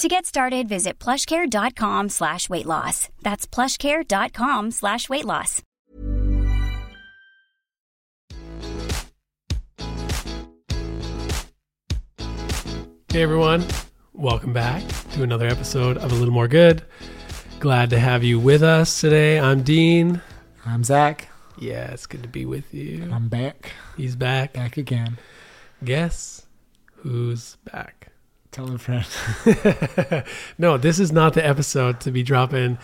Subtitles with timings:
[0.00, 3.10] To get started, visit plushcare.com slash weight loss.
[3.20, 5.60] That's plushcare.com slash weight loss.
[13.12, 13.66] Hey everyone,
[14.14, 16.82] welcome back to another episode of A Little More Good.
[17.58, 19.38] Glad to have you with us today.
[19.38, 20.22] I'm Dean.
[20.64, 21.28] I'm Zach.
[21.58, 23.06] Yeah, it's good to be with you.
[23.12, 23.72] I'm back.
[23.98, 24.54] He's back.
[24.54, 25.18] Back again.
[25.84, 26.46] Guess
[27.02, 27.99] who's back?
[28.52, 29.06] Tell a friend.
[30.58, 32.78] no, this is not the episode to be dropping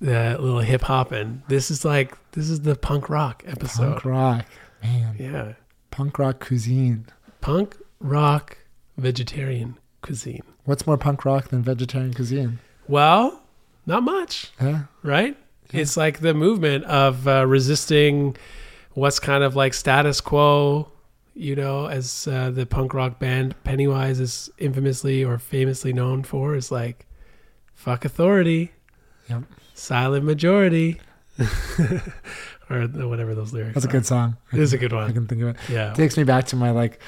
[0.00, 1.42] the little hip hop in.
[1.48, 3.92] This is like this is the punk rock episode.
[3.92, 4.46] Punk rock.
[4.82, 5.16] Man.
[5.18, 5.52] Yeah.
[5.90, 7.06] Punk rock cuisine.
[7.40, 8.58] Punk rock
[8.96, 10.42] vegetarian cuisine.
[10.64, 12.58] What's more punk rock than vegetarian cuisine?
[12.88, 13.42] Well,
[13.86, 14.84] not much, Yeah.
[15.02, 15.36] right?
[15.72, 18.36] It's like the movement of uh, resisting
[18.94, 20.90] what's kind of like status quo,
[21.38, 26.54] you know, as uh, the punk rock band Pennywise is infamously or famously known for,
[26.56, 27.06] is like
[27.74, 28.72] fuck authority,
[29.30, 29.44] Yep.
[29.74, 31.00] silent majority,
[32.70, 33.74] or whatever those lyrics.
[33.74, 34.36] That's a good song.
[34.52, 35.04] It is a good one.
[35.08, 35.56] I can think of it.
[35.68, 35.92] Yeah.
[35.94, 37.00] takes me back to my like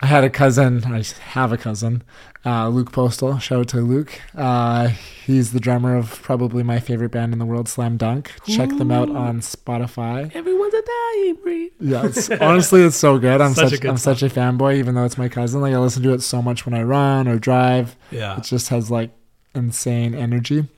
[0.00, 2.02] I had a cousin, I have a cousin,
[2.44, 3.38] uh, Luke Postal.
[3.38, 4.20] Shout out to Luke.
[4.36, 8.30] Uh, he's the drummer of probably my favorite band in the world, Slam Dunk.
[8.46, 10.34] Check them out on Spotify.
[10.34, 11.72] Everyone's a dying breed.
[11.80, 13.40] Yeah, it's, honestly, it's so good.
[13.40, 15.62] I'm Such a such, good I'm such a fanboy, even though it's my cousin.
[15.62, 17.96] Like I listen to it so much when I run or drive.
[18.10, 18.36] Yeah.
[18.36, 19.12] It just has like
[19.54, 20.68] insane energy.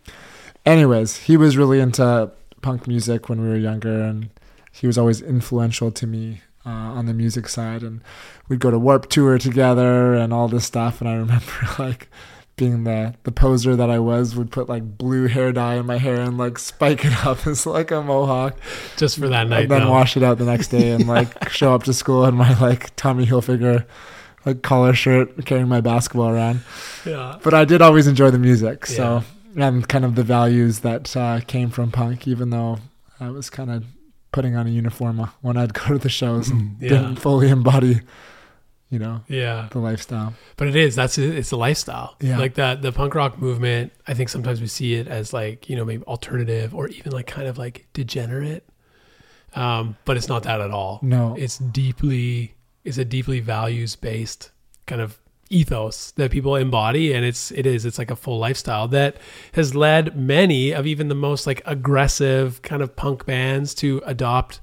[0.65, 2.31] Anyways, he was really into
[2.63, 4.31] punk music when we were younger, and
[4.71, 7.83] he was always influential to me uh, on the music side.
[7.83, 8.01] And
[8.49, 11.01] we'd go to Warp Tour together and all this stuff.
[11.01, 12.09] And I remember like
[12.57, 15.99] being the the poser that I was, would put like blue hair dye in my
[15.99, 18.57] hair and like spike it up as like a mohawk,
[18.97, 19.63] Just for that night.
[19.63, 19.91] and then though.
[19.93, 22.95] wash it out the next day and like show up to school in my like
[22.97, 23.87] Tommy Hilfiger
[24.45, 26.61] like collar shirt, carrying my basketball around
[27.07, 27.39] Yeah.
[27.43, 28.87] but I did always enjoy the music.
[28.87, 29.23] So
[29.57, 32.79] and kind of the values that uh, came from punk, even though
[33.21, 33.85] I was kind of
[34.33, 36.89] putting on a uniform when I'd go to the shows and Yeah.
[36.91, 38.01] didn't fully embody,
[38.91, 39.69] you know, Yeah.
[39.71, 40.35] the lifestyle.
[40.57, 40.95] But it is.
[40.95, 41.37] That's it.
[41.37, 42.17] It's a lifestyle.
[42.21, 42.39] Yeah.
[42.39, 45.77] Like that, the punk rock movement, I think sometimes we see it as like, you
[45.77, 48.65] know, maybe alternative or even like kind of like degenerate.
[49.55, 51.01] Um, but it's not that at all.
[51.03, 51.35] No.
[51.39, 54.51] It's deeply, it's a deeply values based
[54.87, 55.19] kind of
[55.51, 57.13] ethos that people embody.
[57.13, 59.17] And it's, it is, it's like a full lifestyle that
[59.53, 64.61] has led many of even the most like aggressive kind of punk bands to adopt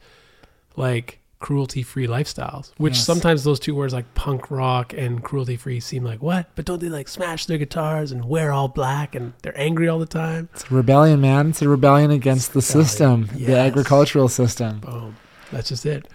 [0.75, 3.05] like cruelty free lifestyles, which Yes.
[3.05, 6.49] sometimes those two words like punk rock and cruelty free seem like what?
[6.55, 9.99] But don't they like smash their guitars and wear all black and they're angry all
[9.99, 10.49] the time?
[10.53, 11.49] It's a rebellion, man.
[11.49, 12.85] It's a rebellion against the rebellion.
[12.87, 14.79] system, the agricultural system.
[14.79, 15.17] Boom.
[15.51, 16.07] That's just it.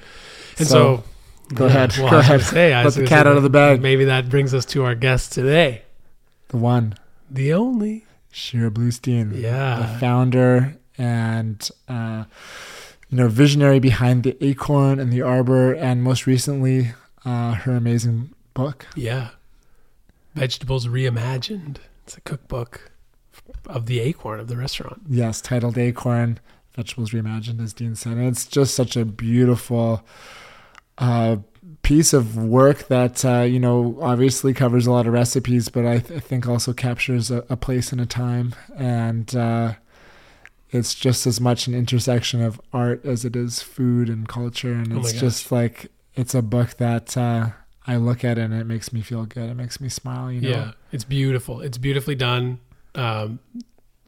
[0.58, 1.04] And so, So,
[1.54, 1.96] Go yeah, ahead.
[1.98, 2.42] well, Go ahead.
[2.42, 3.80] Say, Let the cat out of the bag.
[3.82, 5.82] Maybe that brings us to our guest today,
[6.48, 6.94] The one,
[7.30, 8.06] the only.
[8.32, 9.32] Shira Blustein.
[9.40, 9.80] Yeah.
[9.92, 12.24] the founder and uh,
[13.08, 16.92] you know visionary behind the Acorn and the Arbor, and most recently
[17.24, 18.86] uh, her amazing book.
[18.94, 19.30] Yeah.
[20.36, 21.78] Vegetables Reimagined.
[22.04, 22.92] It's a cookbook
[23.66, 25.02] of the Acorn of the restaurant.
[25.08, 26.38] Yes, titled Acorn,
[26.76, 28.12] Vegetables Reimagined, as Dean said.
[28.12, 30.04] And it's just such a beautiful
[31.00, 31.36] uh,
[31.82, 35.98] piece of work that, uh, you know, obviously covers a lot of recipes, but I,
[35.98, 38.54] th- I think also captures a, a, place and a time.
[38.76, 39.74] And uh,
[40.70, 44.72] it's just as much an intersection of art as it is food and culture.
[44.72, 45.20] And Oh it's gosh.
[45.20, 47.50] just like, it's a book that uh,
[47.86, 49.50] I look at and it makes me feel good.
[49.50, 50.48] It makes me smile, you know?
[50.48, 51.60] Yeah, it's beautiful.
[51.60, 52.60] It's beautifully done,
[52.94, 53.40] um,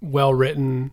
[0.00, 0.92] well written.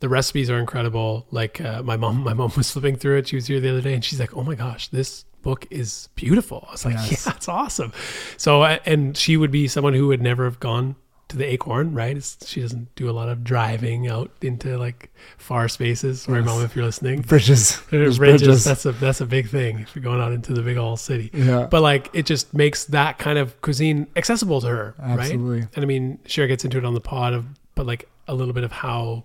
[0.00, 1.26] The recipes are incredible.
[1.30, 3.28] Like uh, my mom, my mom was flipping through it.
[3.28, 6.08] She was here the other day, and she's like, "Oh my gosh, this book is
[6.14, 7.26] beautiful." I was like, Yes.
[7.26, 7.92] "Yeah, it's awesome."
[8.36, 10.96] So, and she would be someone who would never have gone
[11.28, 12.16] to the Acorn, right?
[12.16, 16.22] It's, she doesn't do a lot of driving out into like far spaces.
[16.22, 16.46] Sorry, Yes.
[16.46, 17.20] mom, if you're listening.
[17.20, 17.82] Bridges.
[17.90, 18.16] Bridges.
[18.18, 18.64] bridges.
[18.64, 21.30] That's a that's a big thing if you're going out into the big old city.
[21.34, 21.66] Yeah.
[21.70, 25.60] But like it just makes that kind of cuisine accessible to her, Absolutely.
[25.60, 25.68] right?
[25.76, 27.44] And I mean, Shira gets into it on the pod of,
[27.74, 29.24] but like a little bit of how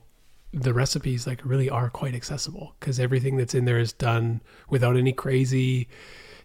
[0.54, 4.96] the recipes like really are quite accessible because everything that's in there is done without
[4.96, 5.88] any crazy,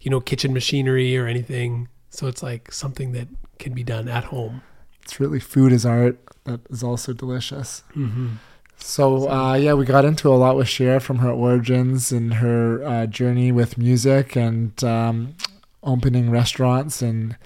[0.01, 1.89] you know, kitchen machinery or anything.
[2.11, 3.29] So it's like something that
[3.59, 4.63] can be done at home.
[5.03, 7.83] It's really food is art that is also delicious.
[7.95, 8.37] Mm-hmm.
[8.79, 12.83] So uh, yeah, we got into a lot with Shira from her origins and her
[12.85, 15.35] uh, journey with music and um,
[15.83, 17.37] opening restaurants and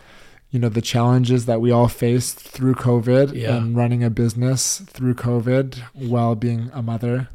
[0.52, 3.56] you know the challenges that we all faced through COVID Yeah.
[3.56, 7.28] and running a business through COVID while being a mother,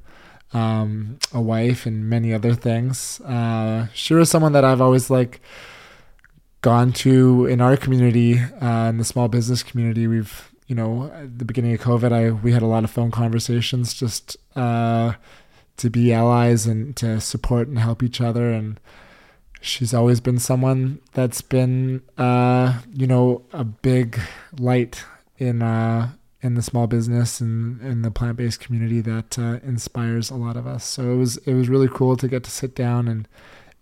[0.54, 3.20] um, a wife, and many other things.
[3.22, 5.42] Uh, she was someone that I've always like
[6.62, 10.08] gone to in our community, uh, in the small business community.
[10.08, 13.12] We've, you know, at the beginning of COVID, I we had a lot of phone
[13.12, 15.14] conversations just uh,
[15.78, 18.52] to be allies and to support and help each other.
[18.52, 18.80] And
[19.62, 24.20] she's always been someone that's been, uh, you know, a big
[24.60, 25.04] light
[25.38, 26.12] in uh,
[26.42, 30.56] in the small business and in the plant based community that uh, inspires a lot
[30.56, 30.86] of us.
[30.86, 33.28] So it was it was really cool to get to sit down and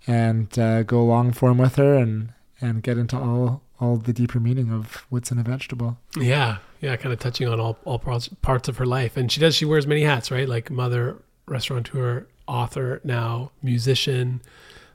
[0.07, 4.39] and uh, go long form with her and and get into all all the deeper
[4.39, 5.97] meaning of what's in a vegetable.
[6.17, 9.39] Yeah, yeah, kind of touching on all all parts parts of her life, and she
[9.39, 9.55] does.
[9.55, 10.47] She wears many hats, right?
[10.47, 14.41] Like mother, restaurateur, author, now musician.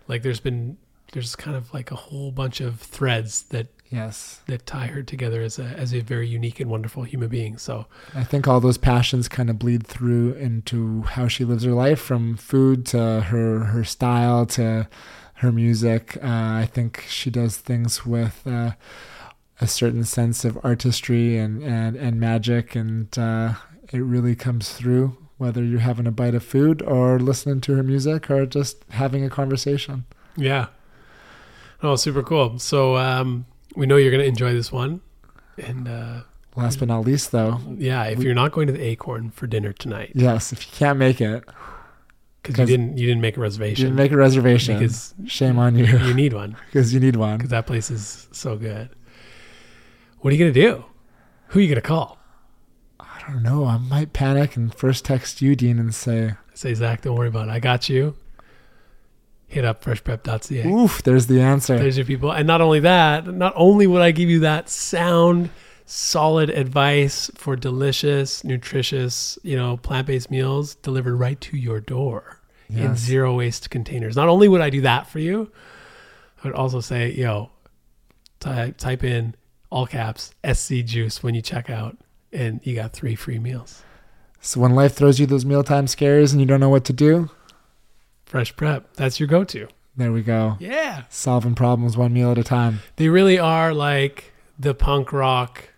[0.09, 0.77] Like there's been
[1.13, 5.43] there's kind of like a whole bunch of threads that Yes, that tie her together
[5.43, 7.59] as a as a very unique and wonderful human being.
[7.59, 11.73] So I think all those passions kind of bleed through into how she lives her
[11.73, 14.89] life, from food to her her style to
[15.35, 16.17] her music.
[16.23, 18.73] Uh, I think she does things with uh,
[19.61, 23.55] a certain sense of artistry and and and magic, and uh,
[23.93, 25.17] it really comes through.
[25.41, 29.25] Whether you're having a bite of food or listening to her music or just having
[29.25, 30.05] a conversation.
[30.37, 30.67] yeah,
[31.83, 32.59] oh, super cool.
[32.59, 35.01] So um, we know you're gonna enjoy this one,
[35.57, 36.21] and uh,
[36.57, 39.73] Last but not least, though, yeah, if you're not going to the Acorn for dinner
[39.73, 41.43] tonight yes, if you can't make it,
[42.43, 43.83] because you didn't you didn't make a reservation.
[43.83, 44.79] you didn't make a reservation.
[44.79, 46.57] because Shame on you, you need one.
[46.67, 47.39] because you need one.
[47.39, 48.91] because that place is so good.
[50.19, 50.85] What are you gonna do?
[51.49, 52.19] Who are you gonna call?
[53.31, 53.65] I don't know.
[53.65, 57.47] I might panic and first text you, Dean, and say, Say Zach, don't worry about
[57.47, 57.53] it.
[57.53, 58.17] I got you.
[59.47, 60.67] Hit up freshprep.ca.
[60.67, 62.33] "Oof, there's the answer." There's your people.
[62.33, 65.51] And not only that, not only would I give you that sound,
[65.87, 72.95] solid advice for delicious, nutritious, you know, plant-based meals delivered right to your door in
[72.97, 74.15] zero waste containers.
[74.17, 75.51] Not only would I do that for you,
[76.43, 77.51] I would also say, yo,
[78.41, 79.35] ty- type in
[79.71, 81.97] all caps SC juice when you check out
[82.33, 83.83] and you got three free meals.
[84.41, 87.31] So when life throws you those mealtime scares and you don't know what to do,
[88.25, 88.95] Fresh prep.
[88.95, 89.67] That's your go-to.
[89.97, 90.57] there we go.
[90.61, 91.03] Yeah.
[91.11, 92.79] Solving problems one meal at a time.
[92.95, 95.71] They really are like the punk rock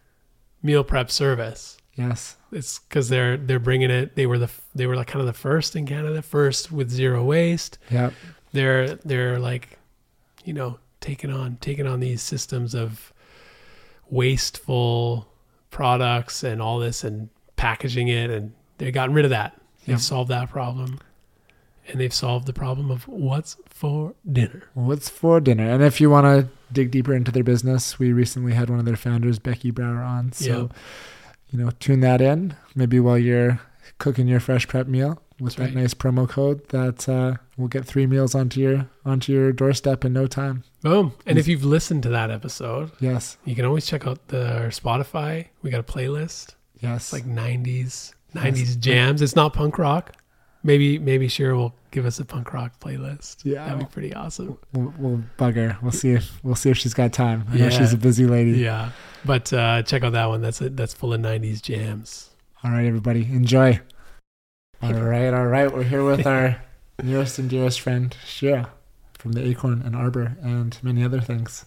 [0.62, 1.78] meal prep service.
[1.94, 2.37] Yes.
[2.52, 4.16] It's because they're they're bringing it.
[4.16, 7.25] They were the they were like kind of the first in Canada, first with zero
[7.25, 7.78] waste.
[7.90, 8.12] Yep.
[8.52, 9.78] They're they're like,
[10.44, 13.14] you know, taking on taking on these systems of
[14.11, 15.26] wasteful
[15.73, 19.61] products and all this and packaging it, and they've gotten rid of that.
[19.81, 20.00] They've Yep.
[20.00, 21.00] solved that problem,
[21.88, 24.62] and they've solved the problem of what's for dinner.
[24.75, 25.69] What's for dinner?
[25.69, 28.85] And if you want to dig deeper into their business, we recently had one of
[28.85, 30.31] their founders, Becky Brower, on.
[30.33, 30.79] So, Yeah.
[31.50, 32.55] you know, tune that in.
[32.76, 33.61] Maybe while you're
[33.99, 35.82] cooking your fresh prep meal with That's that right.
[35.82, 40.12] nice promo code, that uh, will get three meals onto your onto your doorstep in
[40.12, 40.64] no time.
[40.82, 41.12] Boom!
[41.26, 43.37] And if you've listened to that episode, Yes.
[43.44, 45.46] You can always check out the our Spotify.
[45.62, 46.54] We got a playlist.
[46.80, 47.04] Yes.
[47.04, 49.22] It's like 90s 90s jams.
[49.22, 50.12] It's not punk rock.
[50.64, 53.44] Maybe maybe Shira will give us a punk rock playlist.
[53.44, 53.64] Yeah.
[53.64, 54.58] That'd be pretty awesome.
[54.72, 55.76] We'll, we'll bug her.
[55.82, 57.44] We'll see if we'll see if she's got time.
[57.50, 58.52] I know she's a busy lady.
[58.52, 58.90] Yeah.
[59.25, 60.40] But uh, check out that one.
[60.40, 60.76] That's it.
[60.76, 62.30] That's full of 90s jams.
[62.64, 63.80] All right, everybody, enjoy.
[64.83, 65.73] All right, all right.
[65.73, 66.61] We're here with our
[67.03, 68.69] nearest and dearest friend, Shira,
[69.17, 71.67] from the Acorn and Arbor and many other things.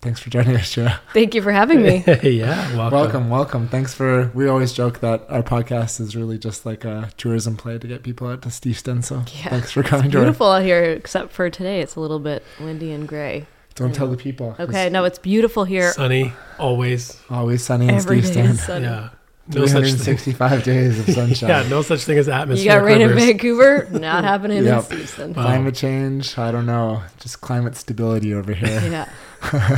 [0.00, 1.00] Thanks for joining us, Shira.
[1.12, 2.02] Thank you for having me.
[2.22, 2.98] yeah, welcome.
[2.98, 3.68] Welcome, welcome.
[3.68, 4.30] Thanks for.
[4.32, 8.02] We always joke that our podcast is really just like a tourism play to get
[8.02, 9.04] people out to Steveston.
[9.04, 10.24] So Yeah, thanks for coming to our.
[10.24, 11.82] Beautiful out here, except for today.
[11.82, 13.46] It's a little bit windy and gray.
[13.74, 14.56] Don't tell the people.
[14.58, 15.92] Okay, no, it's beautiful here.
[15.92, 17.20] Sunny, always.
[17.28, 18.82] Always sunny in Every day Steveston.
[18.82, 19.10] Yeah.
[19.48, 19.96] No such thing.
[19.96, 21.48] 365 days of sunshine.
[21.48, 22.64] Yeah, no such thing as atmosphere.
[22.64, 22.98] You atmosphere.
[22.98, 23.16] got rain in.
[23.32, 23.88] Vancouver?
[23.98, 24.90] Not happening Yep.
[24.92, 25.32] in Houston.
[25.34, 25.42] Wow.
[25.42, 27.02] Climate change, I don't know.
[27.18, 28.80] Just climate stability over here.
[28.88, 29.08] Yeah.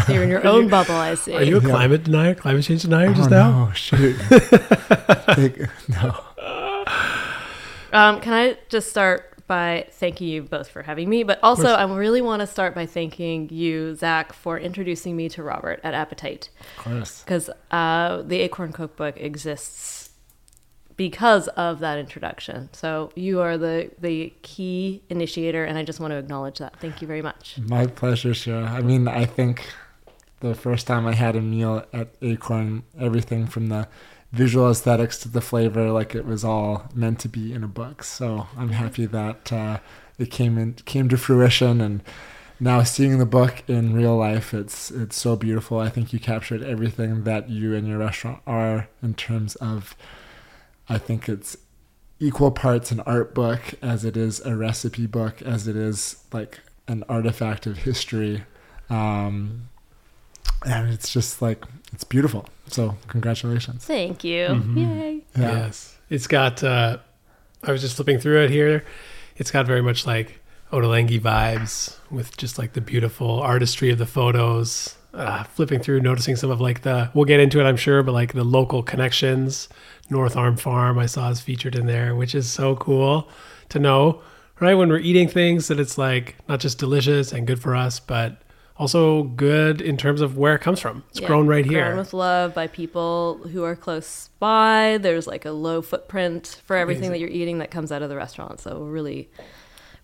[0.09, 1.35] You're in your own bubble, I see.
[1.35, 1.69] Are you a Yeah.
[1.71, 3.67] climate denier, climate change denier just oh, now?
[3.67, 4.17] No, shoot.
[5.37, 6.15] Big- no.
[7.93, 11.23] Um, can I just start by thanking you both for having me?
[11.23, 11.69] But also.
[11.75, 15.95] I really want to start by thanking you, Zach, for introducing me to Robert at
[15.95, 16.51] Appetite.
[16.79, 17.23] Of course.
[17.23, 20.11] Because uh, the Acorn Cookbook exists
[20.97, 22.69] because of that introduction.
[22.73, 26.79] So you are the, the key initiator, and I just want to acknowledge that.
[26.81, 27.59] Thank you very much.
[27.59, 28.65] My pleasure, sure.
[28.65, 29.67] I mean, I think
[30.41, 33.89] the first time I had a meal at Acorn, everything from the
[34.35, 38.03] visual aesthetics to the flavor, like it was all meant to be in a book.
[38.03, 39.79] So I'm happy that uh,
[40.19, 42.03] it came in, came to fruition, and
[42.61, 45.79] now seeing the book in real life, it's it's so beautiful.
[45.79, 49.97] I think you captured everything that you and your restaurant are in terms of.
[50.87, 51.57] I think it's
[52.21, 56.61] equal parts an art book as it is a recipe book as it is like
[56.87, 58.45] an artifact of history
[58.89, 59.69] um
[60.65, 64.47] and it's just like it's beautiful so congratulations Thank you.
[64.49, 64.77] Mhm.
[64.77, 65.23] Yay.
[65.37, 65.97] yeah Yes.
[66.11, 66.99] It's got, uh,
[67.63, 68.85] I was just flipping through it here.
[69.37, 70.41] It's got very much like
[70.73, 74.97] Ottolenghi vibes with just like the beautiful artistry of the photos.
[75.15, 78.11] Uh, flipping through, noticing some of like the, we'll get into it, I'm sure, but
[78.13, 79.69] like the local connections.
[80.11, 83.29] North Arm Farm, I saw is featured in there, which is so cool
[83.71, 84.21] to know,
[84.61, 84.75] right?
[84.75, 88.43] When we're eating things, that it's like not just delicious and good for us, but
[88.77, 91.05] also good in terms of where it comes from.
[91.11, 91.81] It's Yeah, grown right here.
[91.83, 91.97] Grown here.
[91.97, 94.99] with love by people who are close by.
[95.01, 98.17] There's like a low footprint for everything that you're eating that comes out of the
[98.17, 98.61] restaurant.
[98.61, 99.29] So we're really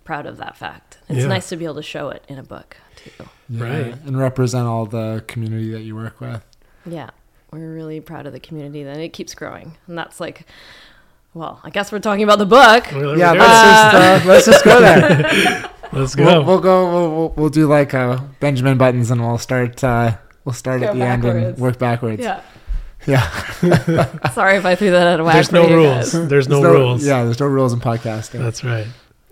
[0.04, 0.98] proud of that fact.
[1.08, 1.26] It's Yeah.
[1.26, 3.10] nice to be able to show it in a book too.
[3.48, 3.94] Yeah, Right.
[4.06, 6.44] and represent all the community that you work with
[6.86, 7.10] Yeah,
[7.52, 8.82] we're really proud of the community.
[8.84, 10.46] That it keeps growing, and that's like,
[11.34, 12.86] well, I guess we're talking about the book.
[12.92, 13.68] Well, yeah let's go.
[14.00, 16.24] just uh, let's just go there Let's go.
[16.24, 20.16] we'll, we'll go we'll, we'll, we'll do like uh benjamin buttons and we'll start uh
[20.44, 22.42] we'll start Go at the end and work backwards Yeah.
[23.06, 23.28] yeah
[24.32, 25.34] Sorry if I threw that out of whack.
[25.34, 26.12] There's no rules.
[26.12, 26.28] guys.
[26.28, 27.04] There's no There's rules.
[27.06, 28.86] yeah there's no rules in podcasting That's right.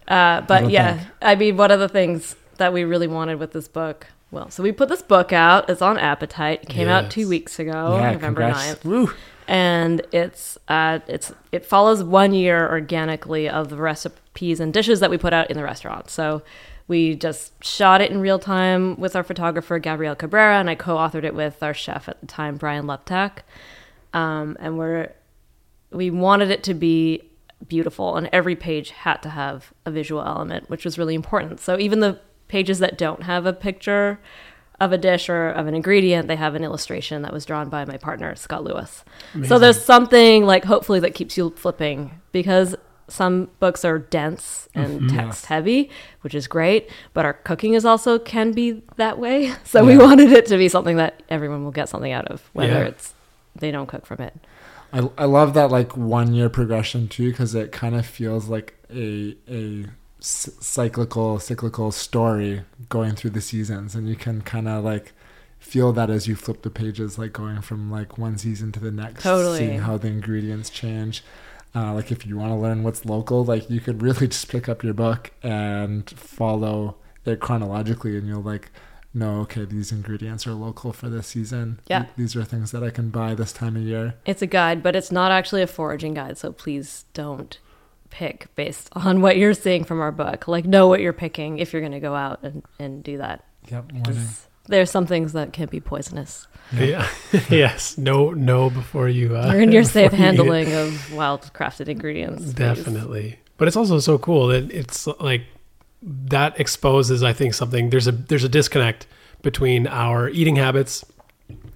[0.09, 1.09] Uh, but don't yeah, think.
[1.21, 4.07] I mean, one of the things that we really wanted with this book.
[4.31, 5.69] Well, so we put this book out.
[5.69, 6.62] It's on Appetite.
[6.62, 8.85] It came out two weeks ago, yeah November congrats 9th.
[8.85, 9.11] Woo.
[9.47, 13.77] and it's uh, it's it follows one year organically of the
[14.38, 16.11] recipes and dishes that we put out in the restaurant.
[16.11, 16.42] So
[16.87, 21.25] we just shot it in real time with our photographer Gabrielle Cabrera, and I co-authored
[21.25, 23.42] it with our chef at the time, Brian Luptak.
[24.14, 25.12] Um, and we're
[25.90, 27.23] we wanted it to be
[27.66, 31.61] beautiful, and every page had to have a visual element, which was really important.
[31.61, 34.18] So even the pages that don't have a picture
[34.80, 37.85] of a dish or of an ingredient, they have an illustration that was drawn by
[37.85, 39.04] my partner Scott Lewis.
[39.47, 42.76] So there's something like hopefully that keeps you flipping because
[43.09, 45.17] some books are dense and mm-hmm.
[45.17, 49.53] text heavy, which is great, but our cooking is also can be that way.
[49.65, 52.73] So we wanted it to be something that everyone will get something out of, whether
[52.73, 52.88] Yeah.
[52.88, 53.15] it's
[53.55, 54.35] they don't cook from it.
[54.93, 58.75] I, I love that like one year progression too because it kind of feels like
[58.91, 59.85] a a
[60.21, 65.12] c- cyclical cyclical story going through the seasons and you can kind of like
[65.59, 68.91] feel that as you flip the pages like going from like one season to the
[68.91, 69.59] next Totally.
[69.59, 71.23] seeing how the ingredients change
[71.75, 74.69] uh, like if you want to learn what's local like you could really just pick
[74.69, 78.71] up your book and follow it chronologically and you'll like
[79.15, 82.07] know okay these ingredients are local for this season Yeah.
[82.17, 84.95] these are things that i can buy this time of year It's a guide, but
[84.97, 87.59] it's not actually a foraging guide, so please don't
[88.11, 90.49] pick based on what you're seeing from our book.
[90.49, 93.45] Like know what you're picking if you're going to go out and, and do that.
[93.71, 93.91] yep
[94.69, 96.47] 'Cause There's some things that can be poisonous.
[96.73, 97.09] Yeah.
[97.51, 97.97] yes.
[97.97, 98.31] No.
[98.33, 98.69] No.
[98.71, 99.35] Before you.
[99.37, 102.43] Uh, You're in your safe before you handling of wild crafted ingredients.
[102.45, 102.53] please.
[102.55, 103.39] Definitely.
[103.57, 105.43] But it's also so cool that it's like
[106.03, 107.91] that exposes, I think, something.
[107.91, 109.07] There's a there's a disconnect
[109.43, 111.05] between our eating habits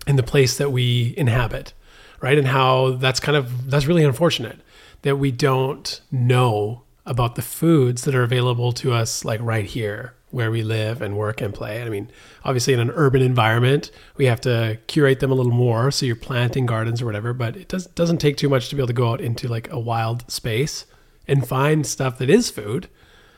[0.07, 1.73] and the place that we inhabit,
[2.21, 2.37] right?
[2.37, 4.59] And how that's kind of that's really unfortunate
[5.03, 10.15] that we don't know about the foods that are available to us like right here
[10.33, 11.83] where we live and work and play.
[11.83, 12.11] I mean,
[12.45, 15.91] obviously in an urban environment, we have to curate them a little more.
[15.91, 18.81] So you're planting gardens or whatever, but it does, doesn't take too much to be
[18.81, 20.87] able to go out into like a wild space
[21.29, 22.89] and find stuff that is food,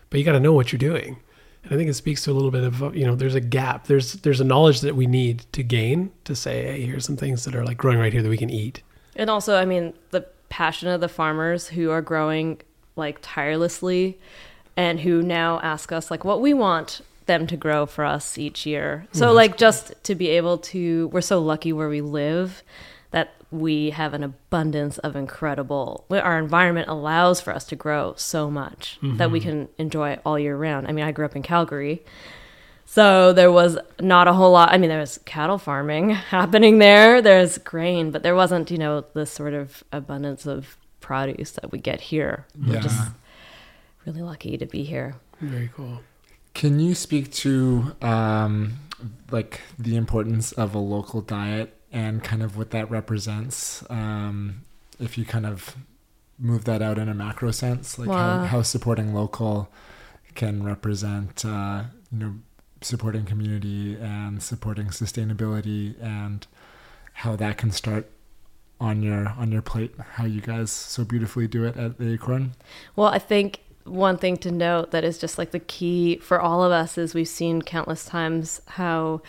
[0.09, 1.19] but you got to know what you're doing.
[1.65, 3.87] And I think it speaks to a little bit of, you know, there's a gap.
[3.87, 7.45] There's, there's a knowledge that we need to gain to say, hey, here's some things
[7.45, 8.83] that are like growing right here that we can eat.
[9.17, 12.61] And also, I mean, the passion of the farmers who are growing
[12.97, 14.19] like tirelessly
[14.77, 18.67] and who now ask us like what we want them to grow for us each
[18.67, 19.07] year.
[19.13, 22.63] So Mm, like just to be able to we're so lucky where we live
[23.13, 28.51] that we have an abundance of incredible our environment allows for us to grow so
[28.51, 30.89] much that we can enjoy all year round.
[30.89, 32.03] I mean, I grew up in Calgary.
[32.87, 34.71] So there was not a whole lot.
[34.71, 37.23] I mean, there was cattle farming happening there.
[37.23, 41.79] There's grain, but there wasn't, you know, this sort of abundance of produce that we
[41.79, 42.47] get here.
[42.61, 42.81] Yeah.
[42.81, 43.11] just
[44.07, 45.17] really lucky to be here.
[45.41, 46.01] Very cool.
[46.55, 48.75] Can you speak to um,
[49.31, 53.83] like the importance of a local diet and kind of what that represents?
[53.91, 54.63] Um,
[55.01, 55.77] if you kind of
[56.39, 59.69] move that out in a macro sense, like how, how supporting local
[60.35, 62.35] can represent, uh, you know,
[62.81, 66.47] supporting community and supporting sustainability, and
[67.15, 68.11] how that can start
[68.81, 69.95] on your on your plate.
[70.15, 72.53] How you guys so beautifully do it at the Acorn.
[72.97, 76.63] Well, I think one thing to note that is just like the key for all
[76.63, 79.21] of us is we've seen countless times how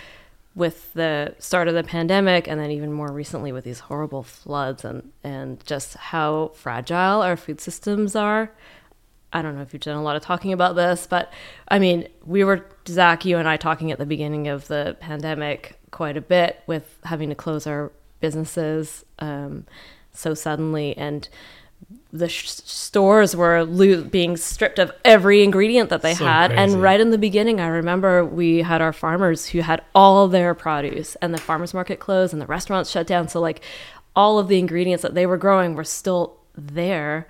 [0.56, 4.86] with the start of the pandemic and then even more recently with these horrible floods
[4.86, 8.52] and and just how fragile our food systems are.
[9.34, 11.34] I don't know if you've done a lot of talking about this, but
[11.68, 15.78] I mean, we were Zach, you and I talking at the beginning of the pandemic
[15.92, 19.66] quite a bit with having to close our businesses um,
[20.14, 21.28] so suddenly, and
[22.18, 26.48] the sh- stores were lo- being stripped of every ingredient that they So had.
[26.52, 26.62] crazy.
[26.74, 30.54] And right in the beginning, I remember we had our farmers who had all their
[30.54, 33.28] produce, and the farmers market closed, and the restaurants shut down.
[33.28, 33.62] So like,
[34.16, 37.28] all of the ingredients that they were growing were still there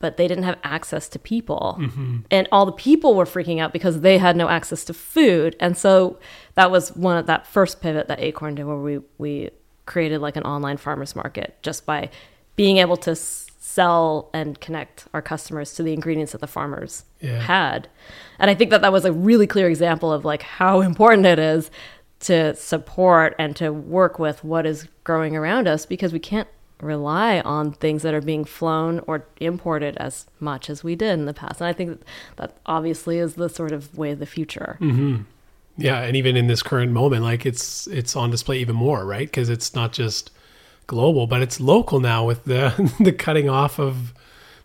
[0.00, 1.76] but they didn't have access to people.
[1.78, 2.16] Mm-hmm.
[2.30, 5.54] And all the people were freaking out because they had no access to food.
[5.60, 6.18] And so
[6.54, 9.50] that was one of that first pivot that Acorn did where we we
[9.84, 12.08] created like an online farmers market just by
[12.56, 17.04] being able to s- sell and connect our customers to the ingredients that the farmers
[17.20, 17.40] Yeah.
[17.40, 17.88] had.
[18.38, 21.38] And I think that that was a really clear example of like how important it
[21.38, 21.70] is
[22.20, 26.48] to support and to work with what is growing around us because we can't
[26.82, 31.26] rely on things that are being flown or imported as much as we did in
[31.26, 31.60] the past.
[31.60, 32.04] And I think that,
[32.36, 34.78] that obviously is the sort of way of the future.
[34.80, 35.22] Mm-hmm.
[35.76, 39.26] Yeah, and even in this current moment, like it's it's on display even more, right?
[39.26, 40.30] Because it's not just
[40.90, 44.12] global, but it's local now with the the cutting off of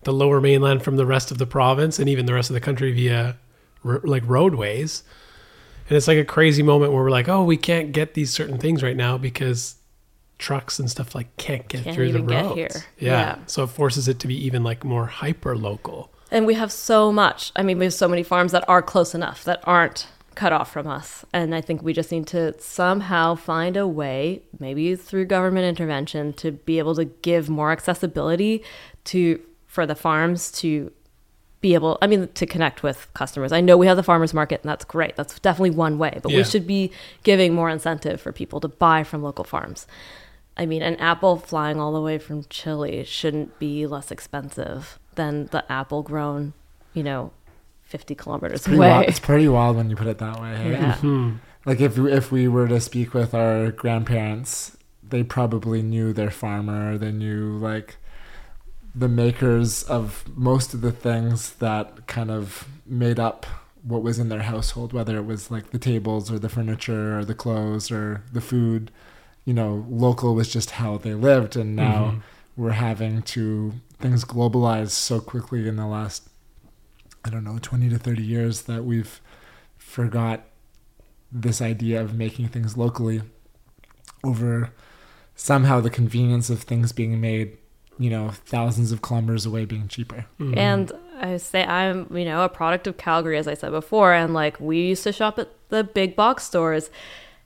[0.04, 2.60] the lower mainland from the rest of the province and even the rest of the
[2.60, 3.38] country via
[3.84, 5.04] r- like roadways.
[5.88, 8.58] And it's like a crazy moment where we're like, oh, we can't get these certain
[8.58, 9.76] things right now because
[10.40, 12.56] trucks and stuff like can't get Can't through the even get roads.
[12.56, 12.70] here.
[12.98, 13.12] Yeah.
[13.12, 13.38] Yeah.
[13.46, 16.12] So it forces it to be even like more hyper local.
[16.32, 17.52] And we have so much.
[17.56, 20.72] I mean, we have so many farms that are close enough that aren't cut off
[20.72, 21.26] from us.
[21.34, 26.34] And I think we just need to somehow find a way, maybe through government intervention,
[26.34, 28.64] to be able to give more accessibility
[29.06, 30.92] to for the farms to
[31.62, 33.52] be able I mean to connect with customers.
[33.52, 35.16] I know we have the farmers market and that's great.
[35.16, 36.38] That's definitely one way, but Yeah.
[36.38, 36.92] we should be
[37.24, 39.88] giving more incentive for people to buy from local farms.
[40.58, 45.48] I mean, an apple flying all the way from Chile shouldn't be less expensive than
[45.48, 46.54] the apple grown,
[46.94, 47.32] you know,
[47.96, 48.90] 50 kilometers Pretty away.
[48.90, 50.54] wild, it's pretty wild when you put it that way.
[50.58, 50.72] Hey?
[50.72, 50.96] Yeah.
[50.96, 51.36] Mm-hmm.
[51.66, 56.98] Like if if we were to speak with our grandparents, they probably knew their farmer.
[56.98, 57.96] They knew like
[58.94, 63.46] the makers of most of the things that kind of made up
[63.82, 67.24] what was in their household, whether it was like the tables or the furniture or
[67.24, 68.92] the clothes or the food.
[69.46, 72.62] You know, local was just how they lived, and now mm-hmm.
[72.62, 76.28] we're having to things globalize so quickly in the last
[77.26, 79.20] I don't know, 20 to 30 years that we've
[79.78, 80.44] forgot
[81.32, 83.22] this idea of making things locally
[84.24, 84.72] over
[85.36, 87.58] somehow the convenience of things being made,
[87.98, 90.26] you know, thousands of kilometers away being cheaper.
[90.40, 90.58] Mm-hmm.
[90.58, 94.14] And I say I'm, you know, a product of Calgary, as I said before.
[94.14, 96.90] And like we used to shop at the big box stores.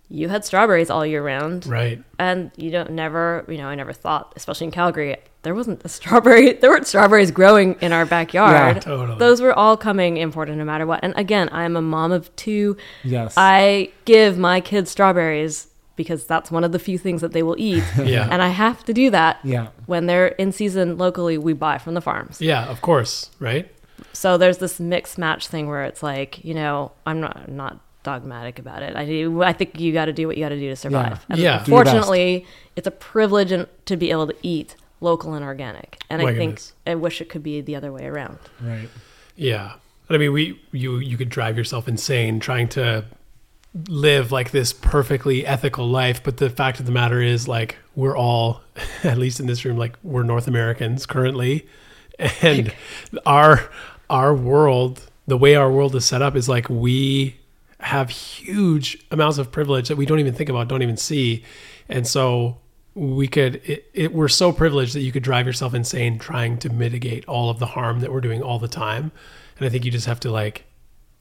[0.10, 1.68] You had strawberries all year round.
[1.68, 2.04] Right.
[2.18, 5.90] And you don't never, you know, I never thought, especially in Calgary, there wasn't a
[5.98, 8.78] strawberry, there weren't strawberries growing in our backyard.
[8.78, 9.20] Yeah, totally.
[9.20, 11.02] Those were all coming imported no matter what.
[11.04, 12.76] And again, I'm a mom of two.
[13.04, 13.36] Yes.
[13.38, 17.58] I give my kids strawberries because that's one of the few things that they will
[17.58, 17.84] eat.
[18.04, 18.28] Yeah.
[18.32, 19.68] And I have to do that yeah.
[19.86, 22.42] when they're in season locally, we buy from the farms.
[22.42, 23.70] Yeah, of course, right?
[24.14, 27.80] so there's this mix match thing where it's like you know i'm not I'm not
[28.04, 28.96] dogmatic about it.
[28.96, 31.26] I do i think you got to do what you got to do to survive.
[31.34, 31.64] Yeah.
[31.64, 33.54] Do fortunately it's a privilege
[33.86, 36.02] to be able to eat local and organic.
[36.10, 38.38] And i think i wish it could be the other way around.
[38.62, 38.90] Right.
[39.36, 39.74] Yeah.
[40.10, 43.06] I mean, we you you could drive yourself insane trying to
[43.88, 48.18] live like this perfectly ethical life, but the fact of the matter is like we're
[48.18, 48.62] all
[49.04, 51.68] at least in this room like we're North Americans currently.
[52.42, 52.74] And
[53.26, 53.70] our
[54.10, 57.39] our world, the way our world is set up is like we
[57.80, 61.44] have huge amounts of privilege that we don't even think about, don't even see.
[61.88, 62.58] And so
[62.96, 66.70] we could it, it we're so privileged that you could drive yourself insane trying to
[66.70, 69.12] mitigate all of the harm that we're doing all the time.
[69.58, 70.66] And i think you just have to like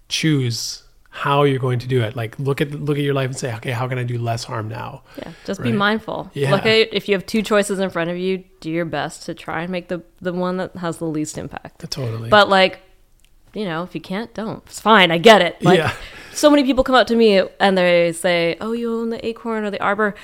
[0.08, 2.16] choose how you're going to do it.
[2.16, 4.44] Like look at look at your life and say okay how can i do less
[4.44, 5.02] harm now?
[5.18, 6.30] Yeah just be mindful.
[6.34, 6.50] Yeah.
[6.50, 9.34] look at if you have two choices in front of you do your best to
[9.34, 11.88] try and make the the one that has the least impact.
[11.90, 12.28] Totally.
[12.28, 12.80] But like,
[13.58, 14.62] you know, if you can't, don't.
[14.66, 15.10] It's fine.
[15.10, 15.62] I get it.
[15.62, 15.92] Like, Yeah.
[16.32, 19.64] so many people come up to me and they say, "Oh, you own the Acorn
[19.64, 20.14] or the Arbor."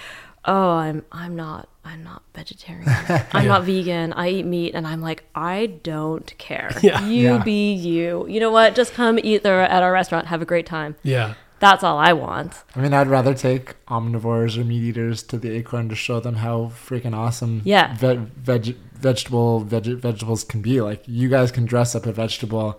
[0.46, 2.86] Oh, I'm I'm not I'm not vegetarian.
[3.32, 4.12] I'm not vegan.
[4.12, 6.70] I eat meat, and I'm like, I don't care.
[6.82, 7.00] Yeah.
[7.06, 7.42] You Yeah.
[7.42, 8.26] be you.
[8.28, 8.74] You know what?
[8.74, 10.26] Just come eat there at our restaurant.
[10.28, 10.96] Have a great time.
[11.02, 12.52] yeah That's all I want.
[12.76, 16.36] I mean, I'd rather take omnivores or meat eaters to the acorn to show them
[16.36, 16.56] how
[16.88, 17.96] freaking awesome Yeah.
[17.96, 18.76] ve- veg-
[19.08, 20.80] vegetable veg- vegetables can be.
[20.82, 22.78] Like you guys can dress up a vegetable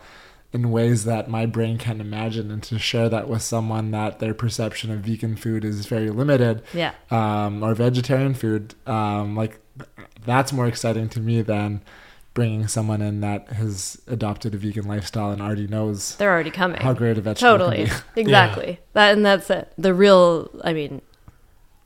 [0.55, 4.33] in ways that my brain can't imagine, and to share that with someone that their
[4.33, 6.93] perception of vegan food is very limited, Yeah.
[7.11, 9.59] um, or vegetarian food, um, like
[10.25, 11.81] that's more exciting to me than
[12.33, 16.81] bringing someone in that has adopted a vegan lifestyle and already knows They're already coming.
[16.81, 17.85] how great a vegetable totally.
[17.85, 18.79] can exactly.
[18.93, 19.71] That and that's it.
[19.77, 21.01] The real i mean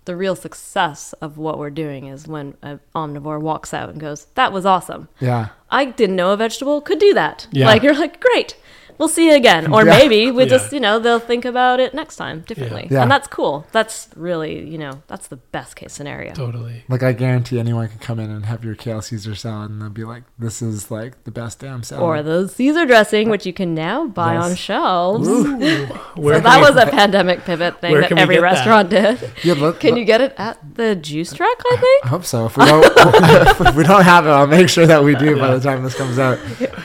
[0.05, 4.25] the real success of what we're doing is when an omnivore walks out and goes
[4.35, 5.49] that was awesome Yeah.
[5.69, 7.67] i didn't know a vegetable could do that Yeah.
[7.67, 8.55] like you're like great
[8.99, 9.97] we'll see you again or Yeah.
[9.97, 10.49] maybe we Yeah.
[10.49, 13.01] just you know they'll think about it next time differently Yeah.
[13.01, 17.13] and that's cool that's really you know that's the best case scenario totally Like I
[17.13, 20.23] guarantee anyone can come in and have your kale Caesar salad and they'll be like,
[20.37, 24.05] "This is like the best damn salad." or the caesar dressing which you can now
[24.07, 24.43] buy Yes.
[24.45, 25.27] on shelves
[26.15, 28.51] Where so that was a pandemic pivot thing that every get that?
[28.51, 32.05] restaurant did Yeah, look- can look- you get it at the juice truck i think
[32.05, 32.45] I hope so.
[32.45, 32.85] If we don't,
[33.69, 35.95] if we don't have it, I'll make sure that we do by the time this
[35.95, 36.37] comes out.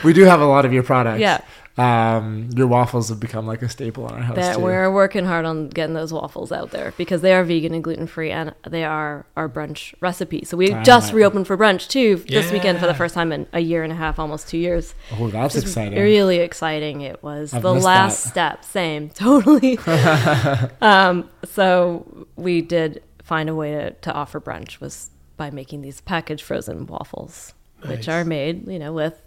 [0.03, 1.19] We do have a lot of your products.
[1.19, 1.39] Yeah.
[1.77, 4.61] Um, your waffles have become like a staple in our house that too.
[4.61, 8.07] we're working hard on getting those waffles out there because they are vegan and gluten
[8.07, 10.45] free and they are our brunch recipe.
[10.45, 10.83] So we Ah.
[10.83, 13.91] just reopened for brunch too this weekend for the first time in a year and
[13.91, 14.95] a half, almost two years.
[15.19, 15.99] oh, that's exciting.
[15.99, 17.01] Really exciting.
[17.01, 18.63] It was I've the last that.
[18.63, 18.63] step.
[18.65, 19.77] Same, totally.
[20.81, 25.99] um, so we did find a way to, to offer brunch was by making these
[25.99, 27.53] packaged frozen waffles,
[27.85, 29.21] which are made, you know, with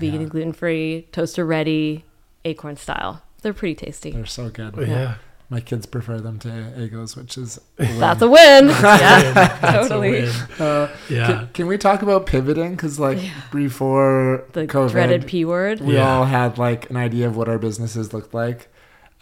[0.00, 0.20] vegan Yeah.
[0.22, 2.04] and gluten free, toaster ready,
[2.44, 3.22] acorn style.
[3.42, 4.10] They're pretty tasty.
[4.10, 4.74] They're so good.
[4.88, 5.14] yeah
[5.48, 7.84] My kids prefer them to Eggos, which is a.
[7.98, 8.68] That's a win.
[8.68, 10.10] yeah, totally.
[10.22, 10.28] win.
[10.58, 12.72] Uh, yeah Can, can we talk about pivoting?
[12.72, 13.18] Because like
[13.64, 15.80] before The COVID, dreaded P word.
[15.80, 16.08] we Yeah.
[16.18, 18.68] all had like an idea of what our businesses looked like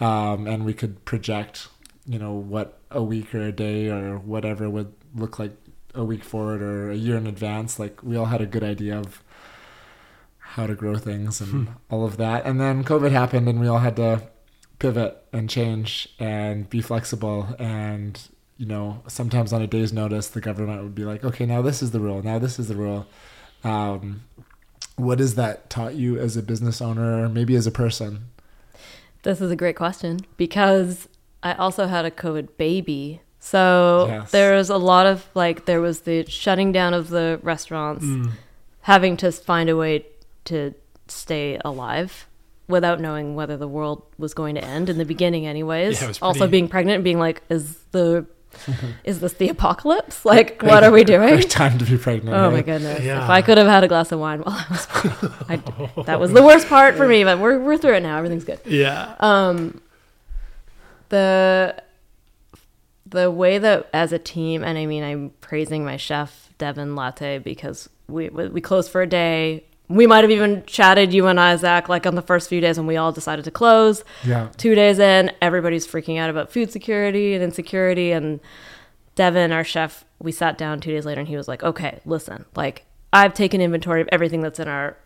[0.01, 1.69] um, and we could project
[2.07, 5.53] you know what a week or a day or whatever would look like
[5.95, 8.99] a week forward or a year in advance like we all had a good idea
[8.99, 9.23] of
[10.59, 12.45] how to grow things and all of that.
[12.45, 14.23] And then covid happened and we all had to
[14.79, 17.41] pivot and change and be flexible.
[17.59, 18.21] And
[18.59, 21.81] you know sometimes on a day's notice the government would be like okay now this
[21.83, 22.23] is the rule.
[22.23, 23.07] Now this is the rule.
[23.65, 24.23] Um,
[24.97, 28.27] what has that taught you as a business owner or maybe as a person?
[29.23, 31.09] This is a great question because
[31.43, 33.21] I also had a COVID baby.
[33.39, 34.31] So Yes.
[34.33, 38.05] there was a lot of like, there was the shutting down of the restaurants,
[38.83, 40.07] having to find a way
[40.49, 40.75] to
[41.07, 42.27] stay alive
[42.69, 46.01] without knowing whether the world was going to end in the beginning, anyways.
[46.01, 48.27] Yeah, was also being pregnant and being like, is the.
[49.05, 50.25] Is this the apocalypse?
[50.25, 51.29] Like, what are we doing?
[51.35, 53.05] Great time to be pregnant Oh my goodness!
[53.05, 53.23] Yeah.
[53.23, 54.87] If I could have had a glass of wine while I was,
[55.49, 57.25] I, that was the worst part for me.
[57.25, 58.17] But we're we're through it now.
[58.17, 58.59] Everything's good.
[58.65, 59.83] yeah Um,
[61.11, 61.83] the
[63.07, 67.39] the way that as a team, and I mean, I'm praising my chef Devin Latte
[67.39, 69.65] because we we closed for a day.
[69.89, 72.77] We might have even chatted you and I, Zach, like on the first few days
[72.79, 74.05] when we all decided to close.
[74.25, 78.13] yeah Two days in, everybody's freaking out about food security and insecurity.
[78.13, 78.41] And
[79.15, 82.45] Devin, our chef, we sat down two days later and he was like, okay, listen,
[82.55, 84.97] like I've taken inventory of everything that's in our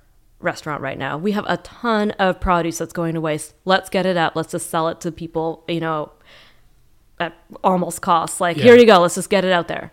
[0.40, 1.16] restaurant right now.
[1.16, 3.54] We have a ton of produce that's going to waste.
[3.64, 4.34] Let's get it out.
[4.34, 6.10] Let's just sell it to people, you know,
[7.20, 8.40] at almost cost.
[8.40, 8.64] Like, Yeah.
[8.64, 8.98] here you go.
[8.98, 9.92] Let's just get it out there.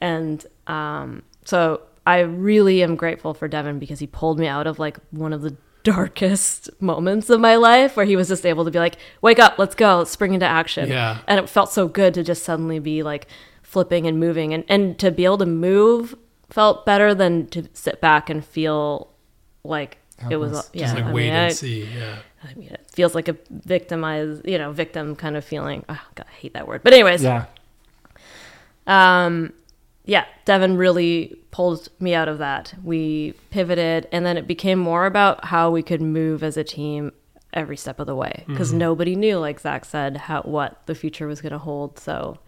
[0.00, 4.78] And um, so I really am grateful for Devin because he pulled me out of
[4.78, 8.70] like one of the darkest moments of my life where he was just able to
[8.70, 10.88] be like, wake up, let's go, let's spring into action.
[10.88, 11.18] Yeah.
[11.26, 13.26] And it felt so good to just suddenly be like
[13.62, 16.14] flipping and moving and, and to be able to move
[16.50, 19.08] felt better than to sit back and feel
[19.64, 19.98] like
[20.30, 21.84] it was yeah Just like I wait mean, and I- see.
[21.84, 22.16] Yeah.
[22.48, 25.82] I mean, it feels like a victimized, you know, victim kind of feeling.
[25.88, 26.82] Oh, God, I hate that word.
[26.84, 27.46] But anyways, Yeah.
[28.86, 29.52] um,
[30.04, 32.74] yeah, Devin really pulled me out of that.
[32.82, 37.12] We pivoted, and then it became more about how we could move as a team
[37.54, 38.78] every step of the way because mm-hmm.
[38.78, 41.98] nobody knew, like Zach said, how what the future was going to hold.
[41.98, 42.38] So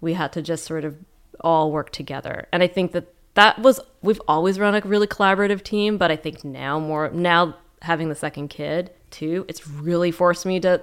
[0.00, 0.96] we had to just sort of
[1.40, 5.62] all work together, and I think that that was we've always run a really collaborative
[5.62, 10.44] team, but I think now more now having the second kid too, it's really forced
[10.44, 10.82] me to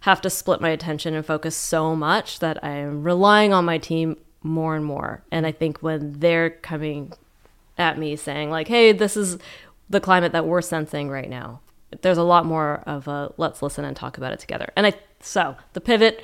[0.00, 4.16] have to split my attention and focus so much that I'm relying on my team
[4.42, 5.22] more and more.
[5.30, 7.12] And I think when they're coming
[7.78, 9.38] at me saying like, "Hey, this is
[9.88, 11.60] the climate that we're sensing right now,"
[12.02, 14.70] there's a lot more of a let's listen and talk about it together.
[14.76, 16.22] And I so the pivot.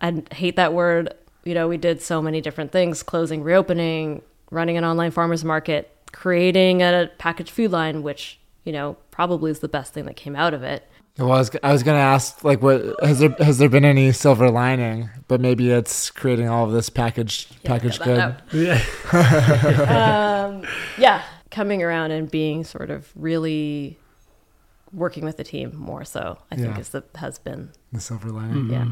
[0.00, 1.12] I hate that word.
[1.44, 5.90] You know, we did so many different things: closing, reopening, running an online farmers market,
[6.12, 10.36] creating a packaged food line, which you know probably is the best thing that came
[10.36, 10.84] out of it.
[11.18, 14.10] Well, I was, I was gonna ask, like, what has there has there been any
[14.12, 15.10] silver lining?
[15.28, 18.16] But maybe it's creating all of this packaged Yeah, packaged good.
[18.16, 18.54] that out.
[18.54, 18.80] Yeah.
[20.50, 20.64] Um,
[20.98, 23.98] yeah coming around and being sort of really
[24.92, 26.80] working with the team more so i think Yeah.
[26.80, 28.54] is the has been The silver lining.
[28.64, 28.72] Mm-hmm.
[28.72, 28.86] yeah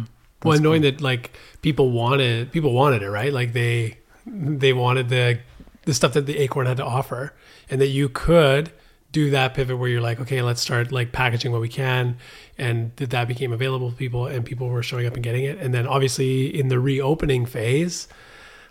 [0.44, 0.90] well, knowing cool.
[0.92, 3.32] that like people wanted people wanted it, right?
[3.32, 5.40] Like they they wanted the
[5.84, 7.32] the stuff that the Acorn had to offer,
[7.70, 8.70] and that you could
[9.12, 12.16] do that pivot where you're like, okay, let's start like packaging what we can,
[12.58, 15.58] and that that became available to people, and people were showing up and getting it,
[15.58, 18.08] and then obviously in the reopening phase,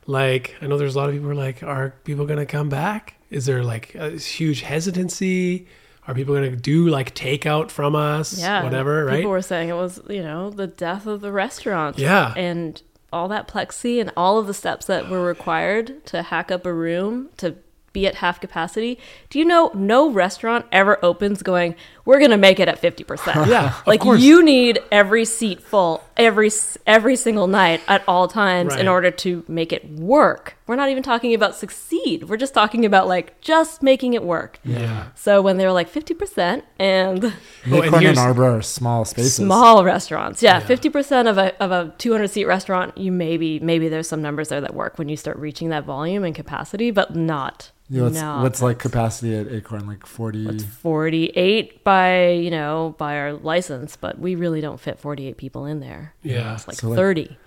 [0.05, 2.69] like I know there's a lot of people who are like, are people gonna come
[2.69, 3.15] back?
[3.29, 5.67] Is there like a huge hesitancy?
[6.07, 8.39] Are people gonna do like takeout from us?
[8.39, 9.17] yeah whatever, right?
[9.17, 12.33] people were saying it was you know the death of the restaurant Yeah.
[12.37, 16.65] and all that plexi and all of the steps that were required to hack up
[16.65, 17.55] a room to
[17.93, 18.99] be at half capacity.
[19.29, 21.75] Do you know no restaurant ever opens going
[22.07, 24.21] we're gonna make it at 50% Yeah, of like course.
[24.21, 26.49] you need every seat full every
[26.87, 29.83] every single night at all times in order to make it
[30.15, 34.23] work we're not even talking about succeed we're just talking about like just making it
[34.23, 35.09] work yeah.
[35.15, 37.31] so when they were like 50% and Oh,
[37.65, 39.35] and Acorn here's- and Arbor are small spaces.
[39.35, 44.07] small restaurants yeah, 50% of a, of a 200 seat restaurant you maybe maybe there's
[44.07, 47.71] some numbers there that work when you start reaching that volume and capacity but not
[47.89, 49.85] Yeah, what's, not what's like capacity at Acorn?
[49.87, 50.45] Like forty.
[50.59, 55.79] 48 by you know by our license but we really don't fit 48 people in
[55.79, 56.53] there Yeah.
[56.55, 57.37] it's like So, like, 30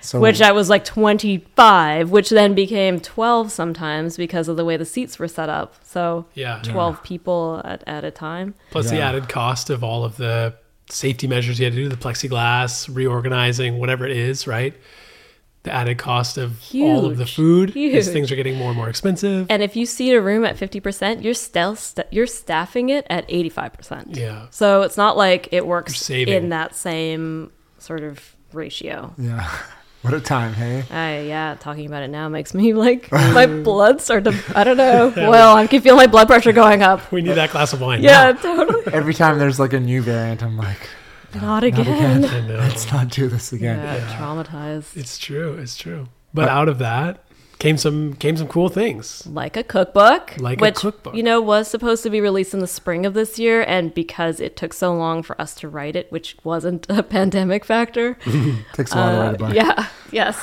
[0.00, 4.76] So which I was like 25 which then became 12 sometimes because of the way
[4.76, 6.60] the seats were set up so Yeah.
[6.62, 10.54] 12 people at, at a time Plus the added cost of all of the
[10.90, 14.72] safety measures you had to do, the plexiglass, reorganizing, whatever it is, right?
[15.66, 17.70] The added cost of all of the food.
[17.70, 18.04] Huge.
[18.06, 19.48] Things are getting more and more expensive.
[19.50, 23.28] And if you seat a room at 50%, you're still st- you're staffing it at
[23.28, 24.16] 85%.
[24.16, 24.46] Yeah.
[24.50, 29.12] So it's not like it works in that same sort of ratio.
[29.18, 29.50] yeah,
[30.02, 30.84] what a time, hey.
[30.88, 34.76] I yeah, talking about it now makes me like my blood start to I don't
[34.76, 35.12] know.
[35.16, 37.10] Well, I can feel my blood pressure going up.
[37.10, 38.04] We need that glass of wine.
[38.04, 38.84] Yeah, totally.
[38.94, 40.88] Every time there's like a new variant, I'm like,
[41.40, 42.24] Not again.
[42.24, 42.54] I know.
[42.58, 43.78] let's not do this again.
[43.78, 44.96] Yeah, traumatized.
[44.96, 45.54] It's true.
[45.54, 46.08] It's true.
[46.34, 47.22] But out of that
[47.58, 49.26] came some came some cool things.
[49.26, 51.14] like a cookbook, Like a cookbook.
[51.14, 54.40] you know was supposed to be released in the spring of this year, and because
[54.40, 58.14] it took so long for us to write it, which wasn't a pandemic factor,
[58.74, 59.54] Takes a while to write a Uh, book.
[59.54, 60.36] yeah, yes,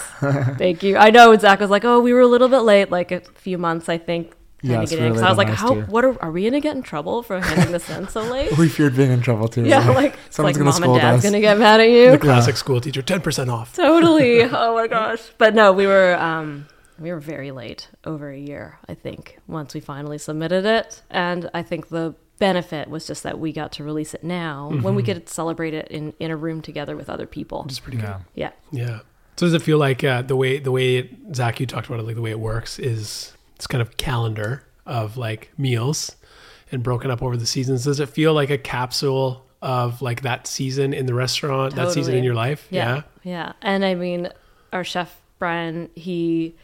[0.57, 0.97] thank you.
[0.97, 3.59] I know Zach was like, "Oh, we were a little bit late, like a few
[3.59, 5.13] months, I think." Yes, handing it we in.
[5.13, 5.73] were 'Cause late I was like, last "How?
[5.75, 5.85] year.
[5.85, 8.69] What are, are we gonna get in trouble for handing this in so late?" We
[8.69, 9.63] feared being in trouble too.
[9.65, 11.23] yeah, like Someone's like gonna mom and scold dad's us.
[11.23, 12.11] gonna get mad at you.
[12.11, 13.75] The classic school teacher, ten percent off.
[13.75, 14.41] totally.
[14.43, 15.21] Oh my gosh.
[15.37, 16.65] But no, we were um
[16.99, 21.01] we were very late, over a year, I think, once we finally submitted it.
[21.09, 24.95] And I think the benefit was just that we got to release it now when
[24.95, 27.63] we could celebrate it in, in a room together with other people.
[27.63, 28.19] Which is pretty Yeah.
[28.35, 28.51] Yeah.
[28.71, 28.79] good.
[28.79, 28.99] Yeah.
[29.37, 31.99] So does it feel like uh, the way the way it, Zach you talked about
[31.99, 33.32] it, like the way it works is
[33.63, 36.17] it's kind of calendar of like meals
[36.69, 37.85] and broken up over the seasons.
[37.85, 42.13] Does it feel like a capsule of like that season in the restaurant, that season
[42.13, 42.67] in your life?
[42.69, 43.03] Yeah.
[43.23, 43.53] Yeah.
[43.61, 44.27] And I mean,
[44.73, 46.55] our chef, Brian, he,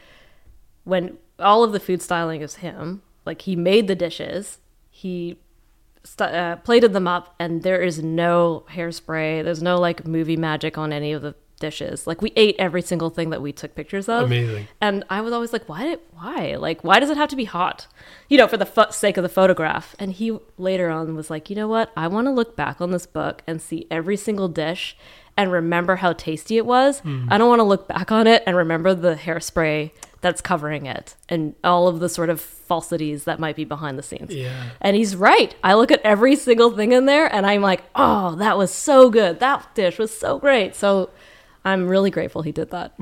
[0.84, 4.58] when all of the food styling is him, like he made the dishes,
[4.90, 5.40] he
[6.04, 10.78] st- uh, plated them up, and there is no hairspray, there's no like movie magic
[10.78, 12.08] on any of the dishes.
[12.08, 14.26] Like we ate every single thing that we took pictures of.
[14.26, 14.68] Amazing.
[14.82, 15.98] And I was always like, why?
[16.12, 16.56] Why?
[16.56, 17.88] Like, why does it have to be hot?
[18.28, 19.96] You know, for the fo- sake of the photograph.
[20.00, 21.92] And he later on was like, you know what?
[21.96, 24.98] I want to look back on this book and see every single dish
[25.38, 27.00] and remember how tasty it was.
[27.00, 27.28] Hmm.
[27.30, 29.92] I don't want to look back on it and remember the hairspray
[30.22, 34.04] that's covering it and all of the sort of falsities that might be behind the
[34.04, 34.36] scenes.
[34.36, 34.72] Yeah.
[34.82, 35.56] And he's right.
[35.64, 39.10] I look at every single thing in there and I'm like, oh, that was so
[39.10, 39.40] good.
[39.40, 40.76] That dish was so great.
[40.76, 41.10] So
[41.70, 42.94] I'm really grateful he did that.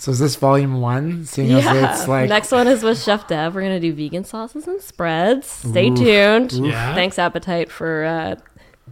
[0.00, 1.24] So is this volume one?
[1.24, 1.92] Seeing as Yeah.
[1.92, 3.54] it's like Next one is with Chef Dev.
[3.54, 5.46] We're gonna do vegan sauces and spreads.
[5.48, 6.52] Stay tuned.
[6.52, 6.94] Yeah.
[6.94, 8.04] Thanks, Appetite, for.
[8.04, 8.36] Uh,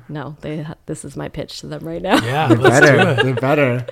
[0.08, 0.66] no, they.
[0.86, 2.16] This is my pitch to them right now.
[2.24, 3.22] Yeah, let's do better.
[3.22, 3.86] They're better.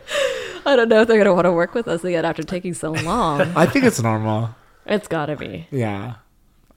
[0.67, 2.91] I don't know if they're gonna want to work with us again after taking so
[2.93, 3.41] long.
[3.57, 4.55] I think it's normal.
[4.87, 5.69] it's gotta be.
[5.71, 6.15] Yeah.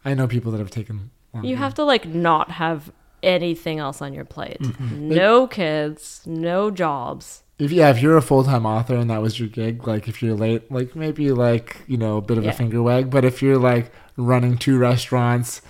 [0.06, 1.48] I know people that have taken longer.
[1.50, 2.92] You have to like not have
[3.24, 4.60] anything else on your plate.
[4.62, 5.10] Mm-hmm.
[5.10, 7.42] No kids, no jobs.
[7.60, 10.22] If yeah, if you're a full time author and that was your gig, like if
[10.22, 12.52] you're late, like maybe like, you know, a bit of Yeah.
[12.52, 13.10] a finger wag.
[13.10, 15.62] But if you're like running two restaurants,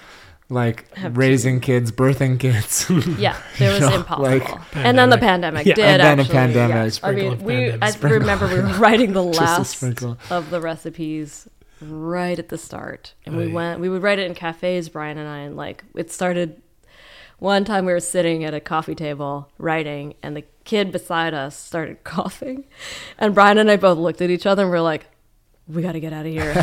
[0.49, 2.89] like Have raising kids, birthing kids.
[3.19, 4.23] Yeah, it was know, impossible.
[4.29, 5.75] like- and then the pandemic Yeah.
[5.75, 6.75] did And then a pandemic.
[6.75, 6.83] yeah.
[6.83, 7.53] I Sprinkle mean, we.
[7.53, 7.83] pandemic.
[7.83, 8.19] I Sprinkle.
[8.19, 10.17] remember we were writing the last sprinkle.
[10.29, 11.47] of the recipes
[11.81, 13.53] right at the start, and we Aye.
[13.53, 13.79] went.
[13.81, 16.61] We would write it in cafes, Brian and I, and like it started.
[17.39, 21.55] One time we were sitting at a coffee table writing, and the kid beside us
[21.55, 22.65] started coughing,
[23.17, 25.05] and Brian and I both looked at each other and we're like,
[25.67, 26.55] "We got to get out of here!"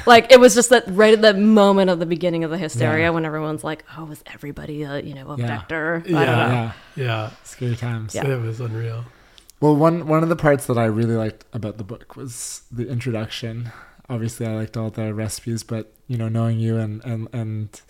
[0.06, 3.04] like it was just that right at that moment of the beginning of the hysteria
[3.04, 3.10] Yeah.
[3.10, 5.46] when everyone's like, "Oh, is everybody a you know a Yeah.
[5.46, 6.24] vector?" I Yeah.
[6.24, 6.54] don't know.
[6.54, 6.72] yeah.
[6.96, 7.30] Yeah.
[7.44, 8.14] Scary times.
[8.14, 8.26] Yeah.
[8.26, 9.04] It was unreal.
[9.60, 12.88] Well, one one of the parts that I really liked about the book was the
[12.88, 13.70] introduction.
[14.12, 17.80] Obviously, I liked all the recipes, but you know, knowing you and and and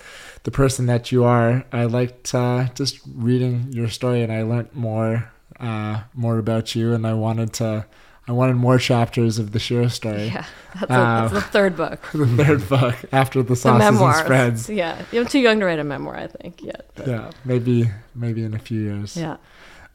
[0.45, 4.73] the person that you are, I liked uh, just reading your story, and I learned
[4.75, 7.87] more uh, more about you, and I wanted to.
[8.29, 10.27] I wanted more chapters of the Shira story.
[10.27, 10.45] Yeah,
[10.79, 11.99] that's, a, Uh, that's the third book.
[12.15, 14.17] the third book after the The sauces memoirs.
[14.19, 14.71] and spreads.
[14.71, 16.17] Yeah, I'm too young to write a memoir.
[16.17, 16.89] I think yet.
[16.95, 19.17] but- Yeah, maybe maybe in a few years.
[19.17, 19.39] yeah.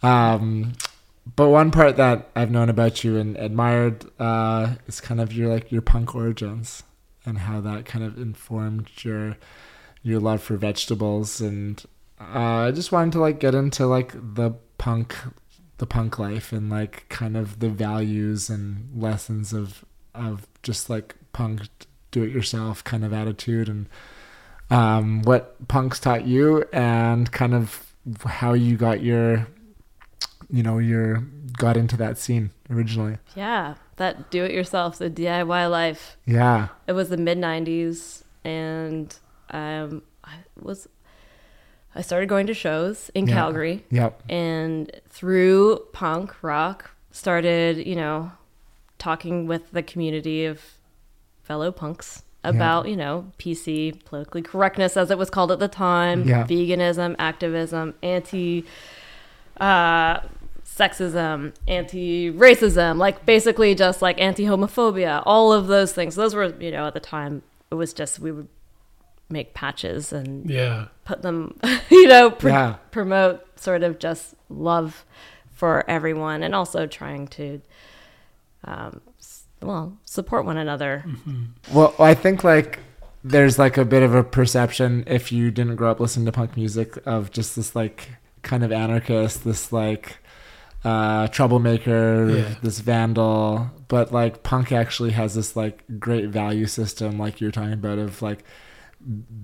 [0.03, 0.73] Um,
[1.35, 5.49] but one part that I've known about you and admired uh, is kind of your
[5.53, 6.83] like your punk origins
[7.25, 9.37] and how that kind of informed your
[10.03, 11.41] your love for vegetables.
[11.41, 11.83] And
[12.19, 15.15] uh, I just wanted to like get into like the punk
[15.79, 19.85] the punk life and like kind of the values and lessons of
[20.15, 21.67] of just like punk
[22.11, 23.87] do it yourself kind of attitude and
[24.69, 27.93] um, what punks taught you and kind of
[28.25, 29.47] how you got your
[30.49, 31.23] you know you're
[31.57, 36.17] got into that scene originally Yeah, that do it yourself, the DIY life.
[36.25, 39.15] yeah It was the mid 90s and
[39.49, 40.87] um I was
[41.95, 43.33] I started going to shows in Yeah.
[43.35, 48.31] Calgary yep and through punk rock started, you know,
[48.99, 50.61] talking with the community of
[51.41, 56.23] fellow punks about, you know, PC politically correctness as it was called at the time,
[56.27, 56.45] Yeah.
[56.45, 58.65] veganism, activism, anti
[59.59, 60.19] uh
[60.77, 66.15] sexism, anti-racism, like basically just like anti-homophobia, all of those things.
[66.15, 68.47] Those were, you know, at the time it was just we would
[69.29, 70.85] make patches and Yeah.
[71.05, 71.59] put them,
[71.89, 72.75] you know, pr- Yeah.
[72.91, 75.05] promote sort of just love
[75.53, 77.61] for everyone and also trying to,
[78.63, 79.01] um,
[79.61, 81.03] well, support one another.
[81.73, 82.79] well i think like
[83.23, 86.55] there's like a bit of a perception if you didn't grow up listening to punk
[86.55, 88.09] music of just this like
[88.43, 90.17] kind of anarchist this like
[90.87, 92.55] uh troublemaker Yeah.
[92.61, 97.73] this vandal but like punk actually has this like great value system like you're talking
[97.81, 98.41] about of like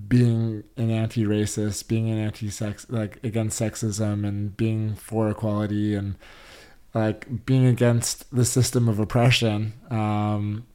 [0.08, 6.16] being an anti-racist, being an anti-sex, like against sexism, and being for equality, and
[6.94, 9.74] like being against the system of oppression.
[9.90, 10.66] Um,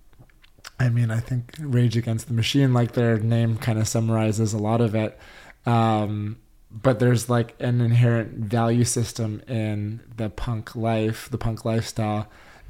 [0.81, 4.59] I mean, I think Rage Against the Machine, like their name, kind of summarizes a
[4.59, 5.18] lot of it.
[5.66, 6.37] Um,
[6.70, 12.28] but there's like an inherent value system in the punk life, the punk lifestyle,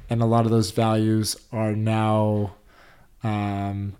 [0.09, 2.53] and a lot of those values are now
[3.23, 3.95] um,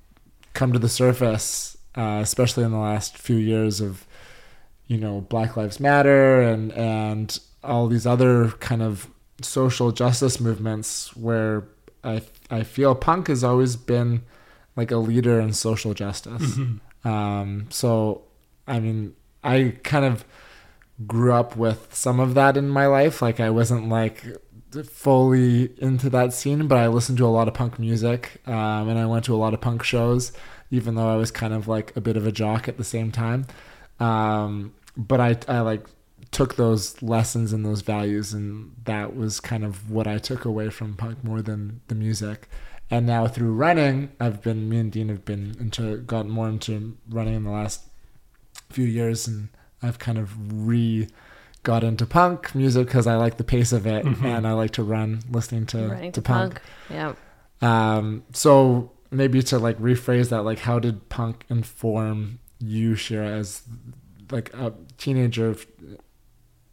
[0.54, 4.06] come to the surface, uh, especially in the last few years of
[4.88, 9.10] you know Black Lives Matter and and all these other kind of
[9.42, 11.68] social justice movements where
[12.04, 14.24] I I feel punk has always been
[14.76, 16.58] like a leader in social justice.
[17.06, 18.24] Um, so
[18.68, 20.26] I mean I kind of
[21.08, 23.22] grew up with some of that in my life.
[23.22, 24.24] Like I wasn't like
[24.84, 29.00] fully into that scene, but I listened to a lot of punk music, um, and
[29.00, 30.32] I went to a lot of punk shows,
[30.72, 33.12] even though I was kind of like a bit of a jock at the same
[33.12, 33.48] time.
[34.00, 35.86] Um, but I, I like
[36.32, 40.70] took those lessons and those values, and that was kind of what I took away
[40.70, 42.48] from punk more than the music.
[42.92, 46.98] And now through running, I've been me and Dean have been into gotten more into
[47.08, 47.89] running in the last
[48.70, 49.50] few years, and
[49.82, 51.08] I've kind of re
[51.64, 54.84] got into punk music because I like the pace of it, and I like to
[54.84, 56.54] run listening to Running to to punk.
[56.56, 56.62] punk.
[56.90, 57.14] Yeah.
[57.62, 63.64] Um, so maybe to like rephrase that, like how did punk inform you, Shira, as
[64.32, 65.56] like a teenager,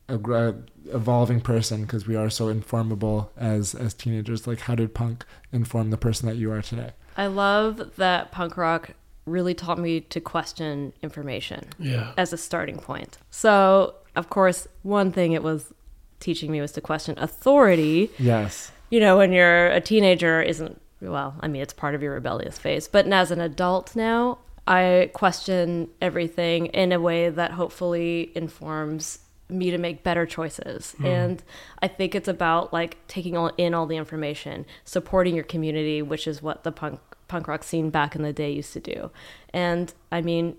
[0.09, 0.51] a gr-
[0.93, 1.83] evolving person?
[1.83, 4.47] Because we are so informable as as teenagers.
[4.47, 6.91] Like, how did punk inform the person that you are today?
[7.17, 8.91] I love that punk rock
[9.27, 12.13] really taught me to question information Yeah.
[12.17, 13.19] as a starting point.
[13.31, 15.73] So, of course, one thing it was
[16.21, 18.11] teaching me was to question authority.
[18.19, 18.71] Yes.
[18.91, 22.57] You know, when you're a teenager, isn't, well, I mean, it's part of your rebellious
[22.57, 22.89] phase.
[22.89, 29.19] But as an adult now, I question everything in a way that hopefully informs
[29.49, 30.93] me to make better choices.
[30.99, 31.07] Hmm.
[31.07, 31.43] And
[31.81, 36.27] I think it's about like taking all in all the information, supporting your community, which
[36.27, 39.11] is what the punk punk rock scene back in the day used to do.
[39.53, 40.57] And I mean,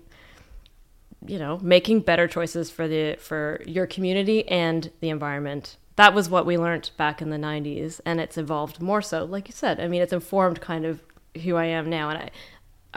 [1.26, 5.76] you know, making better choices for the for your community and the environment.
[5.96, 9.48] That was what we learned back in the 90s and it's evolved more so like
[9.48, 9.80] you said.
[9.80, 11.02] I mean, it's informed kind of
[11.42, 12.30] who I am now and I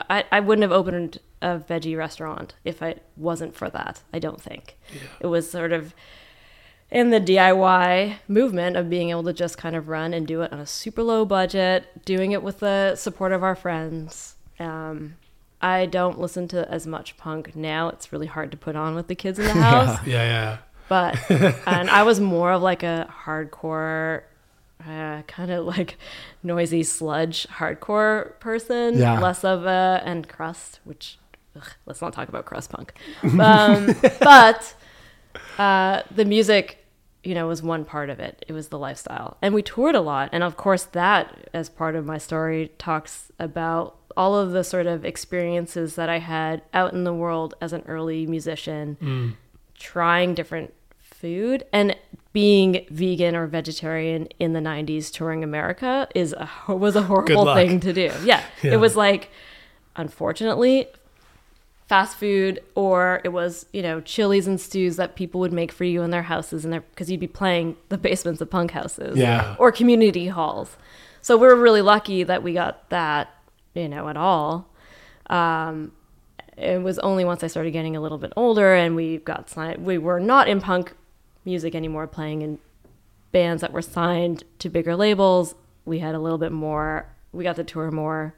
[0.10, 4.02] I, I wouldn't have opened a veggie restaurant if it wasn't for that.
[4.14, 4.78] I don't think.
[5.20, 5.94] It was sort of
[6.92, 10.52] in the DIY movement of being able to just kind of run and do it
[10.52, 14.36] on a super low budget, doing it with the support of our friends.
[14.60, 15.16] Um,
[15.62, 17.90] I don't listen to as much punk now.
[17.90, 20.06] It's really hard to put on with the kids in the house.
[20.06, 20.24] Yeah.
[20.24, 20.58] Yeah.
[20.90, 21.32] But
[21.66, 24.24] and I was more of like a hardcore,
[24.86, 25.98] uh, kind of like
[26.44, 28.98] noisy sludge hardcore person.
[28.98, 29.20] Yeah.
[29.20, 31.18] Less of a and crust, which
[31.56, 32.94] ugh, let's not talk about crust punk.
[33.40, 34.74] Um, but
[35.58, 36.81] uh, the music,
[37.24, 38.44] you know, was one part of it.
[38.48, 40.30] It was the lifestyle, and we toured a lot.
[40.32, 44.88] And of course, that as part of my story talks about all of the sort
[44.88, 49.34] of experiences that I had out in the world as an early musician mm.
[49.76, 51.96] trying different food and
[52.34, 57.80] being vegan or vegetarian in the 90s touring America is a, was a horrible thing
[57.82, 58.12] to do.
[58.24, 58.74] Yeah, Yeah.
[58.74, 59.30] It was like
[59.96, 60.88] unfortunately
[61.92, 65.84] fast food or it was, you know, chilies and stews that people would make for
[65.84, 69.56] you in their houses and because you'd be playing the basements of punk houses Yeah.
[69.60, 70.78] or community halls.
[71.22, 73.26] So we are really lucky that we got that,
[73.74, 74.70] you know, at all
[75.30, 75.92] um,
[76.58, 79.86] it was only once I started getting a little bit older and we got signed.
[79.86, 80.94] We were not in punk
[81.44, 82.60] music anymore, playing in
[83.34, 85.56] bands that were signed to bigger labels.
[85.86, 87.08] We had a little bit more.
[87.34, 88.34] We got to tour more.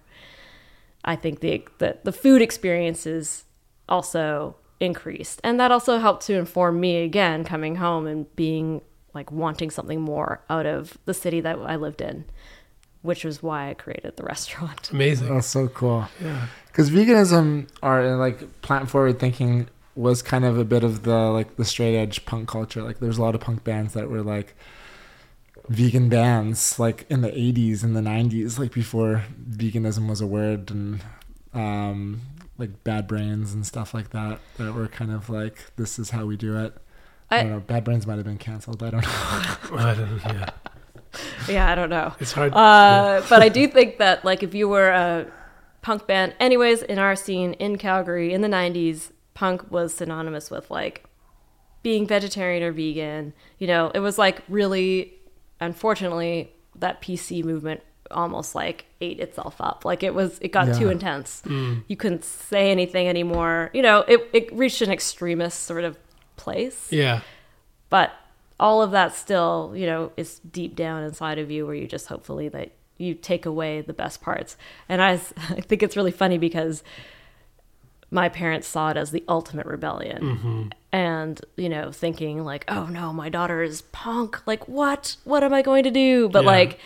[1.05, 3.45] I think the the, the food experiences
[3.89, 8.81] also increased, and that also helped to inform me again coming home and being
[9.13, 12.25] like wanting something more out of the city that I lived in,
[13.01, 14.91] which was why I created the restaurant.
[14.91, 15.33] Amazing.
[15.33, 16.07] That's so cool.
[16.21, 16.47] Yeah.
[16.67, 21.55] Because veganism or like plant forward thinking was kind of a bit of the like
[21.55, 22.81] the straight edge punk culture.
[22.81, 24.55] Like there's a lot of punk bands that were like
[25.69, 30.69] vegan bands like in the 80s and the 90s like before veganism was a word
[30.71, 31.01] and
[31.53, 32.21] um
[32.57, 36.25] like bad brains and stuff like that that were kind of like this is how
[36.25, 36.75] we do it
[37.31, 39.09] I, I- don't know bad brains might have been canceled i don't know
[39.77, 40.49] I don't, yeah.
[41.47, 42.13] yeah, I don't know.
[42.19, 42.53] It's hard.
[42.53, 45.27] Uh, but I do think that like if you were a
[45.81, 50.69] punk band, anyways, in our scene in Calgary in the '90s, punk was synonymous with
[50.71, 51.05] like
[51.83, 53.33] being vegetarian or vegan.
[53.59, 55.13] You know, it was like really,
[55.63, 59.85] unfortunately, that PC movement almost like ate itself up.
[59.85, 60.91] Like it was, it got too Yeah.
[60.91, 61.41] intense.
[61.45, 61.79] Hmm.
[61.87, 63.69] You couldn't say anything anymore.
[63.73, 65.97] You know, it it reached an extremist sort of
[66.35, 67.21] place yeah.
[67.89, 68.11] but
[68.59, 72.07] all of that still you know is deep down inside of you where you just
[72.07, 74.57] hopefully that you take away the best parts
[74.89, 75.11] and I,
[75.57, 76.83] I think it's really funny because
[78.09, 80.63] my parents saw it as the ultimate rebellion mm-hmm.
[80.93, 84.39] And you know thinking like oh no my daughter is punk.
[84.47, 85.17] Like what?
[85.25, 86.29] What am i going to do?
[86.29, 86.51] But Yeah.
[86.51, 86.79] like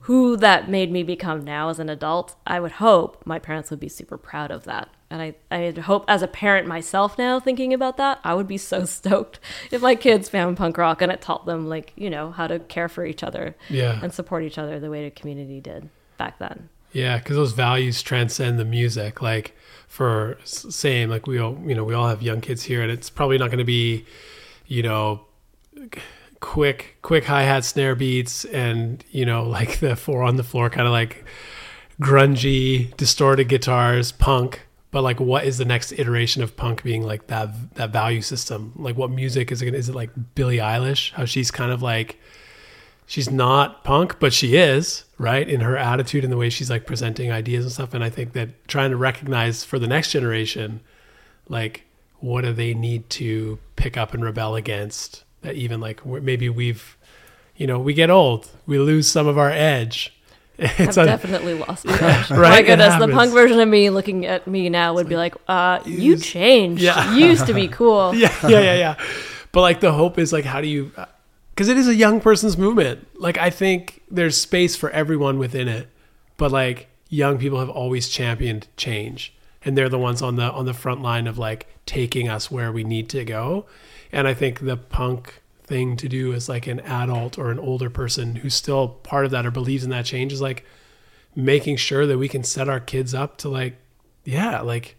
[0.00, 3.80] who that made me become now as an adult i would hope my parents would
[3.80, 4.88] be super proud of that.
[5.10, 8.58] And i i hope as a parent myself now thinking about that i would be
[8.58, 9.38] so stoked
[9.70, 12.58] if my kids found punk rock and it taught them like you know how to
[12.58, 14.00] care for each other Yeah.
[14.02, 15.88] and support each other the way the community did
[16.18, 19.20] back then Yeah, because those values transcend the music.
[19.20, 19.54] Like
[19.88, 23.10] for same, like we all, you know, we all have young kids here, and it's
[23.10, 24.06] probably not going to be,
[24.66, 25.26] you know,
[26.40, 30.70] quick, quick hi hat snare beats, and you know, like the four on the floor
[30.70, 31.24] kind of like
[32.00, 34.62] grungy, distorted guitars, punk.
[34.92, 38.72] but like what is the next iteration of punk being like that that value system
[38.76, 42.16] like what music is it is it like billie eilish how she's kind of like
[43.06, 46.86] she's not punk but she is right in her attitude and the way she's like
[46.86, 50.80] presenting ideas and stuff and i think that trying to recognize for the next generation
[51.48, 51.84] like
[52.20, 56.96] what do they need to pick up and rebel against that even like maybe we've
[57.56, 60.10] you know we get old we lose some of our edge
[60.58, 61.84] I've it's un- definitely lost.
[61.84, 61.96] My
[62.30, 65.34] Right, it goodness, the punk version of me looking at me now would be like,
[65.48, 66.80] uh, you changed.
[66.80, 67.16] Yeah.
[67.16, 68.14] You used to be cool.
[68.14, 69.04] yeah, yeah, yeah, yeah.
[69.50, 70.92] But like the hope is like, how do you?
[71.54, 73.06] Because it is a young person's movement.
[73.16, 75.88] Like I think there's space for everyone within it,
[76.36, 79.32] but like young people have always championed change,
[79.64, 82.72] and they're the ones on the on the front line of like taking us where
[82.72, 83.66] we need to go.
[84.10, 87.88] And I think the punk thing to do as like an adult or an older
[87.88, 90.64] person who's still part of that or believes in that change is like
[91.34, 93.76] making sure that we can set our kids up to like
[94.24, 94.96] yeah like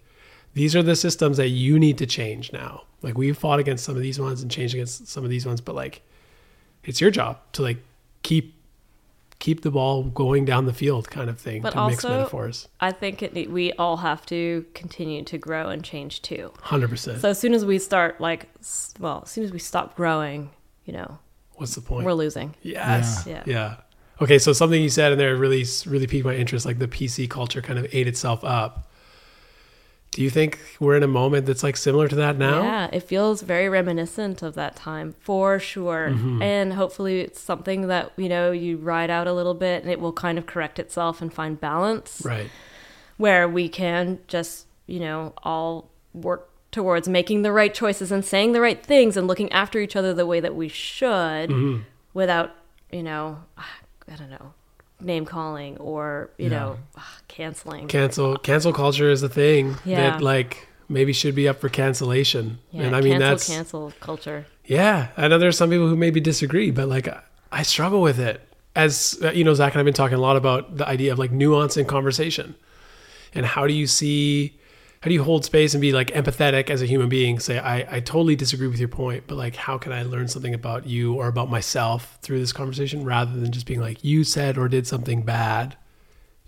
[0.53, 2.84] these are the systems that you need to change now.
[3.01, 5.60] Like we've fought against some of these ones and changed against some of these ones,
[5.60, 6.01] but like
[6.86, 7.77] it's your job to like
[8.23, 8.53] keep
[9.39, 12.67] keep the ball going down the field kind of thing But to mix also- metaphors.
[12.79, 16.51] I think it, we all have to continue to grow and change too.
[16.63, 17.19] 100%.
[17.19, 18.47] So as soon as we start, like,
[18.99, 20.51] well, as soon as we stop growing,
[20.86, 21.19] you know,
[21.55, 22.05] What's the point?
[22.05, 22.55] we're losing.
[22.61, 23.25] yes.
[23.27, 23.43] Yeah.
[23.45, 23.75] Yeah.
[24.21, 27.29] Okay, so something you said in there really really piqued my interest like the PC
[27.29, 28.84] culture kind of ate itself up.
[30.16, 32.63] Do you think we're in a moment that's like similar to that now?
[32.63, 36.11] Yeah, it feels very reminiscent of that time for sure.
[36.13, 36.41] Mm-hmm.
[36.41, 39.99] And hopefully it's something that, you know, you ride out a little bit and it
[39.99, 42.49] will kind of correct itself and find balance Right.
[43.18, 48.53] where we can just, you know, all work towards making the right choices and saying
[48.53, 51.82] the right things and looking after each other the way that we should Mm-hmm.
[52.13, 52.55] without,
[52.89, 54.53] you know, I don't know,
[55.06, 56.78] name calling or, you know,
[57.28, 57.88] canceling.
[57.88, 59.97] cancel cancel culture is a thing Yeah.
[60.12, 63.93] that like maybe should be up for cancellation yeah, and i mean cancel, that's cancel
[63.99, 64.45] culture.
[64.66, 68.20] yeah i know there's some people who maybe disagree but like I- i struggle with
[68.20, 68.41] it
[68.76, 71.20] as uh, you know zach and i've been talking a lot about the idea of
[71.20, 72.56] like nuance in conversation
[73.34, 74.58] and how do you see
[75.06, 77.97] how do you hold space and be like empathetic as a human being say i
[77.97, 81.14] i totally disagree with your point but like how can i learn something about you
[81.14, 84.88] or about myself through this conversation rather than just being like you said or did
[84.88, 85.78] something bad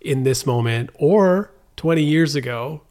[0.01, 2.81] in this moment or 20 years ago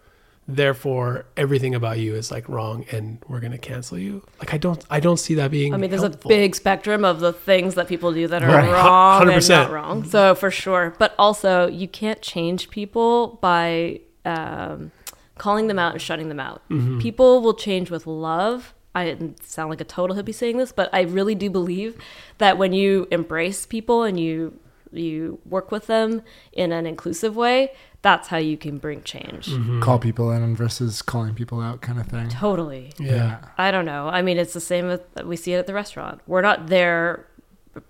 [0.47, 4.57] therefore everything about you is like wrong and we're going to cancel you like i
[4.57, 6.31] don't i don't see that being I mean, there's helpful.
[6.31, 8.71] a big spectrum of the things that people do that are Right.
[8.71, 9.49] wrong 100%.
[9.49, 10.05] not wrong.
[10.05, 14.93] So for sure, but also you can't change people by um,
[15.39, 16.63] calling them out and shutting them out.
[16.71, 16.99] Mm-hmm.
[17.01, 18.75] People will change with love.
[18.95, 21.99] I sound like a total hippie saying this, but I really do believe
[22.39, 24.59] that when you embrace people and you
[24.93, 26.23] you work with them
[26.53, 29.49] in an inclusive way, that's how you can bring change.
[29.49, 29.81] Mm-hmm.
[29.83, 32.29] Call people in versus calling people out, kind of thing.
[32.31, 32.93] Totally.
[32.99, 34.09] yeah I don't know.
[34.09, 36.23] I mean, it's the same with we see it at the restaurant.
[36.27, 37.27] We're not there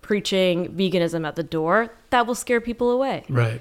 [0.03, 1.91] preaching veganism at the door.
[2.11, 3.25] That will scare people away.
[3.29, 3.61] right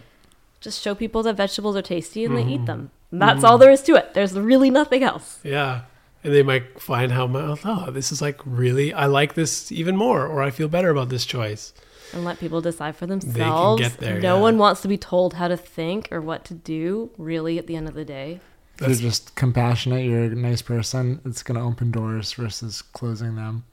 [0.62, 2.48] Just show people that vegetables are tasty and Mm-hmm.
[2.50, 2.90] they eat them.
[3.16, 3.62] And that's all mm.
[3.62, 4.14] there is to it.
[4.14, 5.40] There's really nothing else.
[5.44, 5.82] yeah
[6.24, 9.72] and they might find how mu- oh, oh this is like really i like this
[9.72, 11.72] even more or i feel better about this choice
[12.14, 13.36] And let people decide for themselves.
[13.36, 14.42] They can get there, no yeah.
[14.42, 17.76] one wants to be told how to think or what to do, really, at the
[17.76, 18.40] end of the day.
[18.80, 23.36] If you're just compassionate, you're a nice person, it's going to open doors versus closing
[23.36, 23.66] them.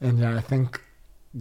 [0.00, 0.80] And yeah, I think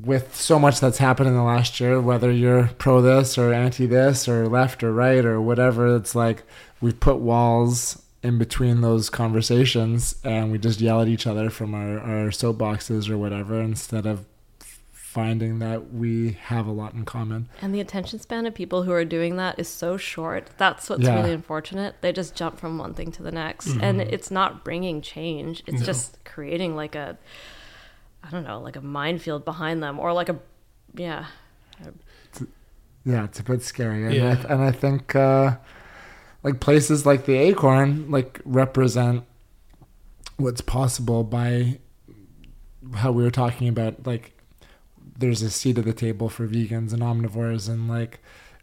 [0.04, 3.86] with so much that's happened in the last year, whether you're pro this or anti
[3.86, 6.43] this or left or right or whatever, it's like
[6.82, 11.74] we've put walls in between those conversations and we just yell at each other from
[11.76, 14.26] our, our soapboxes or whatever instead of
[15.16, 17.48] finding that we have a lot in common.
[17.62, 20.50] And the attention span of people who are doing that is so short.
[20.58, 21.16] That's what's Yeah.
[21.16, 21.96] really unfortunate.
[22.02, 23.68] They just jump from one thing to the next.
[23.68, 24.14] And mm-hmm.
[24.14, 25.64] it's not bringing change.
[25.68, 25.86] It's No.
[25.86, 27.18] just creating like a,
[28.26, 30.40] I don't know, like a minefield behind them or like a,
[30.96, 31.26] yeah.
[33.08, 34.36] Yeah, it's a bit scary, and I, Yeah.
[34.36, 35.58] th- and I think uh,
[36.44, 39.24] like places like the Acorn like represent
[40.38, 41.80] what's possible by
[42.96, 44.32] how we were talking about like
[45.18, 48.20] there's a seat at the table for vegans and omnivores and like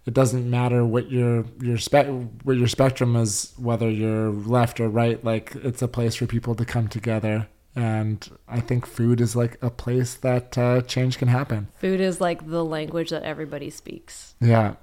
[0.07, 2.07] it doesn't matter what your your spec
[2.45, 6.55] what your spectrum is whether you're left or right like it's a place for people
[6.55, 11.29] to come together and I think food is like a place that uh, change can
[11.29, 11.69] happen.
[11.79, 14.35] Food is like the language that everybody speaks.
[14.41, 14.75] Yeah.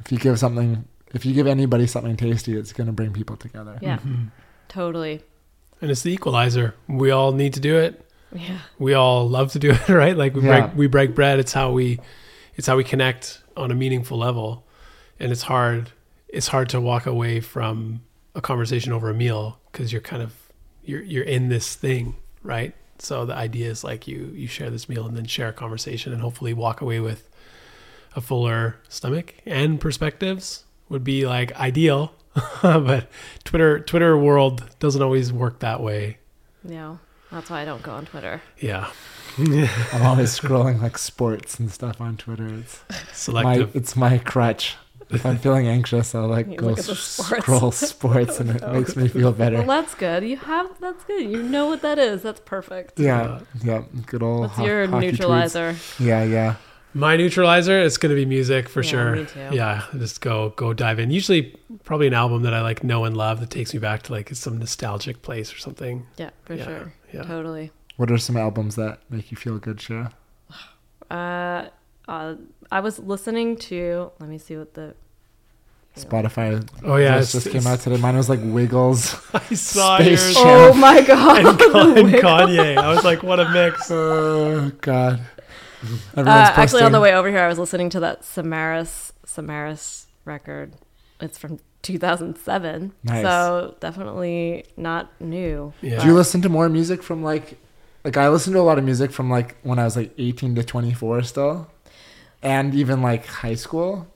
[0.00, 0.84] If you give something,
[1.14, 3.78] if you give anybody something tasty, it's going to bring people together.
[3.80, 4.24] Yeah, Mm-hmm.
[4.68, 5.22] totally.
[5.80, 8.58] and it's the equalizer we all need to do it Yeah.
[8.78, 10.60] we all love to do it right like we Yeah.
[10.68, 11.98] break we break bread it's how we
[12.54, 14.66] it's how we connect on a meaningful level
[15.20, 15.90] and it's hard
[16.28, 18.00] it's hard to walk away from
[18.34, 20.32] a conversation over a meal because you're kind of
[20.82, 22.16] you're you're in this thing,
[22.46, 22.74] right?
[22.98, 26.12] So the idea is like you you share this meal and then share a conversation
[26.12, 27.28] and hopefully walk away with
[28.14, 32.14] a fuller stomach and perspectives would be like ideal.
[32.62, 33.08] but
[33.44, 36.18] Twitter Twitter world doesn't always work that way.
[36.64, 36.96] Yeah,
[37.30, 38.42] that's why I don't go on Twitter.
[38.58, 38.90] Yeah.
[39.38, 42.46] I'm always scrolling like sports and stuff on Twitter.
[42.46, 44.76] It's my it's my crutch.
[45.10, 47.42] If I'm feeling anxious, I'll like You go look at the sports.
[47.44, 49.58] scroll sports, and it makes me feel better.
[49.58, 50.24] Well, that's good.
[50.24, 51.22] You have that's good.
[51.30, 52.22] You know what that is.
[52.22, 52.98] That's perfect.
[52.98, 54.40] Yeah, yeah, good old.
[54.40, 55.12] What's ho- your hockey tweets.
[55.12, 55.76] neutralizer?
[56.00, 56.54] Yeah, yeah.
[56.94, 59.16] My neutralizer, it's going to be music for Yeah, sure.
[59.16, 59.48] me too.
[59.52, 61.10] Yeah, just go go dive in.
[61.10, 61.54] Usually,
[61.84, 64.34] probably an album that I like know and love that takes me back to like
[64.34, 66.06] some nostalgic place or something.
[66.16, 66.92] Yeah, for Yeah, sure.
[67.12, 67.22] yeah.
[67.24, 67.70] Totally.
[67.96, 70.12] What are some albums that make you feel good, Shira?
[71.10, 71.68] Uh,
[72.08, 72.34] uh,
[72.70, 74.10] I was listening to.
[74.20, 74.94] Let me see what the.
[75.96, 76.62] Spotify.
[76.84, 77.96] Oh yeah, just, it's- just came out today.
[77.96, 79.14] Mine was like Wiggles.
[79.34, 80.44] I saw Space yours Jam.
[80.46, 81.46] Oh my god!
[81.46, 82.76] and, Con- and Kanye.
[82.76, 83.90] I was like, what a mix.
[83.90, 85.20] Oh God.
[86.14, 90.74] Uh, actually, on the way over here, I was listening to that Samaras Samaras record.
[91.18, 93.22] It's from 2007, Nice.
[93.22, 95.72] so definitely not new.
[95.80, 96.00] Yeah.
[96.00, 97.58] Do you listen to more music from like,
[98.04, 100.56] like I listen to a lot of music from like when I was like 18
[100.56, 101.70] to 24 still,
[102.42, 104.08] and even like high school.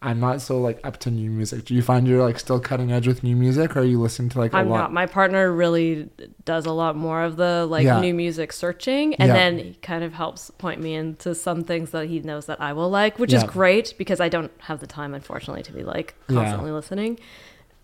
[0.00, 1.64] I'm not so like up to new music.
[1.64, 4.28] Do you find you're like still cutting edge with new music, or are you listening
[4.28, 4.76] to like a I'm lot?
[4.78, 4.92] not.
[4.92, 6.08] My partner really
[6.44, 8.00] does a lot more of the like Yeah.
[8.00, 9.34] new music searching, and Yeah.
[9.34, 12.74] then he kind of helps point me into some things that he knows that I
[12.74, 13.48] will like, which is Yeah.
[13.48, 16.36] great because I don't have the time, unfortunately, to be like Yeah.
[16.36, 17.18] constantly listening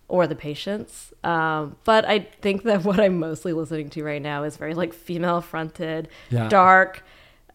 [0.07, 1.11] or the patience.
[1.25, 4.93] Um, but I think that what I'm mostly listening to right now is very like
[4.93, 6.47] female fronted, Yeah.
[6.47, 7.03] dark,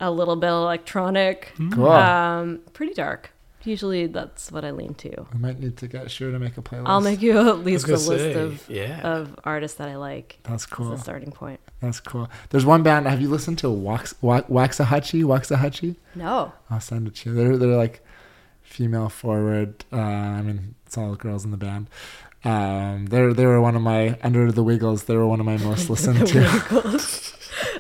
[0.01, 1.87] a little bit electronic, Cool.
[1.89, 3.31] um, pretty dark.
[3.63, 5.27] Usually that's what I lean to.
[5.35, 6.85] I might need to get sure to make a playlist.
[6.87, 9.01] I'll make you at least a gonna list of yeah.
[9.03, 10.39] of artists that I like.
[10.45, 10.93] That's As cool.
[10.95, 11.61] a starting point.
[11.81, 12.31] That's cool.
[12.49, 13.07] There's one band.
[13.07, 15.25] Have you listened to Wax, Wax, Waxahatchee?
[15.25, 15.97] Waxahatchee?
[16.15, 16.53] No.
[16.71, 17.37] I'll send it to you.
[17.37, 18.03] They're they're like
[18.63, 19.85] female forward.
[19.93, 21.91] Uh, I mean, it's all girls in the band.
[22.45, 25.05] Um, they're they were one of my under the Wiggles.
[25.05, 27.30] They were one of my most listened to.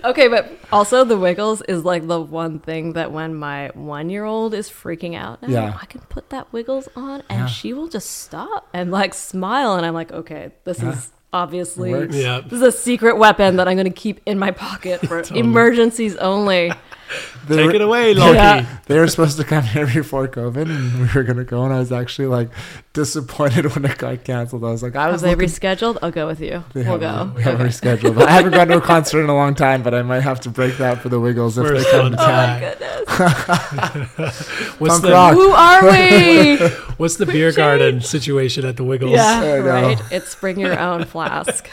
[0.03, 0.11] Wiggles.
[0.11, 4.25] okay, but also the Wiggles is like the one thing that when my one year
[4.25, 5.79] old is freaking out now, Yeah.
[5.81, 7.47] I can put that Wiggles on and Yeah.
[7.47, 10.91] she will just stop and like smile and I'm like, okay, this Yeah.
[10.93, 12.13] is obviously It.
[12.13, 12.41] Yeah.
[12.43, 16.73] this is a secret weapon that I'm gonna keep in my pocket for emergencies only.
[17.49, 18.35] They Take were- it away, Loki.
[18.37, 18.79] Yeah.
[18.87, 21.79] They were supposed to come here before COVID, and we were gonna go, and I
[21.81, 22.51] was actually like
[22.93, 24.63] disappointed when it got canceled.
[24.65, 25.99] I was like, I Have was they rescheduled?
[26.03, 26.63] I'll go with you.
[26.75, 27.37] They we'll haven't- go.
[27.37, 27.71] We haven't Okay.
[27.97, 28.23] rescheduled.
[28.23, 30.51] I haven't gone to a concert in a long time, but I might have to
[30.51, 32.61] break that for the Wiggles if First they come one to Oh town.
[32.61, 34.49] my goodness.
[34.79, 35.35] What's Punk the rock.
[35.35, 36.57] Who are we?
[36.99, 39.13] what's the beer garden situation at the Wiggles?
[39.13, 40.01] yeah, right.
[40.13, 41.69] It's bring your own flask.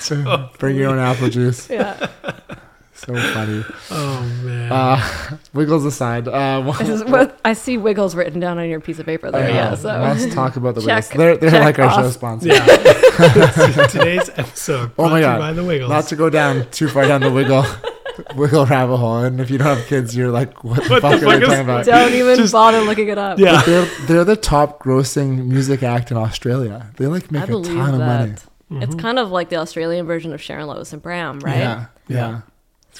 [0.60, 1.70] Bring your own apple juice.
[1.70, 2.08] Yeah.
[2.98, 3.64] So funny.
[3.92, 4.72] Oh man.
[4.72, 9.00] Uh, Wiggles aside, uh, This is what I see Wiggles written down on your piece
[9.00, 9.50] of paper there.
[9.50, 11.18] Yeah, so let's talk about the Check- Wiggles.
[11.18, 12.48] They're they're check like our show sponsor.
[12.50, 12.66] yeah.
[13.88, 14.92] Today's episode.
[14.98, 15.40] Oh my brought to you God.
[15.40, 15.90] By the Wiggles.
[15.90, 17.66] Not to go down too far down the Wiggle
[18.36, 21.20] Wiggle rabbit hole, and if you don't have kids, you're like, what the What the
[21.20, 21.86] fuck are you talking about?
[21.86, 23.38] don't even Just- bother looking it up.
[23.38, 23.62] yeah.
[23.62, 26.90] They're they're the top grossing music act in Australia.
[26.98, 28.32] They like make I a ton of money.
[28.32, 28.84] that.
[28.84, 31.58] It's kind of like the Australian version of Sharon Lois and Bram, right?
[31.58, 32.42] Yeah, yeah.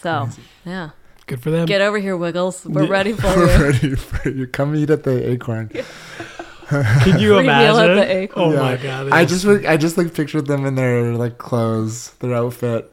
[0.02, 0.42] So, crazy.
[0.66, 0.90] yeah.
[1.26, 1.66] Good for them.
[1.66, 2.66] Get over here, Wiggles.
[2.66, 2.90] We're Yeah.
[2.90, 3.36] ready for you.
[3.36, 3.64] We're you.
[3.72, 4.48] ready for you.
[4.48, 5.70] Come eat at the Acorn.
[6.70, 7.96] Can you Free meal at imagine?
[7.98, 8.46] the Acorn.
[8.46, 8.60] Oh Yeah.
[8.62, 9.10] my god.
[9.12, 12.92] I just like- I just like pictured them in their like clothes, their outfit,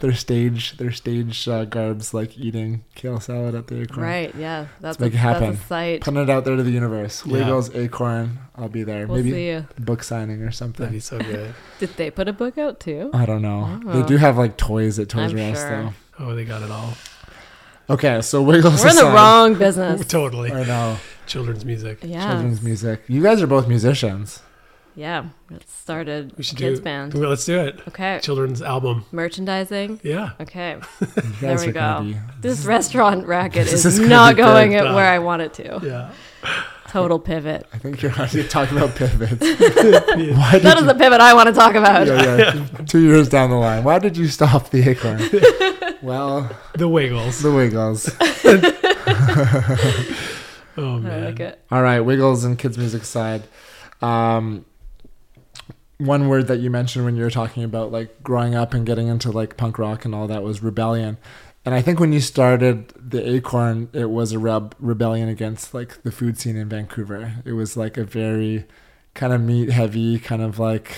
[0.00, 4.00] their stage, their stage uh, garbs, like eating kale salad at the Acorn.
[4.04, 4.66] Right, yeah.
[4.80, 5.50] That's, make a, it happen.
[5.52, 6.00] that's a sight.
[6.00, 7.22] Putting it out there to the universe.
[7.24, 7.32] Yeah.
[7.34, 8.38] Wiggles, Acorn.
[8.56, 9.06] I'll be there.
[9.06, 9.66] We'll Maybe see you.
[9.78, 10.82] book signing or something.
[10.84, 11.54] That'd be so good.
[11.78, 13.10] Did they put a book out too?
[13.14, 13.80] I don't know.
[13.86, 14.00] Oh.
[14.00, 15.94] They do have like toys at Toys R Us sure.
[16.18, 16.94] Oh, they got it all.
[17.90, 20.06] Okay, so Wiggles We're in the aside- wrong business.
[20.08, 20.52] Totally.
[20.52, 20.96] I know.
[21.26, 21.98] Children's music.
[22.02, 22.28] Yeah.
[22.30, 23.02] Children's music.
[23.08, 24.40] You guys are both musicians.
[24.94, 25.26] Yeah.
[25.50, 26.84] It started We should kids do.
[26.84, 27.14] band.
[27.14, 27.80] Well, let's do it.
[27.88, 28.20] Okay.
[28.22, 29.04] Children's album.
[29.10, 30.00] Merchandising.
[30.02, 30.32] Yeah.
[30.40, 30.76] Okay.
[31.00, 32.18] You There guys we are gonna go.
[32.18, 34.86] be- This restaurant racket This is, is gonna not be going good.
[34.86, 35.80] at where I want it to.
[35.82, 36.10] Yeah.
[36.92, 37.66] Total pivot.
[37.72, 39.32] I think you're already talking about pivots.
[39.40, 42.06] Why did That is you, the pivot I want to talk about.
[42.06, 42.66] yeah, yeah.
[42.86, 43.82] Two years down the line.
[43.82, 45.18] Why did you stop the acorn?
[46.02, 47.40] well, The Wiggles.
[47.40, 48.10] the Wiggles.
[50.74, 51.24] Oh I man.
[51.26, 51.60] like it.
[51.70, 53.42] All right, Wiggles and kids music aside.
[54.00, 54.64] Um,
[55.98, 59.08] one word that you mentioned when you were talking about like growing up and getting
[59.08, 61.18] into like punk rock and all that was rebellion.
[61.64, 66.02] And I think when you started the Acorn, it was a reb- rebellion against like
[66.02, 67.34] the food scene in Vancouver.
[67.44, 68.66] It was like a very
[69.14, 70.96] kind of meat heavy, kind of like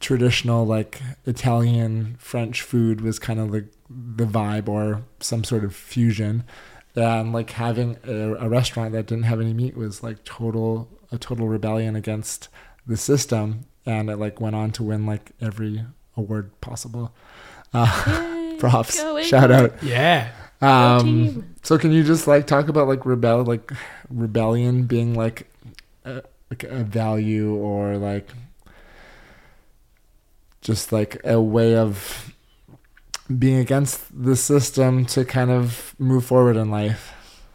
[0.00, 5.74] traditional like Italian French food was kind of the the vibe or some sort of
[5.74, 6.44] fusion.
[6.94, 11.18] And like having a, a restaurant that didn't have any meat was like total a
[11.18, 12.48] total rebellion against
[12.86, 15.84] the system, and it like went on to win like every
[16.16, 17.14] award possible.
[17.72, 19.82] Uh, props, Go shout out.
[19.82, 20.30] Yeah.
[20.60, 23.70] Um, so can you just like talk about like rebel, like
[24.08, 25.48] rebellion being like
[26.04, 28.28] a, like a value or like
[30.60, 32.32] just like a way of
[33.38, 37.12] being against the system to kind of move forward in life?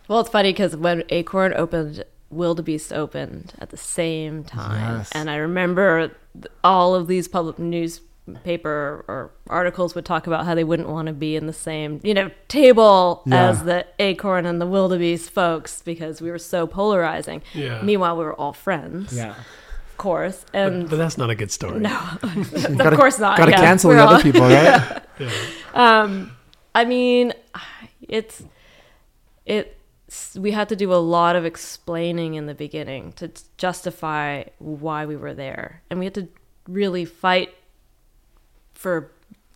[0.07, 5.11] Well, it's funny because when Acorn opened, Wildebeest opened at the same time, Yes.
[5.13, 6.11] and I remember
[6.63, 7.57] all of these public
[8.27, 11.99] newspaper or articles would talk about how they wouldn't want to be in the same,
[12.03, 13.49] you know, table Yeah.
[13.49, 17.41] as the Acorn and the Wildebeest folks because we were so polarizing.
[17.53, 17.81] Yeah.
[17.81, 21.51] Meanwhile, we were all friends, Yeah, of course, But, and but that's not a good
[21.51, 21.79] story.
[21.79, 21.89] no,
[22.21, 23.37] gotta, of course not.
[23.37, 23.57] Got to yeah.
[23.57, 25.01] cancel We're the all- other people, right?
[25.19, 25.29] yeah.
[25.73, 26.31] um,
[26.75, 27.33] I mean,
[28.01, 28.43] it's
[29.45, 29.77] it.
[30.37, 35.15] We had to do a lot of explaining in the beginning to justify why we
[35.15, 36.27] were there, and we had to
[36.67, 37.49] really fight
[38.81, 39.11] for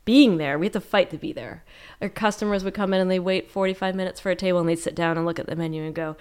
[0.05, 0.59] being there.
[0.59, 1.63] We had to fight to be there.
[2.01, 4.69] Our customers would come in and they wait forty five minutes for a table, and
[4.69, 6.15] they'd sit down and look at the menu and go.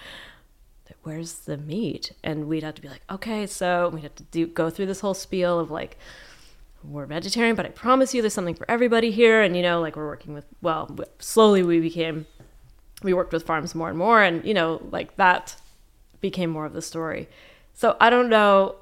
[1.03, 2.13] Where's the meat?
[2.23, 5.01] And we'd have to be like, okay, so we'd have to do go through this
[5.01, 5.97] whole spiel of like,
[6.83, 9.43] we're vegetarian, but I promise you there's something for everybody here.
[9.43, 12.25] And, you know, like we're working with, well, slowly we became,
[13.03, 14.23] we worked with farms more and more.
[14.23, 15.55] And, you know, like that
[16.21, 17.29] became more of the story.
[17.75, 18.77] So I don't know.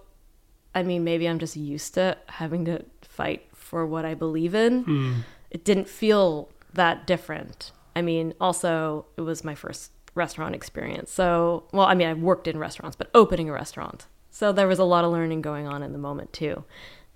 [0.74, 5.24] I mean, maybe I'm just used to having to fight for what I believe in.
[5.50, 7.72] It didn't feel that different.
[7.96, 11.12] I mean, also, it was my first restaurant experience.
[11.12, 14.06] So, well, I mean, I've worked in restaurants, but opening a restaurant.
[14.32, 16.64] So there was a lot of learning going on in the moment, too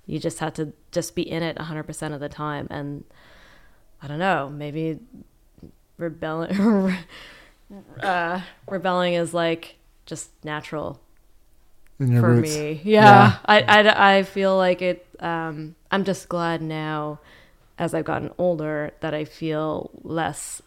[0.09, 3.03] you just had to just be in it 100% of the time and
[4.01, 4.97] i don't know maybe
[5.97, 6.95] rebelling
[8.01, 8.39] uh,
[8.69, 11.01] rebelling is like just natural
[11.99, 12.55] In your for roots.
[12.55, 13.37] me yeah, Yeah.
[13.45, 17.19] I, I, I feel like it um, i'm just glad now
[17.77, 20.61] as i've gotten older that i feel less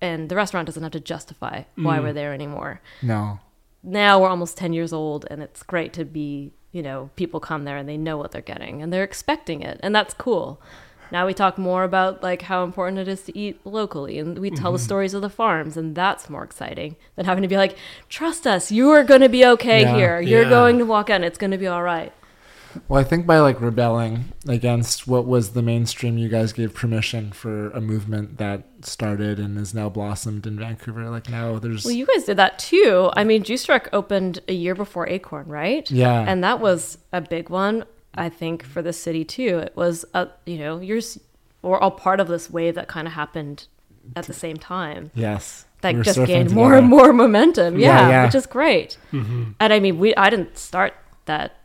[0.00, 3.38] and the restaurant doesn't have to justify why we're there anymore No.
[3.82, 7.64] now we're almost 10 years old and it's great to be you know people come
[7.64, 10.60] there and they know what they're getting and they're expecting it and that's cool
[11.12, 14.50] now we talk more about like how important it is to eat locally and we
[14.50, 17.76] tell the stories of the farms and that's more exciting than having to be like
[18.08, 19.94] trust us you are going to be okay Yeah.
[19.96, 20.48] here you're Yeah.
[20.48, 22.12] going to walk out and it's going to be all right
[22.88, 27.32] Well, I think by like rebelling against what was the mainstream, you guys gave permission
[27.32, 31.08] for a movement that started and is now blossomed in Vancouver.
[31.10, 34.52] Like now there's well you guys did that too i mean juice truck opened a
[34.52, 36.24] year before acorn right Yeah.
[36.28, 40.28] and that was a big one i think for the city too it was a
[40.44, 41.00] you know you're
[41.62, 43.66] we're all part of this wave that kind of happened
[44.16, 47.78] at the same time yes, that we're just surfing gained more and more momentum.
[47.78, 48.24] Yeah, Yeah, yeah.
[48.26, 48.98] which is great.
[49.12, 49.52] Mm-hmm.
[49.60, 50.92] And I mean, we I didn't start
[51.24, 51.56] that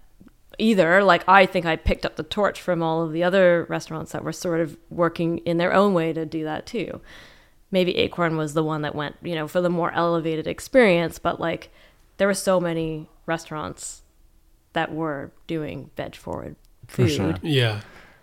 [0.60, 1.03] either.
[1.03, 4.24] Like I think I picked up the torch from all of the other restaurants that
[4.24, 7.01] were sort of working in their own way to do that too.
[7.72, 11.39] Maybe Acorn was the one that went, you know, for the more elevated experience, but
[11.39, 11.70] like
[12.18, 14.01] there were so many restaurants
[14.74, 16.55] that were doing veg forward
[16.88, 17.12] For food.
[17.12, 17.36] sure.
[17.43, 17.82] Yeah.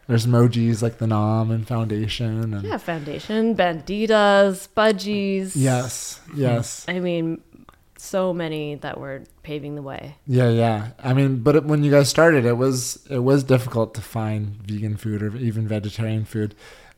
[0.09, 5.53] There's emojis like the Naam and Foundation and Yeah, Foundation, Bandidas, Budgies.
[5.57, 7.41] yes, yes, I mean,
[8.07, 10.17] so many that were paving the way.
[10.27, 10.89] yeah, yeah.
[11.03, 14.97] I mean, but when you guys started, it was it was difficult to find vegan
[14.97, 16.55] food or even vegetarian food.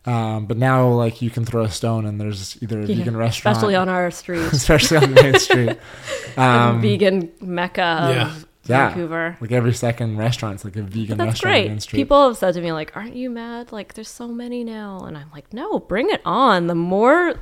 [0.07, 3.17] Um, but now, like, you can throw a stone and there's either a Yeah, vegan
[3.17, 5.77] restaurant, especially on our street, especially on Main Street.
[6.39, 7.81] Um, vegan mecca
[8.15, 8.27] Yeah.
[8.31, 8.89] of Yeah.
[8.89, 9.37] Vancouver.
[9.41, 11.89] Like every second restaurant's like a vegan But that's restaurant on Main great.
[11.91, 13.73] People have said to me like, "Aren't you mad?
[13.73, 16.69] Like, there's so many now." And I'm like, "No, bring it on.
[16.69, 17.35] The more."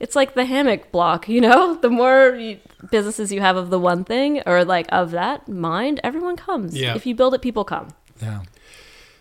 [0.00, 1.74] It's like the hammock block, you know?
[1.80, 2.58] The more you,
[2.90, 6.76] businesses you have of the one thing or like of that mind, everyone comes.
[6.76, 6.94] Yeah.
[6.94, 7.88] If you build it, people come.
[8.22, 8.42] yeah.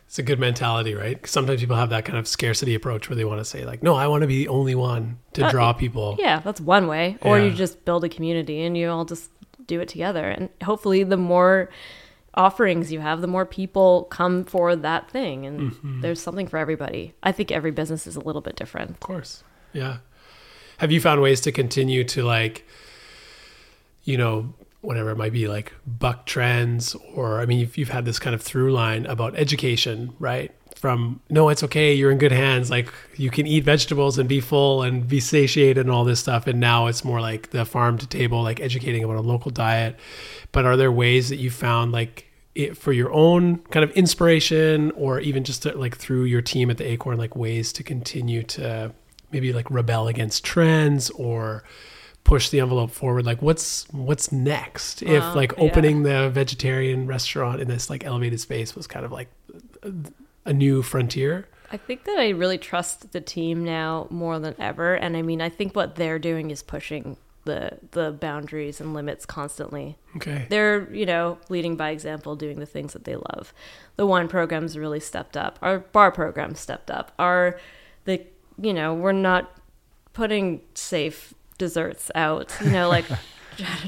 [0.07, 1.19] It's a good mentality, right?
[1.21, 3.82] 'Cause sometimes people have that kind of scarcity approach where they want to say, like,
[3.84, 6.15] no, I want to be the only one to Uh, draw people.
[6.19, 7.17] Yeah, that's one way.
[7.21, 9.32] Or you just build a community and you all just
[9.67, 10.30] do it together.
[10.30, 11.69] And hopefully, the more
[12.36, 15.45] offerings you have, the more people come for that thing.
[15.45, 16.01] And Mm-hmm.
[16.01, 17.13] there's something for everybody.
[17.23, 18.91] I think every business is a little bit different.
[18.91, 19.43] Of course.
[19.73, 19.97] Yeah.
[20.78, 22.65] Have you found ways to continue to like,
[24.03, 28.05] you know, whatever it might be, like buck trends, or I mean, you've, you've had
[28.05, 30.51] this kind of through line about education, right?
[30.76, 32.69] From no, it's okay, you're in good hands.
[32.69, 36.45] Like you can eat vegetables and be full and be satiated and all this stuff.
[36.45, 39.95] And now it's more like the farm to table, like educating about a local diet.
[40.51, 44.91] But are there ways that you found like it, for your own kind of inspiration
[44.91, 48.43] or even just to, like through your team at the Acorn, like ways to continue
[48.43, 48.93] to
[49.36, 51.64] maybe like rebel against trends or
[52.24, 55.64] push the envelope forward like what's what's next if like yeah.
[55.64, 59.30] opening the vegetarian restaurant in this like elevated space was kind of like
[59.84, 59.92] a,
[60.46, 64.94] a new frontier I think that I really trust the team now more than ever,
[64.94, 69.26] and I mean, I think what they're doing is pushing the the boundaries and limits
[69.26, 69.98] constantly.
[70.16, 73.54] okay They're you know leading by example, doing the things that they love.
[73.96, 75.58] The wine program's really stepped up.
[75.62, 77.12] Our bar program stepped up.
[77.18, 77.60] Our
[78.06, 78.26] the
[78.62, 79.51] you know we're not
[80.14, 82.53] putting safe desserts out.
[82.64, 83.06] You know like.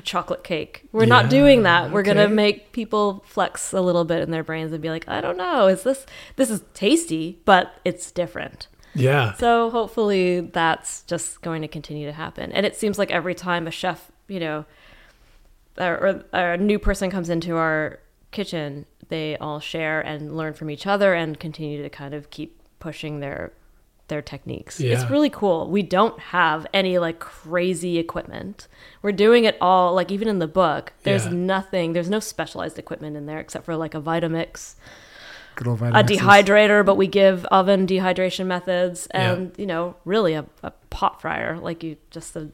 [0.04, 0.88] chocolate cake.
[0.94, 1.92] We're not doing that.
[1.92, 5.20] We're gonna make people flex a little bit in their brains and be like, I
[5.20, 6.06] don't know, is this
[6.38, 8.68] this is tasty, but it's different.
[8.96, 12.52] yeah So hopefully that's just going to continue to happen.
[12.54, 14.66] And it seems like every time a chef, you know,
[15.78, 18.00] or, or a new person comes into our
[18.32, 22.60] kitchen, they all share and learn from each other and continue to kind of keep
[22.80, 23.52] pushing their
[24.08, 24.80] their techniques.
[24.80, 24.94] Yeah.
[24.94, 25.70] It's really cool.
[25.70, 28.68] We don't have any like crazy equipment.
[29.02, 30.94] We're doing it all like even in the book.
[31.04, 31.32] There's Yeah.
[31.34, 31.94] nothing.
[31.94, 34.76] There's no specialized equipment in there except for like a Vitamix
[35.60, 39.34] a dehydrator, but we give oven dehydration methods Yeah.
[39.34, 42.50] and you know really a, a pot fryer like you just a,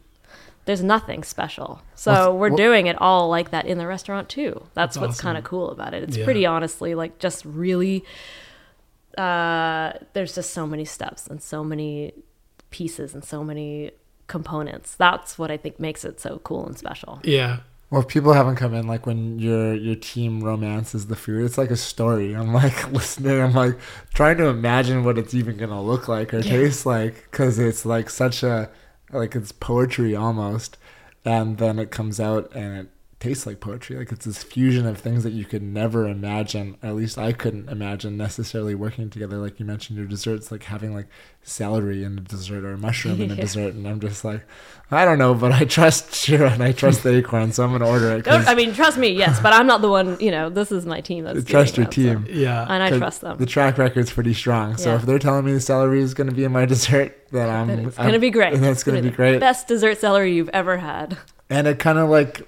[0.66, 1.82] there's nothing special.
[1.96, 4.54] So Well, we're well- doing it all like that in the restaurant too.
[4.74, 5.24] That's, That's what's awesome.
[5.24, 6.04] kind of cool about it.
[6.04, 6.24] It's Yeah.
[6.24, 8.06] pretty honestly like just really
[9.18, 12.14] uh there's just so many steps and so many
[12.72, 13.92] pieces and so many
[14.28, 14.96] components.
[14.96, 17.20] That's what I think makes it so cool and special.
[17.24, 17.60] yeah
[17.92, 21.58] Well, if people haven't come in, like when your your team romances the food, it's
[21.60, 22.36] like a story.
[22.36, 23.40] I'm like listening.
[23.40, 23.78] I'm like
[24.16, 28.10] trying to imagine what it's even gonna look like or taste like, because it's like
[28.10, 28.70] such a
[29.12, 30.78] like it's poetry almost,
[31.24, 32.88] and then it comes out and it
[33.24, 33.96] tastes like poetry.
[33.98, 36.78] Like it's this fusion of things that you could never imagine.
[36.84, 39.38] At least I couldn't imagine necessarily working together.
[39.38, 41.08] Like you mentioned, your desserts, like having like
[41.42, 44.46] celery in a dessert or a mushroom in a dessert, and I'm just like,
[44.92, 47.88] I don't know, but I trust Shira and I trust the acorn, so I'm gonna
[47.88, 48.26] order it.
[48.26, 50.18] Don't, I mean, trust me, yes, but I'm not the one.
[50.20, 51.24] You know, this is my team.
[51.24, 52.42] That's trust doing your that, so- team.
[52.44, 53.38] yeah and I trust them.
[53.38, 54.78] The track record's pretty strong.
[54.78, 54.96] So Yeah.
[54.98, 57.68] if they're telling me the celery is going to be in my dessert, then I'm.
[57.68, 58.54] Then it's I'm- gonna be great.
[58.54, 59.40] And that's It's going to be the great.
[59.40, 61.18] Best dessert celery you've ever had.
[61.50, 62.48] And it kind of like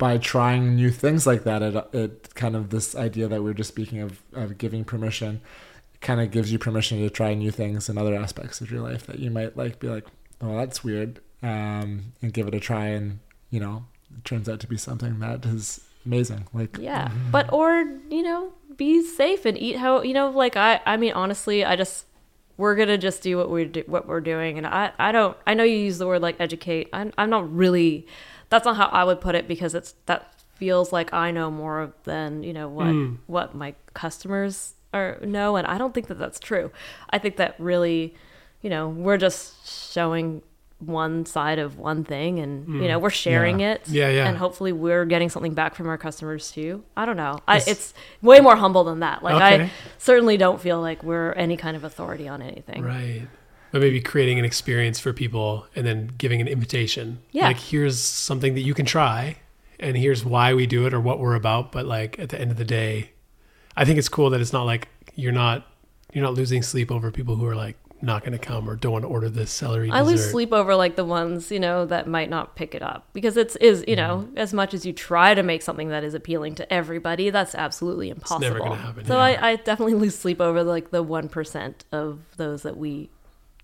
[0.00, 3.54] by trying new things like that, it it kind of this idea that we are
[3.54, 5.42] just speaking of of giving permission,
[6.00, 9.06] kind of gives you permission to try new things in other aspects of your life
[9.06, 10.06] that you might like be like,
[10.40, 13.20] oh, that's weird, um, and give it a try, and
[13.50, 13.84] you know,
[14.16, 16.46] it turns out to be something that is amazing.
[16.54, 20.30] Like Yeah, but or you know, be safe and eat how you know.
[20.30, 22.06] Like I, I mean, honestly, I just
[22.56, 25.36] we're gonna just do what we do, what we're doing, and I, I don't.
[25.46, 26.88] I know you use the word like educate.
[26.92, 28.06] I'm, I'm not really.
[28.50, 31.92] That's not how I would put it because it's that feels like I know more
[32.04, 33.14] than you know what hmm.
[33.26, 36.70] what my customers are know, and I don't think that that's true.
[37.10, 38.14] I think that really,
[38.60, 40.42] you know, we're just showing
[40.80, 42.86] one side of one thing and you hmm.
[42.86, 43.72] know we're sharing Yeah.
[43.72, 44.26] it Yeah, yeah.
[44.26, 47.92] and hopefully we're getting something back from our customers too i don't know I, it's
[48.22, 49.64] way more humble than that like Okay.
[49.64, 53.28] i certainly don't feel like we're any kind of authority on anything Right.
[53.72, 57.20] But maybe creating an experience for people and then giving an invitation.
[57.32, 57.46] Yeah.
[57.46, 59.36] Like, here's something that you can try,
[59.78, 61.70] and here's why we do it or what we're about.
[61.72, 63.12] But like at the end of the day,
[63.76, 65.66] I think it's cool that it's not like you're not
[66.12, 68.92] you're not losing sleep over people who are like not going to come or don't
[68.92, 69.90] want to order this celery.
[69.90, 73.06] i lose sleep over like the ones you know that might not pick it up
[73.12, 74.38] because it's is you know Mm-hmm.
[74.38, 78.08] as much as you try to make something that is appealing to everybody that's absolutely
[78.08, 79.22] impossible never gonna happen, so yeah.
[79.22, 83.10] I, I definitely lose sleep over like the 1% of those that we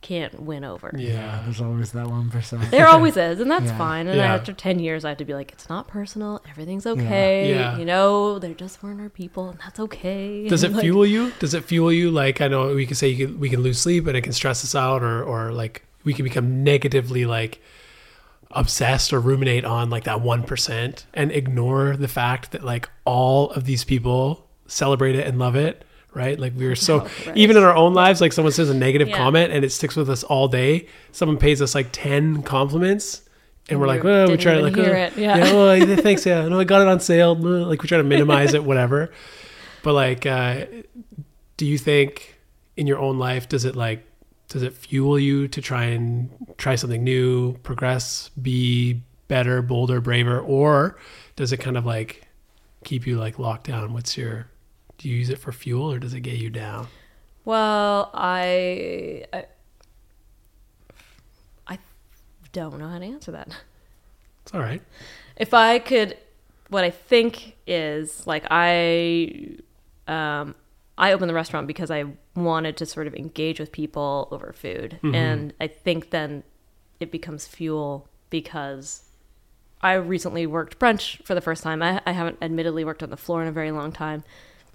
[0.02, 1.40] can't win over Yeah.
[1.44, 2.70] there's always that one percent.
[2.70, 3.78] There always is, and that's Yeah.
[3.78, 4.06] fine.
[4.06, 4.34] And Yeah.
[4.34, 6.42] after 10 years, I have to be like, it's not personal.
[6.50, 7.50] Everything's okay.
[7.50, 7.76] Yeah.
[7.78, 10.48] You know, they just weren't our people, and that's okay.
[10.48, 11.32] Does it Like, fuel you?
[11.38, 12.10] Does it fuel you?
[12.10, 14.32] Like I know we can say you can, we can lose sleep and it can
[14.32, 17.60] stress us out, or or like we can become negatively like
[18.52, 23.50] obsessed or ruminate on like that one percent and ignore the fact that like all
[23.50, 25.84] of these people celebrate it and love it.
[26.16, 27.36] Right, like we are so right.
[27.36, 29.18] even in our own lives, like someone says a negative Yeah.
[29.18, 30.86] comment and it sticks with us all day.
[31.12, 33.20] Someone pays us like ten compliments,
[33.68, 35.16] and we're you like, well, we try to like, hear uh, it.
[35.18, 35.38] Yeah.
[35.52, 37.32] well, yeah, thanks, yeah, no, I got it on sale.
[37.32, 39.12] uh, Like we try to minimize it, whatever.
[39.82, 40.64] But like, uh,
[41.58, 42.40] do you think
[42.76, 44.04] in your own life does it like
[44.48, 50.40] does it fuel you to try and try something new, progress, be better, bolder, braver,
[50.40, 50.96] or
[51.36, 52.26] does it kind of like
[52.84, 53.92] keep you like locked down?
[53.92, 54.46] What's your
[55.06, 56.88] do you use it for fuel or does it get you down?
[57.44, 59.44] Well, I, I,
[61.68, 61.78] I
[62.52, 63.56] don't know how to answer that.
[64.42, 64.82] It's all right.
[65.36, 66.16] If I could
[66.70, 69.58] what I think is like I
[70.08, 70.56] um
[70.98, 74.98] I opened the restaurant because I wanted to sort of engage with people over food.
[75.14, 76.42] And I think then
[76.98, 79.02] it becomes fuel because
[79.80, 81.80] I recently worked brunch for the first time.
[81.80, 84.24] I, I haven't admittedly worked on the floor in a very long time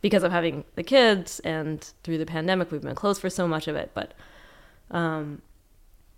[0.01, 3.67] because of having the kids and through the pandemic we've been closed for so much
[3.67, 3.91] of it.
[3.93, 4.13] But
[4.89, 5.41] um,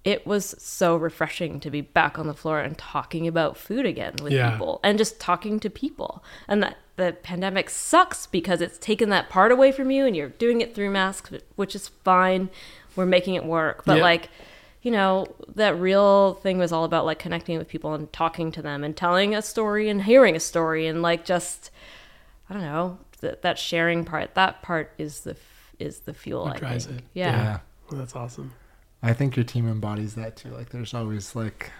[0.03, 4.15] it was so refreshing to be back on the floor and talking about food again
[4.21, 4.51] with Yeah.
[4.51, 6.23] people and just talking to people.
[6.47, 10.29] And that the pandemic sucks because it's taken that part away from you and you're
[10.29, 12.49] doing it through masks, which is fine.
[12.95, 13.83] We're making it work.
[13.85, 14.03] But Yeah.
[14.03, 14.29] like,
[14.81, 15.25] you know,
[15.55, 18.95] that real thing was all about like connecting with people and talking to them and
[18.97, 21.71] telling a story and hearing a story and like just
[22.49, 24.35] I don't know, that that sharing part.
[24.35, 25.35] That part is the
[25.79, 26.99] is the fuel What I drives think.
[26.99, 27.05] it.
[27.13, 27.31] Yeah.
[27.43, 27.59] Yeah.
[27.89, 28.53] Well, that's awesome.
[29.01, 30.49] I think your team embodies that too.
[30.49, 31.71] Like there's always like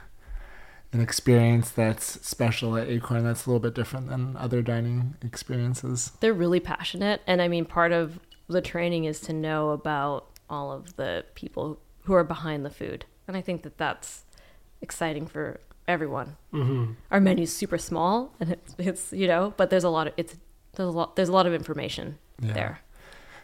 [0.91, 6.12] an experience that's special at Acorn that's a little bit different than other dining experiences.
[6.20, 10.72] they're really passionate and i mean part of the training is to know about all
[10.72, 14.24] of the people who are behind the food and i think that that's
[14.82, 19.84] exciting for everyone hmm our menu's super small and it's, it's you know but there's
[19.84, 20.36] a lot of it's
[20.76, 22.54] there's a lot there's a lot of information Yeah.
[22.54, 22.80] there.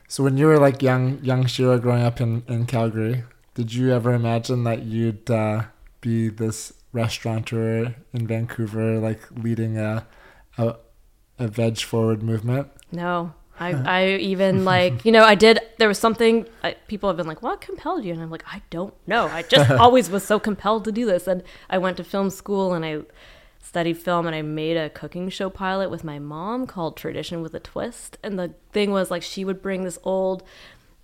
[0.07, 3.23] So when you were like young young Shira growing up in, in Calgary,
[3.53, 5.63] did you ever imagine that you'd uh,
[6.01, 10.07] be this restaurateur in Vancouver, like leading a
[10.57, 10.75] a,
[11.37, 12.67] a veg forward movement?
[12.91, 13.33] no.
[13.61, 17.27] I, I even like you know I did there was something I, people have been
[17.27, 18.13] like what compelled you?
[18.13, 19.27] And I'm like I don't know.
[19.27, 21.27] I just always was so compelled to do this.
[21.27, 23.01] And I went to film school and I
[23.61, 27.53] studied film and I made a cooking show pilot with my mom called Tradition with
[27.53, 28.17] a Twist.
[28.23, 30.43] And the thing was like she would bring this old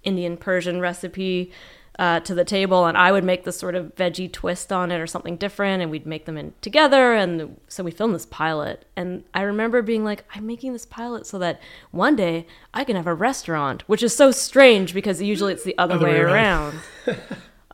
[0.04, 1.52] Indian Persian recipe
[1.98, 5.00] uh, to the table and I would make this sort of veggie twist on it
[5.00, 7.14] or something different and we'd make them in together.
[7.14, 8.86] And so we filmed this pilot.
[8.96, 12.96] And I remember being like I'm making this pilot so that one day I can
[12.96, 16.20] have a restaurant which is so strange because usually it's the other, Other way, way
[16.20, 16.80] around.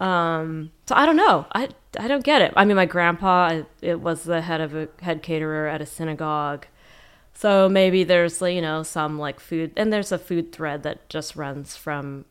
[0.01, 3.65] um so I don't know I I don't get it I mean my grandpa I-
[3.81, 6.65] it was the head of a head caterer at a synagogue
[7.33, 11.35] so maybe there's you know some like food and there's a food thread that just
[11.35, 12.25] runs from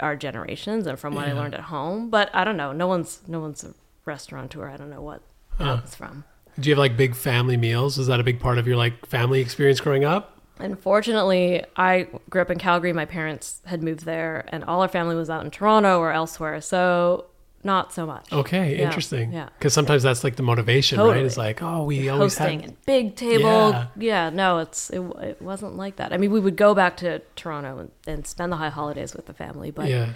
[0.00, 2.08] our generations and from what I learned at home.
[2.08, 2.72] But I don't know.
[2.72, 3.74] No one's no one's a
[4.06, 4.66] restaurateur.
[4.70, 5.20] I don't know what
[5.58, 5.76] Huh.
[5.76, 6.24] that's from.
[6.58, 7.98] Do you have like big family meals?
[7.98, 10.39] Is that a big part of your like family experience growing up?
[10.62, 12.92] Unfortunately, I grew up in Calgary.
[12.92, 16.60] My parents had moved there, and all our family was out in Toronto or elsewhere.
[16.60, 17.26] So
[17.62, 18.32] not so much.
[18.32, 19.32] Okay, Yeah, interesting.
[19.32, 19.50] yeah.
[19.58, 21.18] Because sometimes that's like the motivation, right?
[21.18, 22.68] It's like, oh, we always hosting had.
[22.70, 23.70] and big table.
[23.70, 23.86] Yeah.
[23.96, 24.30] Yeah.
[24.30, 26.12] no, it's it, it wasn't like that.
[26.12, 29.26] I mean, we would go back to Toronto and, and spend the high holidays with
[29.26, 30.12] the family, but Yeah.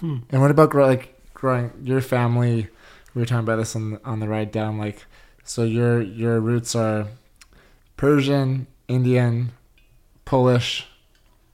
[0.00, 0.18] Hmm.
[0.30, 2.68] And what about grow, like growing your family?
[3.14, 4.78] We were talking about this on on the ride down.
[4.78, 5.04] Like,
[5.44, 7.08] so your your roots are
[7.98, 9.52] Persian, Indian,
[10.24, 10.86] Polish,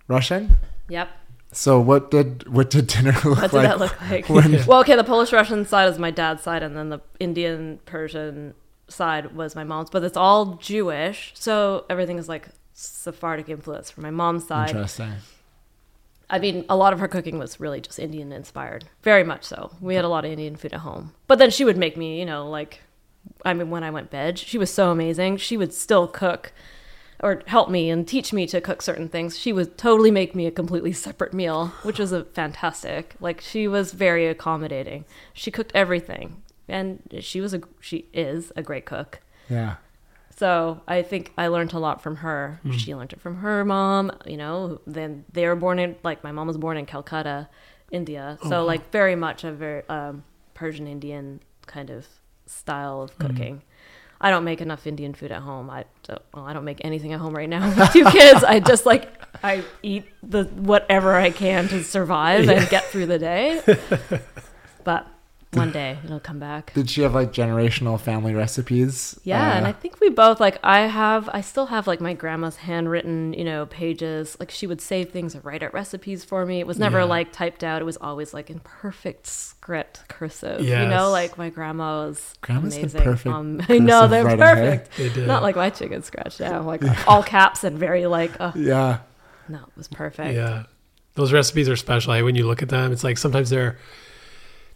[0.09, 0.57] Russian.
[0.89, 1.09] yep.
[1.53, 3.53] So what did what did dinner look like?
[3.53, 4.29] What did that look like?
[4.29, 7.79] when- well, okay, the Polish Russian side is my dad's side, and then the Indian
[7.87, 8.55] Persian
[8.89, 9.89] side was my mom's.
[9.91, 14.71] But it's all Jewish, so everything is like Sephardic influence from my mom's side.
[14.71, 15.13] Interesting.
[16.29, 19.71] I mean, a lot of her cooking was really just Indian inspired, very much so.
[19.81, 22.19] We had a lot of Indian food at home, but then she would make me,
[22.19, 22.81] you know, like,
[23.45, 25.37] I mean, when I went veg, she was so amazing.
[25.37, 26.53] She would still cook
[27.23, 29.39] or help me and teach me to cook certain things.
[29.39, 33.15] She would totally make me a completely separate meal, which was a fantastic.
[33.21, 35.05] Like she was very accommodating.
[35.33, 39.21] She cooked everything, and she was a she is a great cook.
[39.49, 39.77] Yeah.
[40.37, 42.61] So I think I learned a lot from her.
[42.77, 44.13] She learned it from her mom.
[44.27, 47.49] You know, then they were born in like my mom was born in Calcutta,
[47.91, 48.37] India.
[48.43, 52.07] So like very much a very um, Persian Indian kind of
[52.45, 53.63] style of cooking.
[54.21, 55.69] I don't make enough Indian food at home.
[55.71, 58.43] I don't, well, I don't make anything at home right now with two kids.
[58.45, 63.19] I just like I eat the whatever I can to survive and get through the
[63.19, 63.61] day.
[64.85, 65.05] But
[65.65, 66.73] one day it'll come back.
[66.75, 69.19] Did she have like generational family recipes?
[69.25, 72.15] Yeah, and Uh, I think we both like I have I still have like my
[72.15, 74.37] grandma's handwritten, you know, pages.
[74.41, 76.61] Like she would save things or write out recipes for me.
[76.61, 77.05] It was never Yeah.
[77.05, 77.83] like typed out.
[77.83, 80.61] It was always like in perfect script cursive.
[80.61, 83.03] You know, like my grandma was Grandma's the amazing.
[83.03, 84.97] perfect Um, I know they're writing, perfect.
[84.97, 85.27] They did.
[85.27, 88.99] Not like my chicken scratch down, like all caps and very like uh, yeah.
[89.49, 90.35] no, it was perfect.
[90.35, 90.65] Yeah.
[91.15, 92.13] Those recipes are special.
[92.23, 93.79] When you look at them, it's like sometimes they're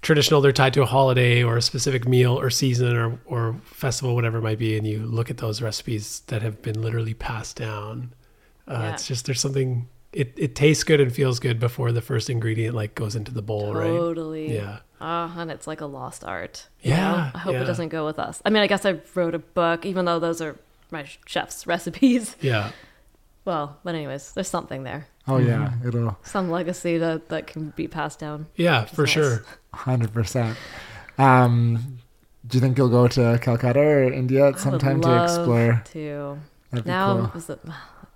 [0.02, 4.14] traditional, they're tied to a holiday or a specific meal or season or, or festival,
[4.14, 4.76] whatever it might be.
[4.76, 8.12] And you look at those recipes that have been literally passed down.
[8.66, 8.92] Uh, Yeah.
[8.94, 12.74] It's just, there's something, it, it tastes good and feels good before the first ingredient
[12.74, 13.86] like goes into the bowl, right?
[13.86, 14.54] Totally.
[14.54, 14.78] Yeah.
[15.02, 16.66] Ah, and it's like a lost art.
[16.82, 17.30] you Yeah, know?
[17.34, 17.62] I hope yeah.
[17.62, 18.42] it doesn't go with us.
[18.44, 20.56] I mean, I guess I wrote a book, even though those are
[20.90, 22.36] my chef's recipes.
[22.40, 22.72] Yeah.
[23.44, 27.86] Well, but anyways, there's something there, Oh yeah, it'll some legacy that that can be
[27.88, 28.46] passed down.
[28.56, 29.10] Yeah, for nice.
[29.10, 29.44] sure.
[29.72, 30.56] hundred percent.
[31.18, 31.98] Um,
[32.46, 35.82] do you think you'll go to Calcutta or India at some time to explore?
[35.92, 36.38] To
[36.70, 37.38] That'd be now cool.
[37.38, 37.58] is the,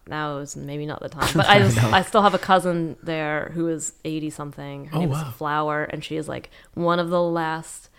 [0.07, 3.51] now is maybe not the time, but I just, I still have a cousin there
[3.55, 4.87] who is eighty something.
[4.87, 5.29] Her Oh, name wow.
[5.29, 7.91] is Flower, and she is like one of the last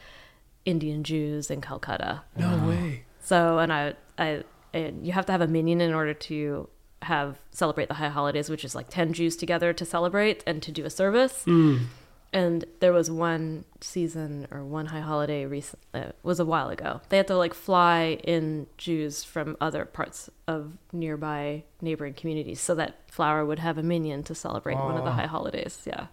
[0.66, 2.24] Indian Jews in Calcutta.
[2.38, 3.04] No way.
[3.22, 4.44] So, and I, I,
[4.74, 6.68] and you have to have a minyan in order to
[7.06, 10.72] have celebrate the high holidays, which is like ten Jews together to celebrate and to
[10.72, 11.44] do a service.
[11.46, 11.86] Mm.
[12.34, 17.00] And there was one season or one high holiday recent uh, was a while ago.
[17.08, 22.76] They had to like fly in Jews from other parts of nearby neighboring communities so
[22.76, 25.14] that Flower would have a minyan to celebrate one of the Oh.
[25.14, 25.82] high holidays.
[25.86, 26.08] Yeah.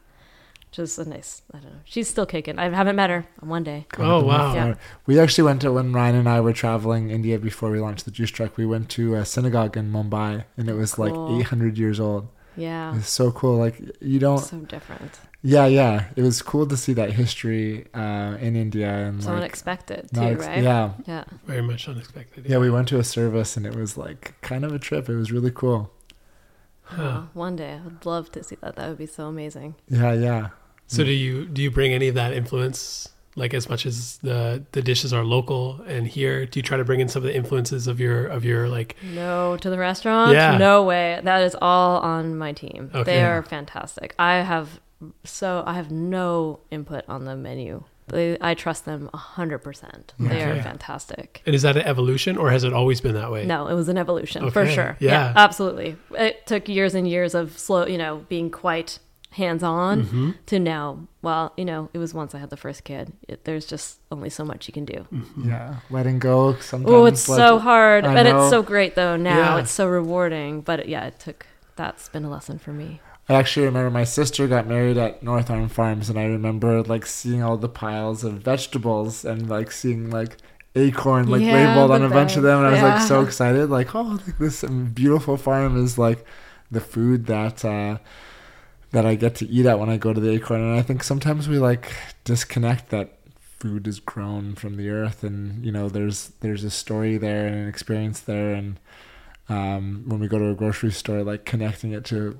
[0.72, 1.78] Just a nice, I don't know.
[1.84, 2.58] She's still kicking.
[2.58, 3.86] I haven't met her one day.
[3.98, 4.54] Oh wow.
[4.54, 4.74] Yeah.
[5.06, 8.10] We actually went to when Ryan and I were traveling India before we launched the
[8.10, 8.56] Juice Truck.
[8.56, 11.28] We went to a synagogue in Mumbai, and it was Cool.
[11.36, 12.28] like 800 years old.
[12.56, 12.96] Yeah.
[12.96, 13.56] It's so cool.
[13.58, 14.38] Like you don't.
[14.38, 15.20] So different.
[15.42, 16.04] Yeah, yeah.
[16.16, 20.20] It was cool to see that history uh, in India and So like unexpected too,
[20.22, 20.62] ex- right?
[20.62, 21.24] Yeah, Yeah.
[21.46, 22.46] Very much unexpected.
[22.48, 22.58] yeah.
[22.58, 25.08] We went to a service, and it was like kind of a trip.
[25.10, 25.90] It was really cool.
[26.96, 28.76] Oh, one day I would love to see that.
[28.76, 29.74] That would be so amazing.
[29.88, 30.48] Yeah, yeah.
[30.92, 34.62] So do you do you bring any of that influence like as much as the
[34.72, 37.34] the dishes are local and here do you try to bring in some of the
[37.34, 40.32] influences of your of your like No to the restaurant?
[40.32, 40.58] Yeah.
[40.58, 41.18] No way.
[41.24, 42.90] That is all on my team.
[42.94, 43.04] Okay.
[43.04, 44.14] They are fantastic.
[44.18, 44.80] I have
[45.24, 47.84] so I have no input on the menu.
[48.08, 50.12] They, I trust them hundred percent.
[50.18, 51.40] They are fantastic.
[51.46, 53.46] and is that an evolution or has it always been that way?
[53.46, 54.74] No, it was an evolution for Okay.
[54.74, 54.96] sure.
[55.00, 55.32] Yeah.
[55.34, 55.96] absolutely.
[56.10, 58.98] It took years and years of slow, you know, being quite
[59.32, 60.30] hands on Mm-hmm.
[60.46, 61.06] to now.
[61.22, 63.12] Well, you know, it was once I had the first kid.
[63.28, 65.06] It, there's just only so much you can do.
[65.44, 66.92] Yeah, letting go sometimes.
[66.92, 68.40] Oh, it's like- so hard, I but know.
[68.42, 69.16] it's so great though.
[69.16, 69.58] Now Yeah.
[69.60, 70.60] it's so rewarding.
[70.62, 71.46] But yeah, it took.
[71.76, 73.00] That's been a lesson for me.
[73.28, 77.06] I actually remember my sister got married at North Arm Farms, and I remember like
[77.06, 80.36] seeing all the piles of vegetables and like seeing like
[80.74, 83.22] acorn like Yeah, labeled on the a bunch of them, and I was like so
[83.26, 86.26] excited, like oh, this beautiful farm is like
[86.70, 87.98] the food that uh,
[88.92, 91.02] that I get to eat at when I go to the acorn, and I think
[91.02, 91.92] sometimes we like
[92.24, 97.16] disconnect that food is grown from the earth, and you know there's there's a story
[97.16, 98.78] there and an experience there, and
[99.48, 102.38] um, when we go to a grocery store, like connecting it to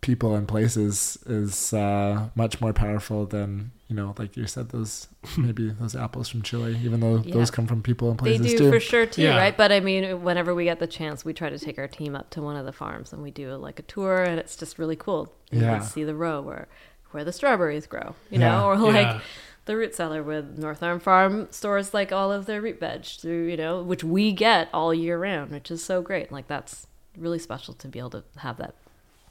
[0.00, 5.08] people and places is uh, much more powerful than you know, like you said, those
[5.38, 7.34] maybe those apples from Chile, even though Yeah.
[7.34, 8.42] those come from people and places too.
[8.44, 8.70] They do too.
[8.70, 9.36] for sure too, Yeah.
[9.38, 9.56] right?
[9.56, 12.30] But I mean, whenever we get the chance, we try to take our team up
[12.30, 14.96] to one of the farms and we do like a tour, and it's just really
[14.96, 15.32] cool.
[15.50, 15.78] You Yeah.
[15.78, 16.68] can see the row where
[17.12, 18.50] where the strawberries grow, you Yeah.
[18.58, 19.20] know, or like Yeah.
[19.64, 23.46] the root cellar with North Arm Farm stores like all of their root veg through,
[23.46, 26.30] you know, which we get all year round, which is so great.
[26.30, 26.86] Like that's
[27.16, 28.74] really special to be able to have that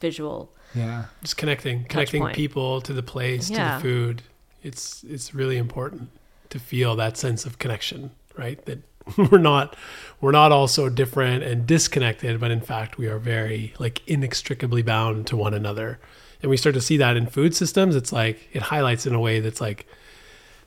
[0.01, 0.51] visual.
[0.74, 2.36] Yeah, just connecting connecting point.
[2.36, 4.24] people to the place to the food
[4.68, 6.09] it's it's really important
[6.49, 8.63] to feel that sense of connection right?
[8.65, 8.80] That
[9.32, 9.76] we're not
[10.22, 14.82] we're not all so different and disconnected but in fact we are very like inextricably
[14.82, 15.99] bound to one another.
[16.41, 17.95] And we start to see that in food systems.
[17.95, 19.88] It's like it highlights in a way that's like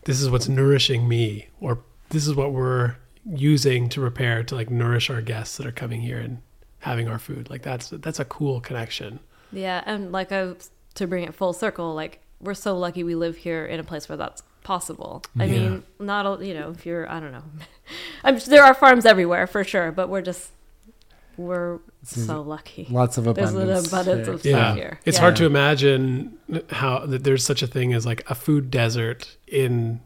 [0.05, 1.79] this is what's nourishing me or
[2.09, 6.01] this is what we're using to prepare to like nourish our guests that are coming
[6.01, 6.39] here and
[6.81, 7.49] having our food.
[7.51, 9.21] Like that's that's a cool connection.
[9.53, 10.55] Yeah, and like I,
[10.95, 14.09] to bring it full circle, like we're so lucky we live here in a place
[14.09, 15.23] where that's possible.
[15.39, 15.53] I Yeah.
[15.69, 17.43] mean, not all, you know, if you're, I don't know,
[18.25, 20.51] I'm there are farms everywhere for sure, but we're just
[21.37, 22.87] we're This so lucky.
[22.91, 23.91] lots of There's abundance.
[23.93, 24.35] an abundance here.
[24.35, 24.75] of yeah.
[24.75, 25.01] here.
[25.07, 25.23] It's Yeah.
[25.23, 26.39] hard to imagine
[26.71, 30.01] how that there's such a thing as like a food desert in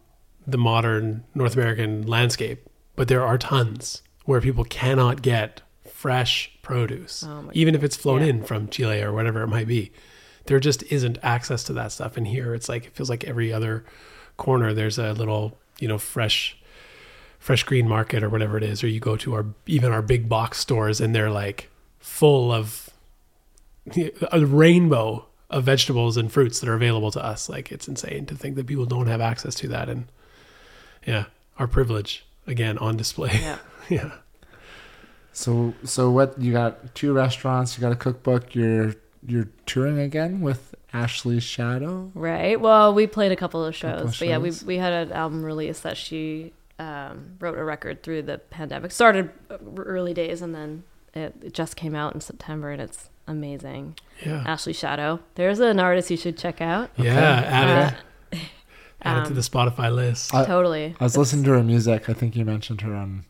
[0.47, 7.25] the modern North American landscape, but there are tons where people cannot get fresh produce,
[7.27, 8.29] Oh my- even if it's flown yeah.
[8.29, 9.91] in from Chile or whatever it might be.
[10.47, 12.17] There just isn't access to that stuff.
[12.17, 13.85] And here it's like it feels like every other
[14.37, 16.57] corner there's a little, you know, fresh
[17.39, 20.29] fresh green market or whatever it is, or you go to our even our big
[20.29, 22.91] box stores and they're like full of
[24.33, 27.49] a rainbow of vegetables and fruits that are available to us.
[27.49, 29.89] Like it's insane to think that people don't have access to that.
[29.89, 30.07] And
[31.07, 31.27] yeah,
[31.59, 33.31] our privilege again on display.
[33.33, 33.59] Yeah.
[33.89, 34.13] yeah.
[35.33, 36.41] So, so what?
[36.41, 37.77] You got two restaurants.
[37.77, 38.55] You got a cookbook.
[38.55, 38.95] You're
[39.27, 42.11] you're touring again with Ashley Shadow.
[42.15, 42.61] Right.
[42.61, 45.13] Well, we played a couple of shows, Couple of but yeah, we we had an
[45.13, 48.93] album release that she um, wrote a record through the pandemic.
[48.93, 49.31] Started
[49.77, 50.85] early days, and then
[51.15, 53.97] it, it just came out in September, and it's amazing.
[54.25, 54.43] Yeah.
[54.47, 55.21] Ashley Shadow.
[55.35, 56.91] There's an artist you should check out.
[56.97, 57.13] Yeah.
[57.13, 57.93] Add
[58.33, 58.39] it, Uh,
[59.03, 60.35] add it to um, the Spotify list.
[60.35, 60.95] I- totally.
[61.01, 62.09] I was listening to her music.
[62.09, 63.25] I think you mentioned her on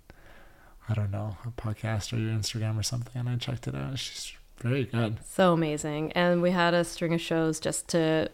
[0.89, 3.99] I don't know, a podcast or your Instagram or something, and I checked it out.
[3.99, 5.19] She's very good.
[5.25, 6.13] So amazing.
[6.13, 8.31] And we had a string of shows just to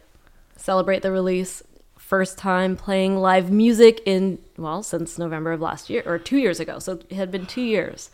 [0.57, 1.63] celebrate the release.
[1.99, 6.61] First time playing live music in, well, since November of last year, or two years
[6.61, 6.79] ago.
[6.79, 8.11] So it had been two years.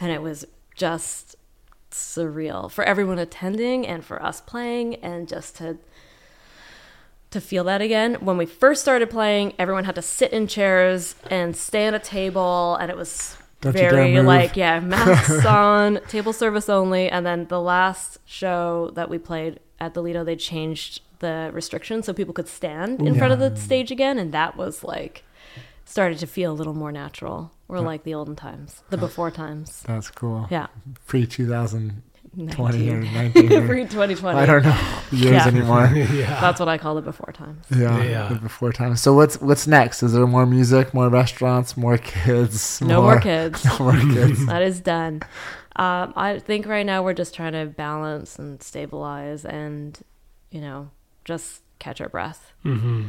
[0.00, 1.36] And it was just
[1.90, 5.78] surreal for everyone attending and for us playing and just to
[7.30, 8.14] to feel that again.
[8.16, 11.98] When we first started playing, everyone had to sit in chairs and stay at a
[11.98, 17.60] table and it was very like yeah masks on table service only and then the
[17.60, 22.48] last show that we played at the lido they changed the restrictions so people could
[22.48, 23.18] stand in yeah.
[23.18, 25.24] front of the stage again and that was like
[25.84, 27.52] started to feel a little more natural.
[27.68, 27.84] Or yeah.
[27.84, 29.82] like the olden times the before times.
[29.86, 30.46] that's cool.
[30.50, 30.66] Yeah.
[31.06, 32.02] Pre-2000
[32.34, 34.78] 20 or 19 or, 2020 i don't know
[35.12, 35.46] years yeah.
[35.46, 35.86] anymore.
[36.12, 36.40] Yeah.
[36.40, 38.28] That's what i call the before times yeah, yeah.
[38.28, 40.02] the before times so what's what's next?
[40.02, 43.64] Is there more music more restaurants more kids no more, more kids.
[43.64, 44.46] no more kids?
[44.46, 45.22] That is done.
[45.76, 49.98] Um, i think right now we're just trying to balance and stabilize and
[50.50, 50.90] you know
[51.24, 52.52] just catch our breath.
[52.64, 53.08] Mm-hmm.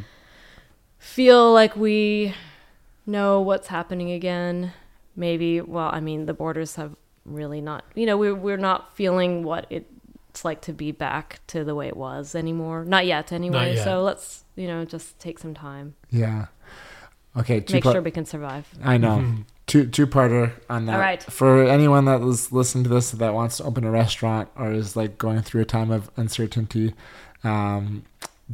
[0.98, 2.34] feel like we
[3.06, 4.72] know what's happening again.
[5.16, 9.42] Maybe well i mean the borders have really not, you know, we're, we're not feeling
[9.42, 12.84] what it's like to be back to the way it was anymore.
[12.84, 13.74] Not yet, anyway.
[13.74, 13.84] yet.
[13.84, 15.94] So let's, you know, just take some time.
[16.10, 16.46] Yeah.
[17.36, 17.60] Okay.
[17.60, 18.68] Two Make part- sure we can survive.
[18.82, 19.24] I know.
[19.66, 20.94] Two two parter on that.
[20.94, 21.22] All right.
[21.22, 24.94] For anyone that was listening to this that wants to open a restaurant or is
[24.94, 26.92] like going through a time of uncertainty,
[27.42, 28.04] um,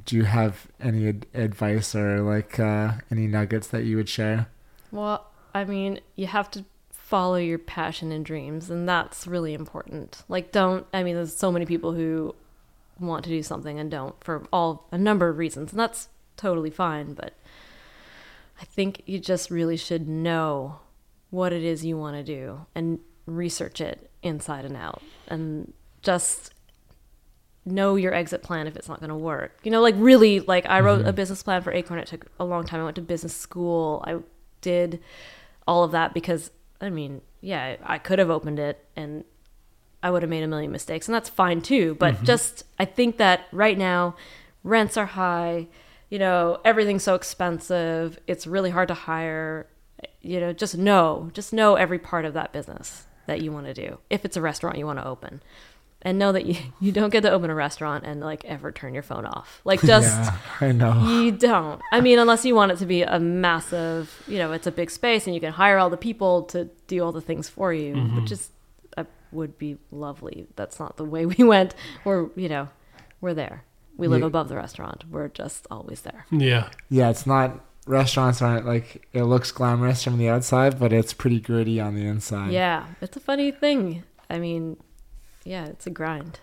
[0.07, 4.47] do you have any ad- advice or like uh, any nuggets that you would share?
[4.93, 6.65] Well, I mean, you have to
[7.11, 10.23] follow your passion and dreams, and that's really important.
[10.29, 12.37] Like, don't, I mean, there's so many people who
[13.01, 16.71] want to do something and don't for all a number of reasons, and that's totally
[16.71, 17.35] fine, but
[18.61, 20.79] I think you just really should know
[21.31, 25.73] what it is you want to do and research it inside and out and
[26.03, 26.53] just
[27.65, 29.59] know your exit plan if it's not going to work.
[29.65, 31.17] You know, like really, like I wrote a mm-hmm.
[31.17, 31.99] business plan for Acorn.
[31.99, 32.81] It took a long time.
[32.81, 34.05] I went to business school.
[34.07, 34.19] I
[34.61, 35.01] did
[35.67, 39.25] all of that because, I mean, yeah, I could have opened it and
[40.03, 41.95] I would have made a million mistakes, and that's fine too.
[41.99, 42.25] But mm-hmm.
[42.25, 44.17] just, I think that right now,
[44.65, 45.69] rents are high.
[46.09, 48.19] You know, everything's so expensive.
[48.27, 49.67] It's really hard to hire.
[50.23, 53.75] You know, just know, just know every part of that business that you want to
[53.75, 53.99] do.
[54.09, 55.43] If it's a restaurant you want to open,
[56.03, 58.95] and know that you you don't get to open a restaurant and like ever turn
[58.95, 59.61] your phone off.
[59.65, 60.09] Like just.
[60.25, 61.21] yeah, I know.
[61.23, 61.81] You don't.
[61.93, 64.91] I mean, unless you want it to be a massive, you know, it's a big
[64.91, 67.95] space and you can hire all the people to do all the things for you,
[67.97, 68.51] which is
[68.97, 70.47] uh, would be lovely.
[70.57, 71.75] That's not the way we went.
[72.05, 72.69] We're, you know,
[73.21, 73.65] we're there.
[73.97, 74.27] We live Yeah.
[74.29, 75.05] above the restaurant.
[75.11, 76.25] We're just always there.
[76.31, 76.71] Yeah.
[76.89, 77.61] Yeah, it's not.
[77.87, 82.07] Restaurants aren't like it looks glamorous from the outside, but it's pretty gritty on the
[82.07, 82.53] inside.
[82.53, 84.05] Yeah, it's a funny thing.
[84.29, 84.77] I mean,
[85.45, 86.41] yeah, it's a grind.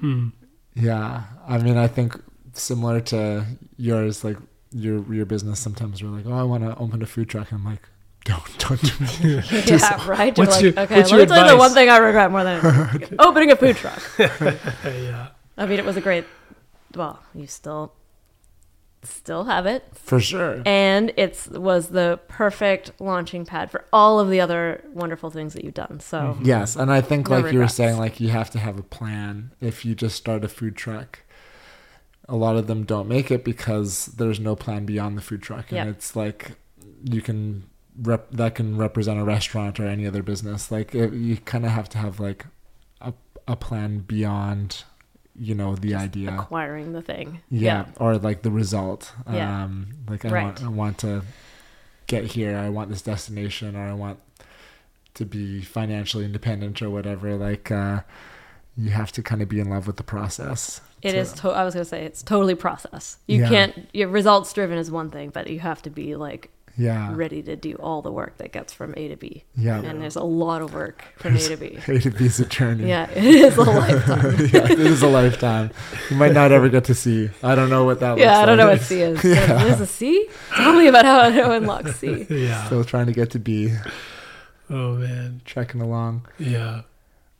[0.00, 0.28] Hmm.
[0.74, 2.20] Yeah, I mean, I think
[2.52, 3.44] similar to
[3.76, 4.36] yours, like
[4.72, 5.60] your your business.
[5.60, 7.52] Sometimes we're like, oh, I want to open a food truck.
[7.52, 7.82] I'm like,
[8.24, 8.80] don't don't
[9.22, 9.70] do it.
[9.70, 10.36] yeah, right.
[10.36, 11.98] You're what's like, your- okay, what's let your me tell you the one thing I
[11.98, 14.02] regret more than opening a food truck.
[14.18, 15.28] yeah.
[15.56, 16.24] I mean, it was a great.
[16.96, 17.92] Well, you still
[19.06, 19.84] still have it.
[19.94, 20.62] For sure.
[20.66, 25.64] and it's was the perfect launching pad for all of the other wonderful things that
[25.64, 26.00] you've done.
[26.00, 26.44] So mm-hmm.
[26.44, 28.82] Yes, and I think No like you were saying, like you have to have a
[28.82, 31.20] plan if you just start a food truck.
[32.28, 35.70] A lot of them don't make it because there's no plan beyond the food truck,
[35.70, 35.88] and Yeah.
[35.88, 36.52] it's like
[37.02, 37.64] you can
[38.00, 40.70] rep that can represent a restaurant or any other business.
[40.70, 42.46] Like it, you kind of have to have like
[43.00, 43.12] a
[43.46, 44.84] a plan beyond,
[45.38, 46.32] you know, the idea.
[46.38, 47.40] acquiring the thing.
[47.50, 49.64] yeah, or like the result Yeah.
[49.64, 50.44] um like I Right.
[50.44, 51.22] want I want to
[52.06, 54.18] get here I want this destination or I want
[55.14, 58.00] to be financially independent or whatever like uh
[58.76, 61.32] you have to kind of be in love with the process It to- is.
[61.34, 63.18] To- I was gonna say it's totally process.
[63.26, 63.48] You Yeah.
[63.48, 63.88] can't.
[63.92, 67.54] Your results driven is one thing, but you have to be like yeah ready to
[67.56, 69.44] do all the work that gets from A to B.
[69.56, 71.78] yeah And there's a lot of work from A to B.
[71.88, 74.36] A to B's a journey Yeah, it is a lifetime.
[74.52, 75.70] yeah it is a lifetime
[76.10, 78.46] you might not ever get to see I don't know what that yeah, looks I
[78.46, 79.22] don't know what C is.
[79.22, 80.28] There's a C.
[80.56, 82.26] Tell me about how to unlock C.
[82.28, 82.64] Yeah.
[82.66, 83.72] still trying to get to B
[84.70, 85.42] Oh man.
[85.44, 86.82] trekking along Yeah.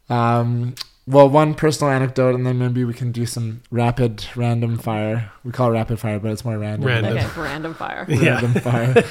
[0.09, 0.75] Um,
[1.07, 5.31] well, one personal anecdote, and then maybe we can do some rapid random fire.
[5.45, 6.87] We call it rapid fire, but it's more random.
[6.87, 7.17] Random.
[7.19, 8.07] Okay, random fire.
[8.09, 8.41] Yeah.
[8.41, 9.05] Random fire.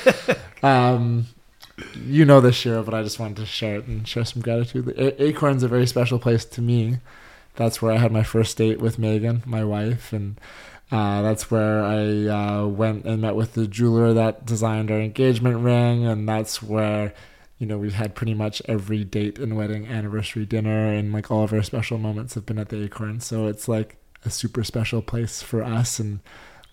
[0.63, 1.25] um,
[2.05, 4.87] you know this, Shira, but I just wanted to share it and share some gratitude.
[4.97, 6.97] A- Acorn's a very special place to me.
[7.55, 10.39] That's where I had my first date with Megan, my wife, and
[10.91, 15.57] uh, that's where I uh, went and met with the jeweler that designed our engagement
[15.57, 17.13] ring, and that's where
[17.63, 21.45] you know, we've had pretty much every date and wedding, anniversary dinner, and like all
[21.45, 23.21] of our special moments have been at the Acorn.
[23.21, 23.95] So it's like
[24.25, 25.97] a super special place for us.
[25.97, 26.19] And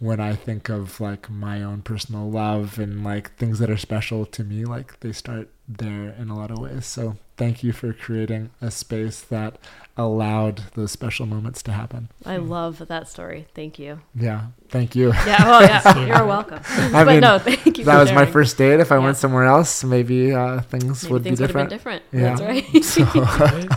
[0.00, 4.26] when I think of like my own personal love and like things that are special
[4.26, 6.86] to me, like they start there in a lot of ways.
[6.86, 9.56] So thank you for creating a space that
[9.96, 12.08] allowed those special moments to happen.
[12.24, 13.46] I love that story.
[13.54, 14.00] Thank you.
[14.14, 15.08] Yeah, thank you.
[15.26, 16.60] Yeah, well, yeah, you're welcome.
[16.68, 17.84] I but mean, no, thank you.
[17.84, 18.78] that for was my first date.
[18.80, 19.04] If I Yeah.
[19.04, 21.70] went somewhere else, maybe uh, things Maybe would things be would have different.
[21.70, 22.12] been different.
[22.12, 22.36] Yeah.
[22.36, 23.68] That's right.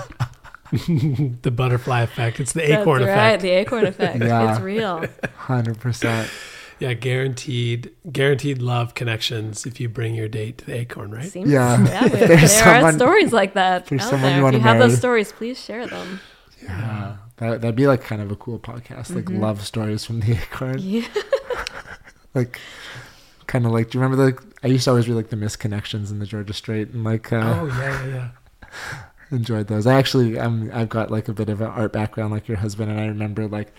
[1.41, 2.39] the butterfly effect.
[2.39, 3.09] It's the That's acorn right.
[3.09, 3.41] effect.
[3.43, 4.19] The acorn effect.
[4.23, 4.53] Yeah.
[4.53, 5.05] It's real.
[5.37, 6.29] Hundred percent.
[6.79, 11.29] Yeah, guaranteed, guaranteed love connections if you bring your date to the acorn, right?
[11.31, 11.83] Seems, Yeah.
[11.85, 12.07] yeah.
[12.07, 14.31] there there's are someone- stories like that there's out someone there.
[14.31, 16.19] you If wanna you have those stories, please share them.
[16.61, 20.31] Yeah, that that'd be like kind of a cool podcast, like love stories from the
[20.41, 20.79] acorn.
[20.79, 20.89] Mm-hmm.
[20.89, 21.21] Yeah.
[22.35, 22.59] Like,
[23.45, 23.91] kind of like.
[23.91, 24.43] Do you remember the?
[24.63, 27.59] I used to always read like the misconnections in the Georgia Straight, and like uh,
[27.61, 28.29] Oh yeah, yeah,
[28.71, 28.99] yeah.
[29.29, 29.85] enjoyed those.
[29.85, 32.89] I actually, um, I've got like a bit of an art background, like your husband,
[32.89, 33.71] and I remember like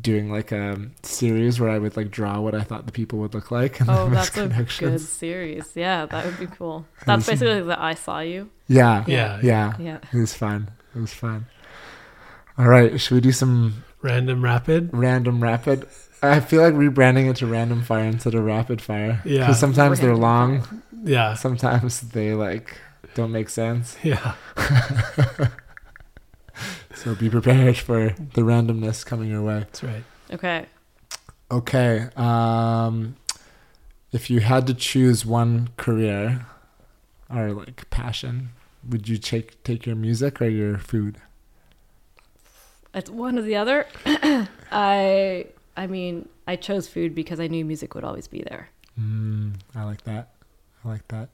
[0.00, 3.32] doing like a series where I would like draw what I thought the people would
[3.34, 3.80] look like.
[3.80, 5.70] And Oh, that's a good series.
[5.74, 6.86] Yeah, that would be cool.
[7.06, 8.50] That's basically the I saw you.
[8.66, 9.38] Yeah, Yeah.
[9.42, 9.98] yeah, Yeah.
[10.12, 10.70] It was fun.
[10.94, 11.46] It was fun.
[12.58, 14.90] All right, should we do some Random rapid.
[14.92, 15.86] random rapid?
[16.22, 19.20] I feel like rebranding it to random fire instead of rapid fire.
[19.24, 19.40] Yeah.
[19.40, 22.78] because sometimes they're long, Yeah, sometimes they like
[23.14, 23.96] don't make sense.
[24.02, 24.34] yeah.
[27.04, 29.58] So be prepared for the randomness coming your way.
[29.58, 30.04] That's right.
[30.32, 30.64] Okay.
[31.50, 32.08] Okay.
[32.16, 33.16] Um,
[34.10, 36.46] if you had to choose one career
[37.28, 38.48] or like passion,
[38.88, 41.18] would you take take your music or your food?
[42.94, 43.86] It's one or the other.
[44.72, 48.70] I I mean, I chose food because I knew music would always be there.
[48.98, 50.30] Mm, I like that.
[50.82, 51.28] I like that.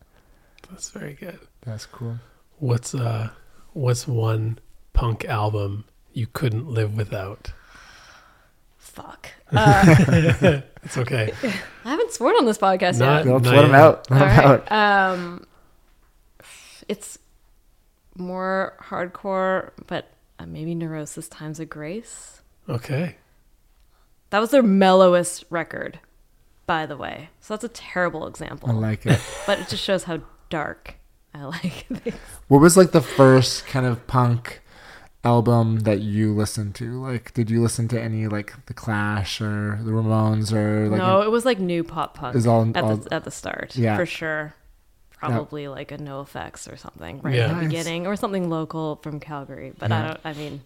[0.69, 1.39] That's very good.
[1.61, 2.17] That's cool.
[2.59, 3.31] What's uh,
[3.73, 4.59] what's one
[5.01, 7.53] punk album you couldn't live without?
[8.79, 9.31] Fuck.
[9.53, 11.31] Uh, It's okay.
[11.85, 13.33] I haven't sworn on this podcast Not- yet.
[13.35, 14.11] Let's Not let them out.
[14.11, 14.73] Let All 'em right.
[14.73, 15.13] out.
[15.13, 15.47] Um,
[16.89, 17.19] it's
[18.17, 22.41] more hardcore, but uh, maybe Neurosis Times of Grace.
[22.69, 23.17] Okay.
[24.31, 25.99] That was their mellowest record,
[26.67, 27.29] by the way.
[27.41, 28.71] So that's a terrible example.
[28.71, 29.21] I like it.
[29.47, 30.95] but it just shows how dark
[31.35, 32.17] I like things.
[32.49, 34.60] What was like the first kind of punk
[35.25, 37.03] album that you listened to?
[37.03, 40.99] Like, did you listen to any like the Clash or the Ramones or like?
[40.99, 43.77] no, it was like new pop punk Is all- at, all- the, at the start,
[43.77, 43.97] Yeah.
[43.97, 44.55] for sure.
[45.19, 47.43] Probably like a NOFX or something right Yeah.
[47.43, 47.65] at the Nice.
[47.69, 49.73] beginning, or something local from Calgary.
[49.79, 49.99] But Yeah.
[49.99, 50.21] I don't.
[50.25, 50.63] I mean,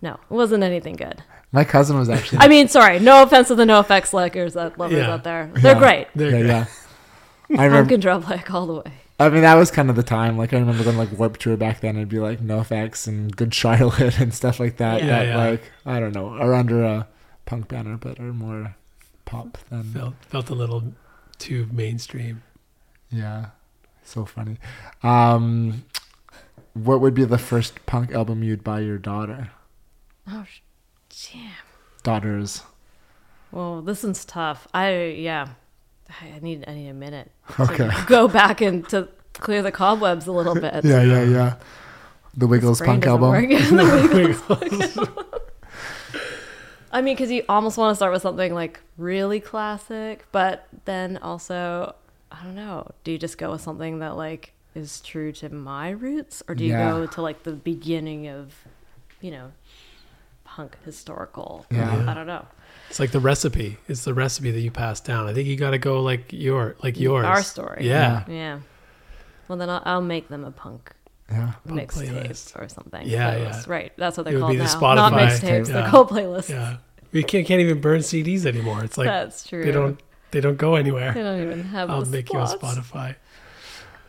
[0.00, 1.22] no, it wasn't anything good.
[1.52, 2.38] my cousin was actually.
[2.38, 5.12] I mean, sorry, no offense to the NOFX likers, that uh, lovers Yeah.
[5.12, 5.50] out there.
[5.52, 5.78] They're Yeah.
[5.78, 6.06] great.
[6.14, 6.48] There yeah, you go.
[6.48, 6.64] yeah.
[7.50, 7.94] I Punk remember.
[7.94, 8.92] and drum like all the way.
[9.20, 10.38] I mean, that was kind of the time.
[10.38, 11.96] Like, I remember going like Warp Tour back then.
[11.96, 15.00] It'd be like NOFX and Good Charlotte and stuff like that.
[15.02, 15.06] Yeah.
[15.06, 15.50] that, Yeah, yeah.
[15.50, 17.06] like I don't know, are under a
[17.44, 18.74] punk banner, but are more
[19.26, 19.84] pop than.
[19.84, 20.94] Felt felt a little
[21.38, 22.42] too mainstream.
[23.10, 23.46] Yeah,
[24.02, 24.56] so funny.
[25.02, 25.84] Um,
[26.74, 29.50] what would be the first punk album you'd buy your daughter?
[30.28, 30.46] Oh,
[31.32, 31.50] damn.
[32.02, 32.62] Daughters.
[33.52, 34.68] Well, this one's tough.
[34.72, 35.48] I yeah,
[36.20, 37.30] I need I need a minute.
[37.56, 37.90] to Okay.
[38.06, 40.84] go back and to clear the cobwebs a little bit.
[40.84, 41.54] Yeah, yeah, yeah.
[42.36, 43.32] The Wiggles punk album.
[43.32, 45.08] The Wiggles.
[46.92, 51.18] I mean, because you almost want to start with something like really classic, but then
[51.18, 51.94] also,
[52.32, 52.90] I don't know.
[53.04, 56.64] Do you just go with something that like is true to my roots, or do
[56.64, 56.90] you Yeah.
[56.90, 58.54] go to like the beginning of,
[59.20, 59.52] you know,
[60.44, 61.64] punk historical?
[61.70, 62.06] Yeah.
[62.08, 62.44] I don't know.
[62.90, 63.78] It's like the recipe.
[63.88, 65.26] It's the recipe that you pass down.
[65.28, 67.24] I think you got to go like your like yours.
[67.24, 67.86] Our story.
[67.86, 68.24] Yeah.
[68.28, 68.60] Yeah.
[69.48, 70.92] Well, then I'll, I'll make them a punk
[71.30, 71.52] Yeah.
[71.66, 72.60] Punk mixtape playlist.
[72.60, 73.06] or something.
[73.08, 73.66] Yeah, Playlist.
[73.66, 73.72] yeah.
[73.72, 73.92] Right.
[73.96, 74.94] That's what they're would called be the now.
[74.94, 75.28] Not Spotify.
[75.28, 75.68] mixtapes.
[75.68, 75.74] Yeah.
[75.74, 76.50] They're called playlists.
[76.50, 76.76] Yeah.
[77.12, 78.84] We can't can't even burn CDs anymore.
[78.84, 79.64] It's like That's true.
[79.64, 80.00] they don't
[80.32, 81.12] they don't go anywhere.
[81.12, 81.90] They don't even have.
[81.90, 82.52] I'll the make slots.
[82.52, 83.16] you a Spotify.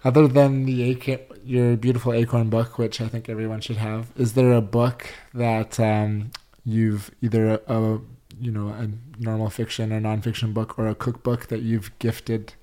[0.03, 4.33] Other than the acorn, your beautiful acorn book, which I think everyone should have, is
[4.33, 6.31] there a book that um,
[6.65, 8.01] you've either a, a
[8.41, 8.89] you know a
[9.19, 12.53] normal fiction or nonfiction book or a cookbook that you've gifted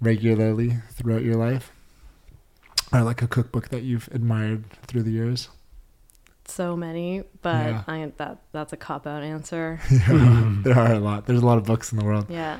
[0.00, 1.70] regularly throughout your life,
[2.92, 5.48] or like a cookbook that you've admired through the years?
[6.46, 7.84] So many, but Yeah.
[7.86, 9.80] I that that's a cop out answer.
[9.90, 10.62] yeah, mm-hmm.
[10.62, 11.26] there are a lot.
[11.26, 12.26] There's a lot of books in the world.
[12.28, 12.58] Yeah.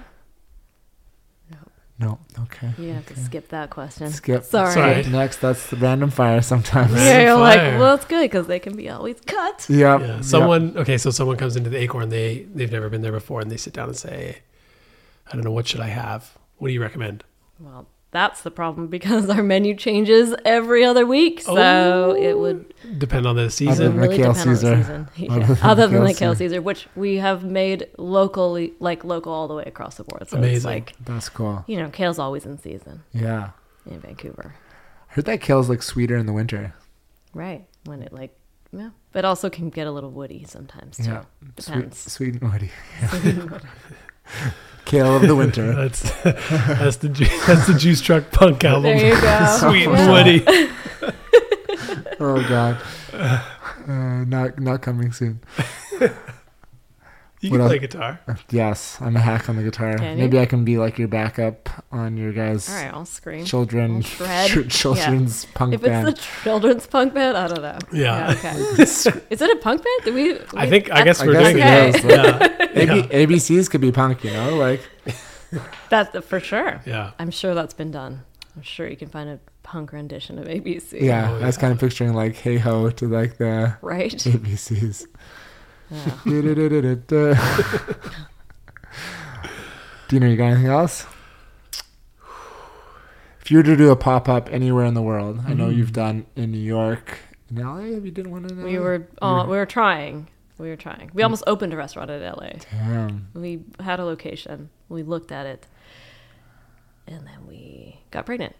[2.02, 2.72] No, okay.
[2.78, 4.10] You have to skip that question.
[4.10, 4.42] Skip.
[4.42, 4.74] Sorry.
[4.74, 5.02] Sorry.
[5.04, 6.42] Next, that's the random fire.
[6.42, 6.90] Sometimes.
[6.90, 9.66] Random Yeah, you're like, well, it's good because they can be always cut.
[9.68, 10.00] Yeah.
[10.00, 10.06] Yeah.
[10.06, 10.20] yeah.
[10.20, 13.52] Someone okay, so someone comes into the acorn, they they've never been there before and
[13.52, 14.38] they sit down and say,
[15.28, 16.36] I don't know, what should I have?
[16.56, 17.22] What do you recommend?
[17.60, 21.40] Well, that's the problem because our menu changes every other week.
[21.40, 22.14] So Oh.
[22.14, 23.84] it would Depend on the Other season.
[23.92, 24.76] than really Kale depend on Caesar.
[24.76, 25.30] the season.
[25.42, 26.48] Other than Other than Kale the Kale Caesar.
[26.50, 30.20] Caesar, which we have made locally, like local all the way across the board.
[30.28, 30.70] So it's Amazing.
[30.70, 31.64] like, That's cool.
[31.66, 33.50] you know, kale's always in season Yeah.
[33.90, 34.54] in Vancouver.
[35.10, 36.74] I heard that kale's like sweeter in the winter.
[37.34, 37.64] Right.
[37.84, 38.36] When it like,
[38.72, 38.90] yeah.
[39.12, 41.04] But also can get a little woody sometimes too.
[41.04, 41.22] Yeah.
[41.58, 42.12] Sweet, Depends.
[42.12, 42.70] sweet and woody.
[44.84, 45.72] Kale of the winter.
[45.74, 48.82] That's that's the ju- that's the Juice Truck Punk album.
[48.82, 49.56] There you go.
[49.58, 50.10] Sweet and Yeah.
[50.10, 50.44] woody.
[52.20, 52.78] oh god.
[53.88, 55.40] Uh, not not coming soon.
[57.42, 57.70] You What can else?
[57.70, 58.20] play guitar.
[58.50, 59.98] Yes, I'm a hack on the guitar.
[59.98, 60.22] Can you?
[60.24, 63.44] Maybe I can be like your backup on your guys' All right, I'll scream.
[63.44, 64.50] children I'll shred.
[64.50, 65.74] ch- children's punk band.
[65.74, 66.06] If it's band.
[66.06, 66.12] the
[66.44, 67.78] children's punk band, I don't know.
[67.92, 68.30] Yeah.
[68.38, 68.52] okay.
[68.82, 69.06] Is
[69.42, 70.04] it a punk band?
[70.04, 70.38] Did we?
[70.56, 71.96] I we- think I guess I we're guess doing it it.
[71.96, 72.04] is.
[72.74, 72.92] Yeah.
[72.94, 74.80] AB, ABCs could be punk, you know, like
[75.90, 76.80] that's for sure.
[76.86, 77.10] Yeah.
[77.18, 78.22] I'm sure that's been done.
[78.56, 81.00] I'm sure you can find a punk rendition of ABC.
[81.00, 81.30] yeah.
[81.30, 81.60] Oh, I was yeah.
[81.60, 84.12] kind of picturing like hey ho to like the Right.
[84.12, 85.06] ABCs.
[86.24, 87.34] Yeah.
[90.08, 91.06] Dina, you got anything else?
[93.40, 95.76] If you were to do a pop up anywhere in the world, I know Mm.
[95.76, 97.18] you've done in New York,
[97.50, 97.94] in LA.
[97.94, 98.64] Have you did one in LA?
[98.64, 99.08] We were.
[99.20, 100.28] Uh, we were trying.
[100.58, 101.10] We were trying.
[101.14, 102.50] We almost opened a restaurant in LA.
[102.70, 103.28] Damn.
[103.34, 104.68] We had a location.
[104.88, 105.66] We looked at it,
[107.08, 108.54] and then we got pregnant.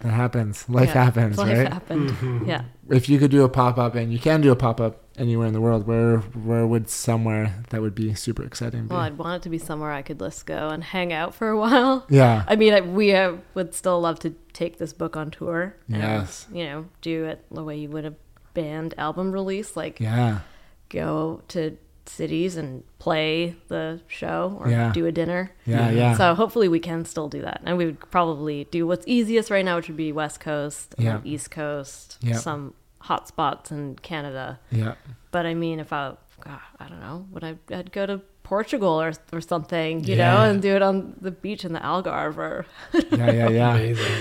[0.00, 0.68] That happens.
[0.68, 1.72] Life Yeah, happens, Life right?
[1.72, 2.10] happened.
[2.10, 2.48] Mm-hmm.
[2.48, 2.62] Yeah.
[2.88, 5.46] If you could do a pop up, and you can do a pop up anywhere
[5.48, 8.94] in the world, where where would somewhere that would be super exciting be?
[8.94, 11.48] Well, I'd want it to be somewhere I could just go and hang out for
[11.48, 12.06] a while.
[12.08, 12.44] yeah.
[12.46, 15.74] I mean, I, we uh, would still love to take this book on tour.
[15.88, 16.46] and, Yes.
[16.52, 18.14] You know, do it the way you would a
[18.54, 20.40] band album release, like yeah.
[20.88, 21.76] go to
[22.08, 24.92] cities and play the show or Yeah.
[24.92, 25.52] do a dinner.
[25.66, 25.90] Yeah.
[25.90, 26.16] Yeah.
[26.16, 29.64] So hopefully we can still do that, and we would probably do what's easiest right
[29.64, 31.20] now, which would be West Coast, and Yeah.
[31.24, 32.36] East Coast, Yeah.
[32.36, 34.58] some hot spots in Canada.
[34.70, 34.94] yeah.
[35.30, 37.56] But I mean, if I, God, I don't know, would I?
[37.72, 40.34] I'd go to Portugal or or something, you Yeah.
[40.34, 42.66] know, and do it on the beach in the Algarve, or,
[43.12, 43.30] Yeah.
[43.32, 43.48] Yeah.
[43.50, 43.74] Yeah.
[43.74, 44.12] Amazing.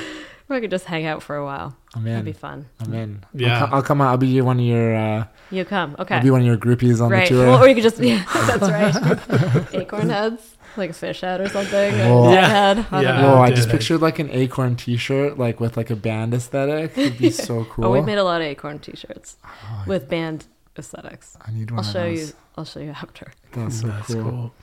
[0.50, 1.76] Or I could just hang out for a while.
[1.96, 2.68] I'm That'd be fun.
[2.80, 3.24] I'm in.
[3.34, 3.62] Yeah.
[3.62, 4.10] I'll, co- I'll come out.
[4.10, 4.96] I'll be one of your.
[4.96, 6.16] Uh, You come, okay?
[6.16, 7.28] I'll be one of your groupies on right.
[7.28, 7.48] the tour.
[7.48, 9.74] Well, or you could just, yeah, that's right.
[9.74, 11.94] Acorn heads, like a fish head or something.
[12.00, 12.30] Whoa.
[12.30, 12.48] a Yeah.
[12.48, 12.86] head.
[12.92, 13.12] I Yeah.
[13.14, 13.36] don't know.
[13.36, 13.42] Whoa!
[13.42, 16.98] I just pictured like an acorn T-shirt, like with like a band aesthetic.
[16.98, 17.86] It'd be so cool.
[17.86, 20.46] Oh, we've made a lot of acorn t-shirts Oh, with band
[20.78, 21.36] aesthetics.
[21.46, 22.30] I need one I'll of show those.
[22.30, 22.34] you.
[22.58, 23.32] I'll show you after.
[23.54, 24.24] That's so That's cool.
[24.24, 24.54] cool.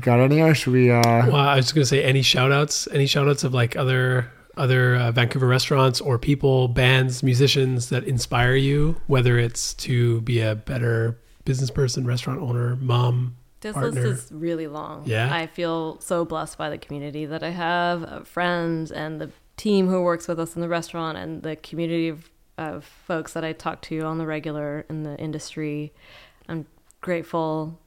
[0.00, 0.90] Got any, or should we?
[0.90, 3.76] uh Well, I was just gonna say any shout outs, any shout outs of like
[3.76, 10.20] other other uh, Vancouver restaurants or people, bands, musicians that inspire you, whether it's to
[10.22, 13.36] be a better business person, restaurant owner, mom.
[13.60, 14.08] This Partner.
[14.08, 15.04] list is really long.
[15.06, 15.34] Yeah?
[15.34, 19.88] I feel so blessed by the community that I have, of friends, and the team
[19.88, 23.52] who works with us in the restaurant, and the community of, of folks that I
[23.54, 25.92] talk to on the regular in the industry.
[26.48, 26.66] I'm
[27.00, 27.80] grateful,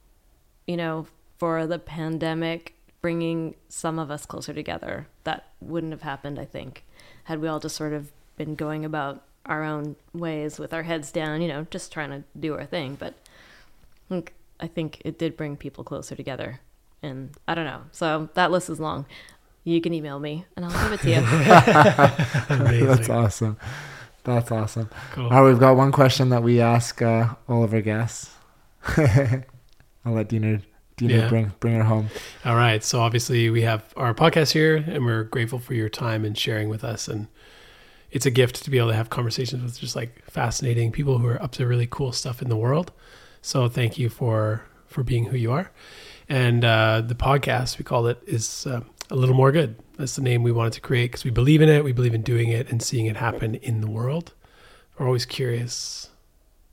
[0.66, 1.06] you know,
[1.38, 5.06] for the pandemic bringing some of us closer together.
[5.24, 6.84] That wouldn't have happened, I think,
[7.24, 11.10] had we all just sort of been going about our own ways with our heads
[11.10, 12.96] down, you know, just trying to do our thing.
[12.98, 16.60] But I think, I think it did bring people closer together.
[17.02, 17.82] And I don't know.
[17.92, 19.06] So that list is long.
[19.64, 21.20] You can email me and I'll give it to you.
[22.86, 23.56] That's awesome.
[24.24, 24.90] That's awesome.
[25.12, 25.24] Cool.
[25.24, 28.30] All right, we've got one question that we ask uh, all of our guests.
[28.96, 30.60] I'll let Dina,
[30.98, 31.28] Dina Yeah.
[31.28, 32.10] bring bring her home.
[32.44, 32.84] All right.
[32.84, 36.68] So obviously we have our podcast here and we're grateful for your time and sharing
[36.68, 37.08] with us.
[37.08, 37.28] And
[38.10, 41.26] it's a gift to be able to have conversations with just like fascinating people who
[41.28, 42.92] are up to really cool stuff in the world.
[43.42, 45.70] So thank you for, for being who you are.
[46.28, 48.80] And uh, the podcast, we call it, is uh,
[49.10, 49.76] a little more good.
[49.96, 51.84] That's the name we wanted to create because we believe in it.
[51.84, 54.34] We believe in doing it and seeing it happen in the world.
[54.98, 56.10] We're always curious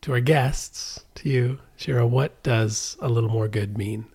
[0.01, 4.05] to our guests, to you, Shira, what does a little more good mean?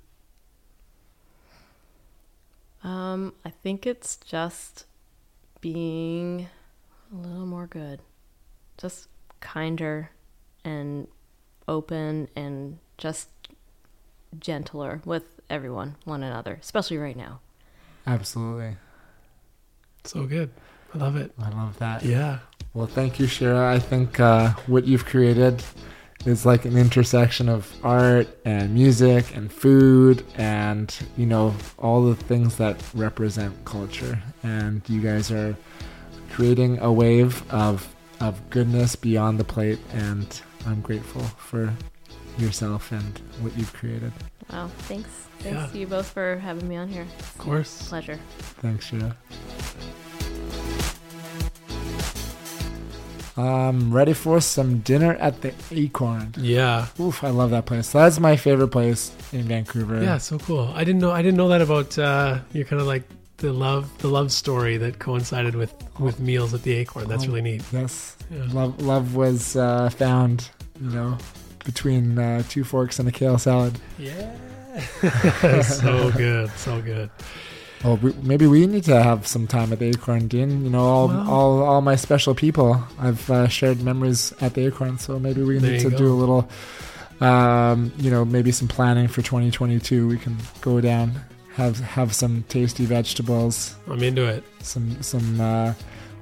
[2.83, 4.87] Um, I think it's just
[5.61, 6.49] being
[7.13, 8.01] a little more good,
[8.79, 9.09] just
[9.41, 10.11] kinder
[10.65, 11.07] and
[11.69, 13.29] open and just
[14.39, 17.41] gentler with everyone, one another, especially right now.
[18.07, 18.77] Absolutely,
[20.05, 20.51] So good.
[20.95, 21.33] I love it.
[21.39, 22.03] I love that.
[22.05, 22.39] Yeah.
[22.75, 23.73] Well, thank you, Shira.
[23.73, 25.63] I think uh, what you've created
[26.27, 32.15] is like an intersection of art and music and food and you know all the
[32.15, 34.23] things that represent culture.
[34.43, 35.57] And you guys are
[36.31, 39.79] creating a wave of of goodness beyond the plate.
[39.93, 41.73] And I'm grateful for
[42.39, 44.13] yourself and what you've created.
[44.53, 45.09] Wow, thanks.
[45.39, 45.67] Thanks Yeah.
[45.69, 47.07] to you both for having me on here.
[47.19, 47.89] Of course.
[47.89, 48.19] Pleasure.
[48.61, 49.17] Thanks, Shira.
[53.41, 56.35] I'm ready for some dinner at the Acorn.
[56.37, 56.87] Yeah.
[56.99, 57.93] Oof, I love that place.
[57.93, 60.03] That's my favorite place in Vancouver.
[60.03, 60.71] Yeah, so cool.
[60.75, 63.05] I didn't know I didn't know that about uh your kind of like
[63.39, 67.09] the love the love story that coincided with with meals at the Acorn.
[67.09, 67.63] That's really neat.
[67.73, 68.17] Yes.
[68.31, 68.45] Yeah.
[68.53, 70.51] Love love was uh, found,
[70.81, 71.19] you know,
[71.65, 73.79] between uh, two forks and a kale salad.
[73.99, 74.31] Yeah.
[75.63, 76.51] so good.
[76.57, 77.11] So good.
[77.83, 80.65] Oh, we, maybe we need to have some time at the Acorn, Dean.
[80.65, 82.83] You know, all Well- all, all my special people.
[82.99, 86.51] I've uh, shared memories at the Acorn, so maybe we need to do a little,
[87.21, 90.07] um, you know, maybe some planning for 2022.
[90.09, 91.21] We can go down,
[91.55, 94.45] have have some tasty vegetables, I'm into it.
[94.61, 95.73] some some uh,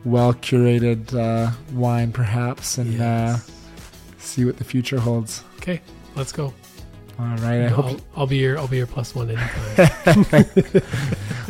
[0.04, 3.04] well curated uh, wine, perhaps, and uh,
[3.38, 3.50] Yes.
[4.18, 5.42] see what the future holds.
[5.56, 5.80] Okay,
[6.14, 6.52] let's go.
[7.18, 7.62] All right.
[7.62, 7.96] I I'll.
[8.16, 10.44] I'll be your I'll be your plus one anytime.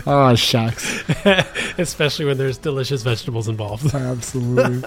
[0.06, 1.02] Oh shucks!
[1.78, 3.94] Especially when there's delicious vegetables involved.
[3.94, 4.82] Absolutely.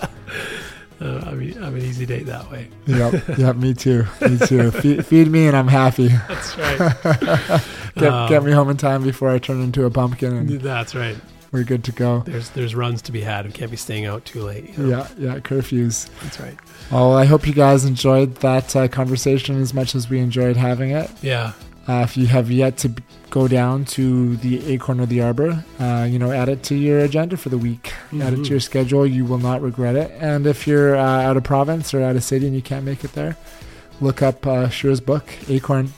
[0.99, 2.67] Uh, I mean, I'm an easy date that way.
[2.87, 3.13] yep.
[3.37, 3.55] Yep.
[3.57, 4.05] Me too.
[4.21, 4.69] Me too.
[4.71, 6.07] Feed, feed me, and I'm happy.
[6.09, 7.61] That's right.
[7.95, 10.93] Get, Um, get me home in time before I turn into a pumpkin, and That's
[10.95, 11.15] right.
[11.51, 12.19] We're good to go.
[12.25, 13.45] There's there's runs to be had.
[13.45, 14.77] We can't be staying out too late.
[14.77, 14.89] you know?
[14.89, 15.07] Yeah.
[15.33, 15.39] Yeah.
[15.39, 16.09] Curfews.
[16.23, 16.57] That's right.
[16.91, 20.91] Oh, I hope you guys enjoyed that uh, conversation as much as we enjoyed having
[20.91, 21.11] it.
[21.21, 21.53] Yeah.
[21.89, 22.93] Uh, if you have yet to
[23.31, 26.99] go down to the Acorn or the Arbor, uh, you know, add it to your
[26.99, 27.91] agenda for the week.
[28.21, 29.05] Add it to your schedule.
[29.05, 30.11] You will not regret it.
[30.21, 33.03] And if you're uh, out of province or out of city and you can't make
[33.03, 33.35] it there,
[33.99, 35.91] look up uh, Shira's book, Acorn.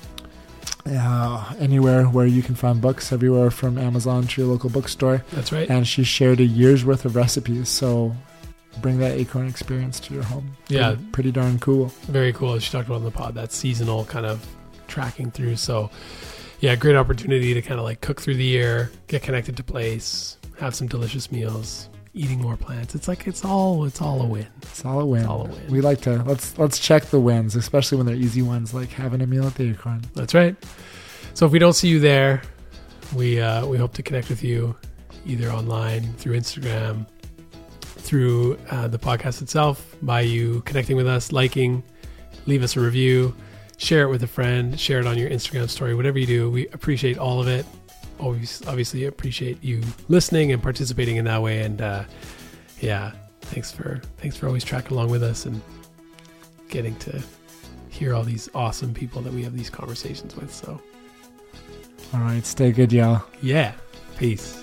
[0.86, 5.24] Uh, anywhere where you can find books, everywhere from Amazon to your local bookstore.
[5.32, 5.70] That's right.
[5.70, 7.70] And she shared a year's worth of recipes.
[7.70, 8.14] So
[8.82, 10.58] bring that Acorn experience to your home.
[10.68, 10.90] Yeah.
[10.90, 11.86] Pretty, pretty darn cool.
[12.08, 12.56] Very cool.
[12.56, 14.46] You talked about on the pod, that seasonal kind of
[14.88, 15.56] tracking through.
[15.56, 15.90] So,
[16.60, 20.38] yeah, great opportunity to kind of like cook through the year, get connected to place,
[20.60, 22.96] have some delicious meals, eating more plants.
[22.96, 24.48] It's like it's all it's all a win.
[24.62, 25.22] It's all a win.
[25.22, 25.68] It's all a win.
[25.70, 29.22] We like to let's let's check the wins, especially when they're easy ones, like having
[29.22, 30.02] a meal at the Acorn.
[30.14, 30.56] That's right.
[31.34, 32.42] So if we don't see you there,
[33.16, 34.76] we uh, we hope to connect with you
[35.26, 37.08] either online through Instagram,
[37.82, 41.84] through uh, the podcast itself, by you connecting with us, liking,
[42.46, 43.34] leave us a review,
[43.78, 46.52] share it with a friend, share it on your Instagram story, whatever you do.
[46.52, 47.66] We appreciate all of it.
[48.24, 51.62] Always, obviously, appreciate you listening and participating in that way.
[51.62, 52.06] And uh,
[52.80, 55.62] yeah, thanks for thanks for always tracking along with us and
[56.70, 57.22] getting to
[57.90, 60.54] hear all these awesome people that we have these conversations with.
[60.54, 60.82] So.
[62.14, 63.24] All right, stay good, y'all.
[63.42, 63.74] Yeah.
[64.18, 64.63] Peace.